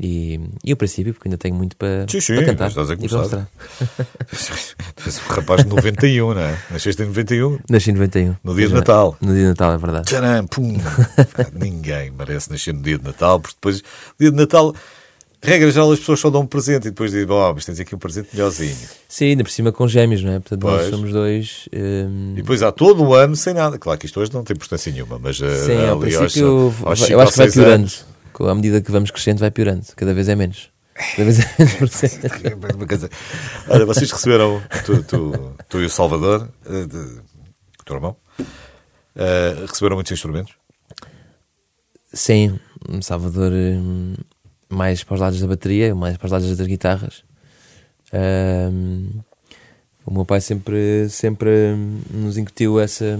e, 0.00 0.40
e 0.64 0.72
o 0.72 0.76
princípio, 0.76 1.12
porque 1.12 1.28
ainda 1.28 1.36
tenho 1.36 1.54
muito 1.54 1.76
para, 1.76 2.06
Sim, 2.08 2.20
sim, 2.20 2.36
para 2.36 2.46
cantar 2.46 2.68
estás 2.68 2.90
a 2.90 2.96
começar. 2.96 3.48
Tu 4.96 5.04
és 5.06 5.18
um 5.18 5.32
rapaz 5.32 5.64
de 5.64 5.68
91, 5.68 6.34
não 6.34 6.40
é? 6.40 6.58
Nasceste 6.70 7.02
em 7.02 7.06
91. 7.06 7.58
Nasci 7.68 7.90
em 7.90 7.94
91. 7.94 8.36
No 8.44 8.54
dia 8.54 8.66
de 8.66 8.72
Mas, 8.72 8.80
Natal. 8.80 9.16
No 9.20 9.32
dia 9.32 9.42
de 9.42 9.48
Natal, 9.48 9.72
é 9.72 9.78
verdade. 9.78 10.06
Tcharam, 10.06 10.46
pum. 10.46 10.76
Ninguém 11.52 12.10
merece 12.12 12.50
nascer 12.50 12.72
no 12.72 12.82
dia 12.82 12.98
de 12.98 13.04
Natal, 13.04 13.40
porque 13.40 13.56
depois, 13.56 13.82
dia 14.18 14.30
de 14.30 14.36
Natal, 14.36 14.74
regra 15.42 15.70
geral, 15.70 15.90
as 15.92 15.98
pessoas 15.98 16.20
só 16.20 16.30
dão 16.30 16.42
um 16.42 16.46
presente 16.46 16.86
e 16.88 16.90
depois 16.90 17.10
dizem, 17.10 17.26
oh, 17.28 17.52
mas 17.54 17.64
tens 17.64 17.80
aqui 17.80 17.94
um 17.94 17.98
presente 17.98 18.28
melhorzinho. 18.32 18.76
Sim, 19.08 19.24
ainda 19.26 19.42
por 19.44 19.50
cima 19.50 19.72
com 19.72 19.88
gêmeos, 19.88 20.22
não 20.22 20.32
é? 20.32 20.38
Portanto, 20.40 20.60
Pois. 20.60 20.80
nós 20.82 20.90
somos 20.90 21.12
dois. 21.12 21.68
hum, 21.74 22.32
E 22.34 22.42
depois 22.42 22.62
há 22.62 22.70
todo 22.70 23.02
o 23.02 23.14
ano 23.14 23.34
sem 23.34 23.52
nada. 23.54 23.78
Claro 23.78 23.98
que 23.98 24.06
isto 24.06 24.20
hoje 24.20 24.32
não 24.32 24.44
tem 24.44 24.54
importância 24.54 24.92
nenhuma, 24.92 25.18
mas 25.18 25.40
eh, 25.42 25.56
sim, 25.66 25.72
ao 25.86 26.00
ali 26.00 26.14
aos- 26.14 26.32
princípio, 26.32 26.74
aos 26.84 26.98
cinco 27.00 27.12
eu 27.12 27.20
acho 27.20 27.32
que 27.32 27.38
vai 27.38 27.50
piorando. 27.50 27.74
anos- 27.74 28.06
Com- 28.32 28.46
À 28.48 28.54
medida 28.54 28.80
que 28.80 28.90
vamos 28.90 29.10
crescendo, 29.10 29.40
vai 29.40 29.50
piorando. 29.50 29.84
Cada 29.96 30.14
vez 30.14 30.28
é 30.28 30.34
menos. 30.36 30.70
Cada 31.16 31.24
vez 31.24 31.38
é 31.40 31.54
menos 31.58 31.74
presente. 31.78 32.28
Dizer, 32.88 33.10
Olha, 33.68 33.84
vocês 33.86 34.10
receberam, 34.10 34.62
tu, 34.86 35.02
tu, 35.02 35.54
tu 35.68 35.80
e 35.80 35.84
o 35.86 35.90
Salvador, 35.90 36.48
eh, 36.66 36.86
de, 36.86 36.96
o 36.96 37.84
teu 37.84 37.96
irmão, 37.96 38.16
eh, 39.16 39.56
receberam 39.68 39.96
muitos 39.96 40.12
instrumentos? 40.12 40.54
Sim, 42.12 42.58
um 42.88 43.00
Salvador 43.02 43.50
hum, 43.52 44.14
mais 44.72 45.04
para 45.04 45.14
os 45.14 45.20
lados 45.20 45.40
da 45.40 45.46
bateria, 45.46 45.94
mais 45.94 46.16
para 46.16 46.26
os 46.26 46.32
lados 46.32 46.56
das 46.56 46.66
guitarras. 46.66 47.22
Hum, 48.12 49.08
o 50.04 50.12
meu 50.12 50.24
pai 50.24 50.40
sempre, 50.40 51.08
sempre 51.08 51.50
nos 52.10 52.36
incutiu 52.36 52.80
essa, 52.80 53.18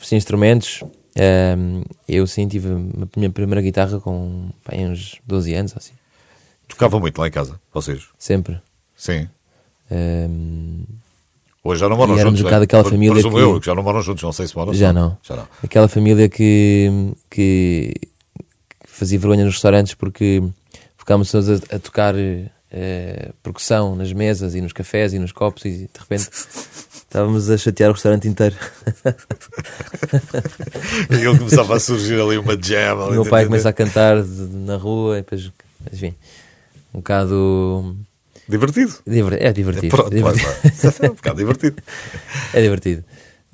esses 0.00 0.12
instrumentos. 0.12 0.82
Hum, 1.16 1.82
eu 2.08 2.26
sim 2.26 2.46
tive 2.48 2.68
a 2.70 2.78
minha 3.18 3.30
primeira 3.30 3.60
guitarra 3.60 4.00
com 4.00 4.50
pá, 4.64 4.74
uns 4.76 5.20
12 5.26 5.54
anos, 5.54 5.74
assim. 5.76 5.92
Tocavam 6.68 7.00
muito 7.00 7.18
lá 7.18 7.28
em 7.28 7.30
casa, 7.30 7.60
vocês? 7.72 8.08
Sempre. 8.18 8.60
Sim. 8.96 9.28
Hum, 9.90 10.84
Hoje 11.64 11.78
já 11.80 11.88
não 11.88 11.96
moram 11.96 12.18
juntos. 12.18 12.40
um 12.40 12.44
bocado 12.44 12.60
né? 12.60 12.64
aquela 12.64 12.82
família 12.84 13.22
que- 13.22 13.28
eu, 13.28 13.60
que 13.60 13.66
já 13.66 13.74
não 13.74 13.82
moram 13.84 14.02
juntos, 14.02 14.22
não 14.24 14.32
sei 14.32 14.48
se 14.48 14.56
moram 14.56 14.74
Já 14.74 14.92
não. 14.92 15.16
Já 15.22 15.36
não. 15.36 15.46
aquela 15.62 15.86
família 15.86 16.28
que 16.28 17.12
que 17.30 17.94
fazia 19.02 19.18
vergonha 19.18 19.44
nos 19.44 19.54
restaurantes 19.54 19.94
porque 19.94 20.42
ficámos 20.96 21.30
todos 21.30 21.48
a, 21.50 21.54
a 21.76 21.78
tocar 21.78 22.14
eh, 22.16 23.30
percussão 23.42 23.96
nas 23.96 24.12
mesas 24.12 24.54
e 24.54 24.60
nos 24.60 24.72
cafés 24.72 25.12
e 25.12 25.18
nos 25.18 25.32
copos 25.32 25.64
e 25.64 25.70
de 25.70 25.88
repente 25.98 26.28
estávamos 27.02 27.50
a 27.50 27.58
chatear 27.58 27.90
o 27.90 27.94
restaurante 27.94 28.28
inteiro. 28.28 28.54
E 31.10 31.14
ele 31.14 31.38
começava 31.38 31.76
a 31.76 31.80
surgir 31.80 32.20
ali 32.20 32.38
uma 32.38 32.56
jam. 32.60 33.08
O 33.08 33.10
meu 33.12 33.24
pai 33.26 33.44
começa 33.46 33.68
a 33.68 33.72
cantar 33.72 34.22
de- 34.22 34.28
na 34.56 34.76
rua 34.76 35.18
e 35.18 35.22
depois, 35.22 35.50
enfim, 35.92 36.14
um 36.92 36.98
bocado. 36.98 37.96
Divertido. 38.48 38.92
diver- 39.06 39.42
É 39.42 39.52
divertido. 39.52 39.88
Pronto, 39.96 40.12
é 40.12 40.16
divertido. 40.16 40.46
lá, 40.48 40.52
lá. 40.90 41.06
É 41.06 41.10
um 41.10 41.14
bocado 41.14 41.36
divertido. 41.38 41.82
É 42.52 42.60
divertido. 42.62 43.04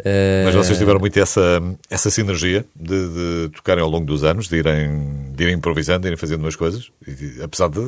Eh, 0.04 0.42
Mas 0.44 0.54
vocês 0.54 0.78
tiveram 0.78 1.00
muito 1.00 1.18
essa, 1.18 1.60
essa 1.90 2.10
sinergia 2.10 2.64
de, 2.74 3.08
de 3.08 3.48
tocarem 3.56 3.82
ao 3.82 3.90
longo 3.90 4.06
dos 4.06 4.22
anos, 4.22 4.48
de 4.48 4.56
irem, 4.56 5.32
de 5.32 5.42
irem 5.44 5.56
improvisando, 5.56 6.02
de 6.02 6.08
irem 6.08 6.16
fazendo 6.16 6.40
umas 6.40 6.56
coisas, 6.56 6.90
e, 7.06 7.42
apesar 7.42 7.68
de. 7.68 7.80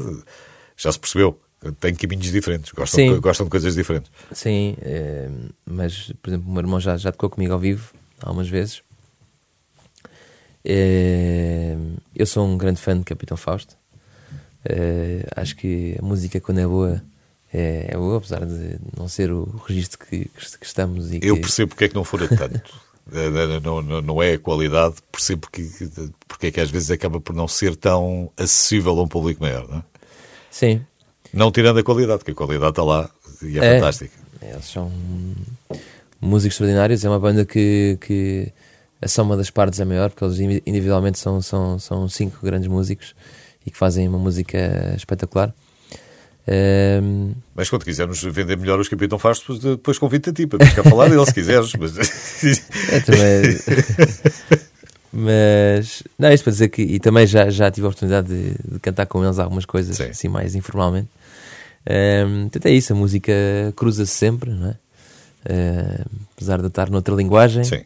Já 0.77 0.91
se 0.91 0.99
percebeu, 0.99 1.39
têm 1.79 1.95
caminhos 1.95 2.33
diferentes, 2.33 2.73
gostam, 2.73 3.15
de, 3.15 3.21
gostam 3.21 3.45
de 3.47 3.51
coisas 3.51 3.75
diferentes. 3.75 4.11
Sim, 4.33 4.77
eh, 4.81 5.29
mas 5.65 6.13
por 6.23 6.31
exemplo, 6.31 6.49
o 6.49 6.53
meu 6.53 6.63
irmão 6.63 6.81
já, 6.81 6.97
já 6.97 7.13
tocou 7.13 7.29
comigo 7.31 7.53
ao 7.53 7.59
vivo 7.59 7.93
algumas 8.23 8.49
vezes. 8.49 8.83
Eh, 10.65 11.77
eu 12.17 12.27
sou 12.27 12.47
um 12.47 12.57
grande 12.57 12.81
fã 12.81 12.99
de 12.99 13.05
Capitão 13.05 13.37
Fausto. 13.37 13.77
Eh, 14.65 15.25
acho 15.37 15.57
que 15.57 15.97
a 15.99 16.03
música, 16.03 16.41
quando 16.41 16.59
é 16.59 16.67
boa, 16.67 17.03
é, 17.53 17.87
é 17.89 17.97
boa, 17.97 18.19
apesar 18.19 18.45
de 18.47 18.79
não 18.97 19.09
ser 19.09 19.33
o 19.33 19.45
registro 19.67 19.99
que, 19.99 20.25
que, 20.27 20.59
que 20.59 20.67
estamos. 20.67 21.13
E 21.13 21.21
Eu 21.23 21.35
que, 21.37 21.41
percebo 21.43 21.71
porque 21.71 21.85
é 21.85 21.89
que 21.89 21.95
não 21.95 22.05
fora 22.05 22.29
tanto. 22.29 22.63
Eh, 23.13 23.31
não, 23.63 23.83
não, 23.83 24.01
não 24.03 24.23
é 24.23 24.35
a 24.35 24.39
qualidade, 24.39 24.97
percebo 25.11 25.49
que, 25.51 25.69
porque 26.29 26.47
é 26.49 26.51
que 26.51 26.61
às 26.61 26.71
vezes 26.71 26.91
acaba 26.91 27.21
por 27.21 27.35
não 27.35 27.49
ser 27.49 27.75
tão 27.77 28.31
acessível 28.37 28.99
a 28.99 29.03
um 29.03 29.09
público 29.09 29.43
maior. 29.43 29.69
Não, 29.69 29.79
é? 29.79 29.83
Sim, 30.51 30.81
não 31.33 31.51
tirando 31.51 31.79
a 31.79 31.83
qualidade, 31.83 32.19
porque 32.19 32.33
a 32.33 32.35
qualidade 32.35 32.71
está 32.71 32.83
lá 32.85 33.11
e 33.43 33.59
é, 33.59 33.65
É. 33.65 33.75
fantástica. 33.79 34.15
eles 34.43 34.65
são 34.67 34.91
músicos 36.21 36.55
extraordinários. 36.55 37.05
É 37.05 37.09
uma 37.09 37.19
banda 37.21 37.45
que, 37.45 37.99
que 38.01 38.53
a 39.01 39.09
soma 39.09 39.37
das 39.37 39.51
partes 39.51 39.81
é 39.81 39.85
maior, 39.85 40.11
porque 40.11 40.25
eles 40.25 40.39
indi- 40.39 40.63
individualmente 40.67 41.19
são, 41.19 41.41
são, 41.41 41.79
são 41.79 42.09
cinco 42.09 42.39
grandes 42.45 42.69
músicos 42.69 43.15
e 43.65 43.71
que 43.71 43.77
fazem 43.79 44.07
uma 44.09 44.19
música 44.19 44.93
espetacular. 44.97 45.55
Ehm, 46.47 47.33
Mas 47.55 47.69
quando 47.69 47.85
quisermos 47.85 48.23
vender 48.23 48.57
melhor 48.57 48.81
os 48.81 48.89
Capitão 48.89 49.19
Fausto, 49.19 49.59
depois, 49.59 49.99
convido-te 49.99 50.31
a 50.31 50.33
ti 50.33 50.47
para 50.47 50.65
ficar 50.67 50.83
a 50.87 50.91
falar 50.91 51.09
dele 51.09 51.25
se 51.27 51.35
quiseres. 51.35 51.73
Mas... 51.75 51.97
é 52.91 53.01
também. 53.01 53.59
Mas, 55.13 56.05
não, 56.19 56.33
isto 56.33 56.45
para 56.45 56.53
dizer 56.53 56.69
que. 56.69 56.83
E 56.83 57.01
também 57.01 57.27
já, 57.27 57.51
já 57.51 57.71
tive 57.71 57.87
a 57.87 57.89
oportunidade 57.89 58.29
de, 58.29 58.55
de 58.73 58.79
cantar 58.79 59.07
com 59.07 59.25
eles 59.25 59.39
algumas 59.39 59.65
coisas, 59.65 59.97
Sim. 59.97 60.05
assim, 60.05 60.29
mais 60.29 60.55
informalmente. 60.55 61.09
Ehm, 61.87 62.43
portanto, 62.43 62.67
é 62.67 62.71
isso, 62.71 62.93
a 62.93 62.97
música 62.97 63.33
cruza-se 63.75 64.15
sempre, 64.15 64.51
não 64.51 64.69
é? 64.69 64.77
Ehm, 65.49 66.05
apesar 66.37 66.61
de 66.61 66.69
estar 66.69 66.91
noutra 66.91 67.15
linguagem. 67.15 67.65
Sim. 67.65 67.85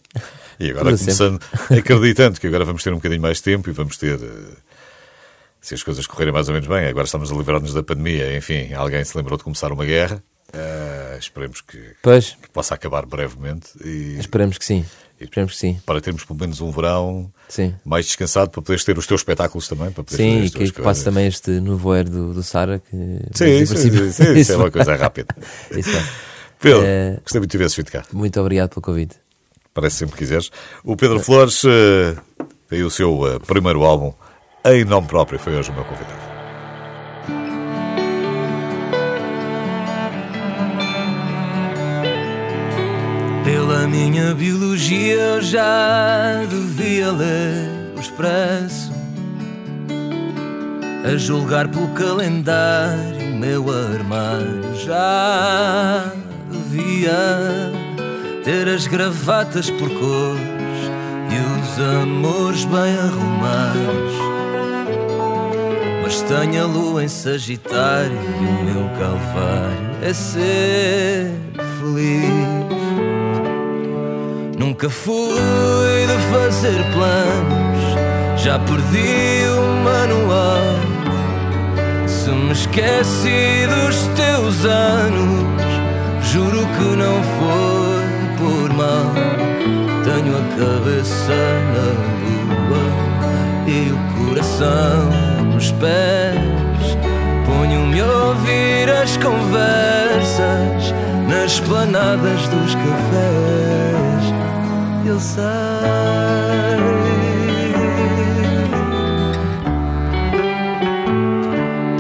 E 0.61 0.71
agora 0.71 0.97
começando, 0.97 1.41
acreditando 1.71 2.39
que 2.39 2.47
agora 2.47 2.65
vamos 2.65 2.83
ter 2.83 2.93
um 2.93 2.97
bocadinho 2.97 3.23
mais 3.23 3.39
de 3.39 3.43
tempo 3.43 3.69
e 3.69 3.73
vamos 3.73 3.97
ter, 3.97 4.21
eh, 4.21 4.57
se 5.65 5.73
as 5.73 5.83
coisas 5.83 6.07
correrem 6.07 6.31
mais 6.31 6.47
ou 6.49 6.53
menos 6.53 6.69
bem, 6.69 6.87
agora 6.87 7.07
estamos 7.07 7.33
a 7.33 7.35
livrar-nos 7.35 7.73
da 7.73 7.83
pandemia, 7.83 8.37
enfim, 8.37 8.75
alguém 8.75 9.03
se 9.03 9.17
lembrou 9.17 9.39
de 9.39 9.45
começar 9.45 9.73
uma 9.73 9.87
guerra. 9.87 10.23
Uh, 10.53 11.19
esperemos 11.19 11.63
que, 11.63 11.79
que 11.79 12.51
possa 12.53 12.75
acabar 12.75 13.07
brevemente 13.07 13.71
e 13.83 14.19
esperemos 14.21 14.59
que 14.59 14.65
sim. 14.65 14.85
Esperemos 15.19 15.55
que 15.55 15.59
sim. 15.59 15.81
para 15.87 16.03
termos 16.03 16.23
pelo 16.25 16.39
menos 16.39 16.61
um 16.61 16.71
verão 16.71 17.33
Sim. 17.49 17.75
mais 17.83 18.05
descansado 18.05 18.51
para 18.51 18.61
poderes 18.61 18.85
ter 18.85 18.99
os 18.99 19.07
teus 19.07 19.21
espetáculos 19.23 19.67
também. 19.67 19.91
Para 19.91 20.05
poderes 20.05 20.51
Sim, 20.53 20.59
e 20.59 20.67
que, 20.67 20.73
que 20.73 20.83
passe 20.83 21.03
também 21.03 21.27
este 21.27 21.51
novo 21.61 21.93
air 21.93 22.09
do, 22.11 22.35
do 22.35 22.43
Sara. 22.43 22.79
Que 22.79 22.97
Sim, 23.33 23.65
sim, 23.65 24.35
isso 24.37 24.53
é 24.53 24.57
uma 24.57 24.71
coisa 24.73 24.95
rápida. 24.97 25.35
Isso 25.71 25.91
vai. 25.91 26.03
Pedro, 26.61 26.83
Eh, 26.85 27.19
gostei 27.23 27.41
muito 27.41 27.51
de 27.51 27.53
tivesses 27.53 27.77
vindo 27.77 27.91
cá. 27.91 28.05
Muito 28.13 28.39
obrigado 28.41 28.71
pelo 28.71 28.83
convite. 28.83 29.17
Parece 29.73 29.97
sempre 29.97 30.15
que 30.15 30.19
quiseres. 30.19 30.51
O 30.83 30.97
Pedro 30.97 31.21
Flores 31.21 31.63
eh, 31.65 32.17
tem 32.69 32.83
o 32.83 32.91
seu 32.91 33.27
eh, 33.27 33.39
primeiro 33.39 33.83
álbum 33.83 34.13
em 34.73 34.85
nome 34.85 35.07
próprio. 35.07 35.39
Foi 35.39 35.55
hoje 35.55 35.71
o 35.71 35.75
meu 35.75 35.85
convidado. 35.85 36.25
Pela 43.45 43.87
minha 43.87 44.35
biologia 44.35 45.15
eu 45.15 45.43
já 45.43 46.43
devia 46.49 47.13
ler 47.13 47.69
o 47.95 48.01
expresso 48.01 48.91
A 51.05 51.17
julgar 51.19 51.69
pelo 51.69 51.89
calendário 51.89 53.37
meu 53.39 53.67
armário 53.71 54.75
já 54.83 56.11
devia 56.51 57.71
Ter 58.45 58.67
as 58.67 58.87
gravatas 58.87 59.69
por 59.69 59.91
cores 59.91 60.91
e 61.31 61.61
os 61.61 62.01
amores 62.01 62.65
bem 62.65 62.97
arrumados 62.97 64.34
Mas 66.05 66.21
tenho 66.21 66.63
a 66.63 66.67
lua 66.67 67.03
em 67.03 67.09
Sagitário 67.09 68.13
e 68.13 68.45
o 68.45 68.65
meu 68.65 68.91
calvário 68.91 69.89
é 70.03 70.13
ser 70.13 71.33
feliz 71.81 72.75
Nunca 74.59 74.91
fui 74.91 76.07
de 76.07 76.19
fazer 76.31 76.85
planos, 76.93 78.43
já 78.43 78.59
perdi 78.59 79.49
o 79.49 79.83
manual. 79.83 80.77
Se 82.07 82.29
me 82.29 82.53
esqueci 82.53 83.67
dos 83.67 83.97
teus 84.15 84.67
anos, 84.67 85.63
juro 86.23 86.67
que 86.67 86.97
não 86.97 87.23
foi 87.39 88.05
por 88.37 88.75
mal. 88.75 89.15
Tenho 90.05 90.37
a 90.37 90.45
cabeça 90.51 91.33
na 91.73 91.87
lua 92.69 92.85
e 93.67 93.91
o 93.91 94.29
coração 94.29 95.24
nos 95.65 95.73
pés. 95.73 96.99
Ponho-me 97.47 98.01
a 98.01 98.07
ouvir 98.07 98.91
as 98.91 99.17
conversas 99.17 100.95
nas 101.29 101.61
planadas 101.61 102.49
dos 102.49 102.75
cafés. 102.75 104.35
Eu 105.07 105.19
sei. 105.21 105.45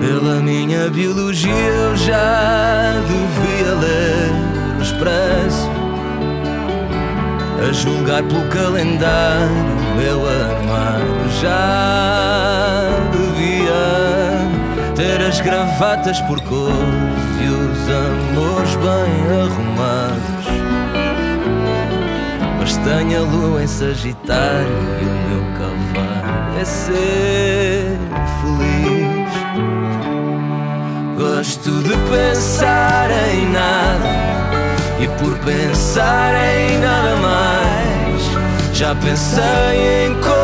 Pela 0.01 0.41
minha 0.41 0.91
biologia 0.91 1.53
eu 1.53 1.97
já 1.97 2.95
devia 3.07 3.75
ler 3.75 4.79
o 4.79 4.83
expresso 4.83 5.71
A 7.67 7.73
julgar 7.73 8.23
pelo 8.25 8.47
calendário 8.49 9.85
meu 9.97 10.21
armário 10.27 11.31
já 11.41 12.84
Ter 14.95 15.21
as 15.21 15.41
gravatas 15.41 16.21
por 16.23 16.41
cores 16.43 16.77
e 17.41 17.49
os 17.49 17.89
amores 17.91 18.77
bem 18.77 19.43
arrumados 19.43 20.45
mas 22.65 22.79
tenho 22.79 23.19
a 23.19 23.27
lua 23.27 23.63
em 23.63 23.67
Sagitário 23.67 24.67
e 25.03 25.05
o 25.05 25.17
meu 25.29 25.45
calvário 25.53 26.59
é 26.59 26.65
ser 26.65 27.99
feliz. 28.41 29.35
Gosto 31.19 31.71
de 31.83 31.95
pensar 32.11 33.11
em 33.11 33.51
nada 33.51 34.09
e 34.99 35.07
por 35.23 35.37
pensar 35.41 36.35
em 36.35 36.79
nada 36.79 37.17
mais. 37.17 38.23
Já 38.73 38.95
pensei 38.95 40.07
em 40.07 40.15
como 40.23 40.44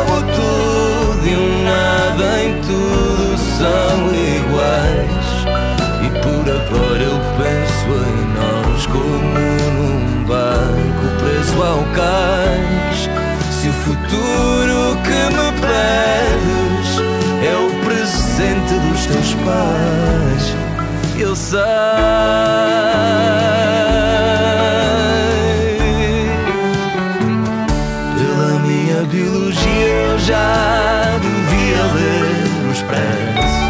futuro 14.11 14.97
que 15.03 15.21
me 15.35 15.47
pedes 15.61 16.89
é 17.43 17.55
o 17.55 17.69
presente 17.85 18.73
dos 18.73 19.05
teus 19.05 19.33
pais, 19.45 20.55
eu 21.17 21.33
sei. 21.35 21.59
Pela 28.17 28.59
minha 28.59 29.01
biologia 29.05 29.87
eu 29.87 30.19
já 30.19 31.17
devia 31.21 31.83
ler 31.95 32.67
o 32.67 32.71
expresso 32.71 33.61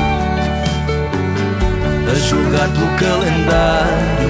A 2.09 2.15
julgar 2.15 2.69
pelo 2.69 2.89
calendário 2.97 4.20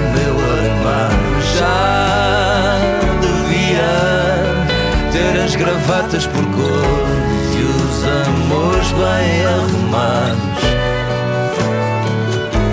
as 6.02 6.08
gravatas 6.08 6.26
por 6.28 6.44
cores 6.46 7.56
e 7.56 7.62
os 7.64 8.04
amores 8.06 8.92
bem 8.94 9.46
arrumados. 9.46 10.64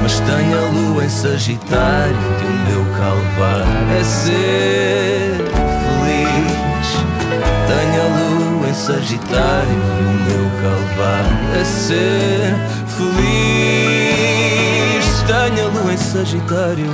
Mas 0.03 0.20
tenho 0.20 0.57
a 0.57 0.61
lua 0.70 1.05
em 1.05 1.09
Sagitário 1.09 2.16
e 2.16 2.45
o 2.47 2.53
meu 2.70 2.85
calvário 2.97 3.91
é 3.99 4.05
ser 4.05 5.37
feliz. 5.85 6.89
Tenho 7.66 8.01
a 8.03 8.07
lua 8.18 8.66
em 8.68 8.74
Sagitário 8.74 9.79
e 10.01 10.05
o 10.05 10.12
meu 10.24 10.47
calvário 10.62 11.39
é 11.61 11.64
ser 11.64 12.55
feliz. 12.97 14.29
Tenho 15.26 15.61
a 15.66 15.68
lua 15.70 15.93
em 15.93 15.99
Sagitário 15.99 16.91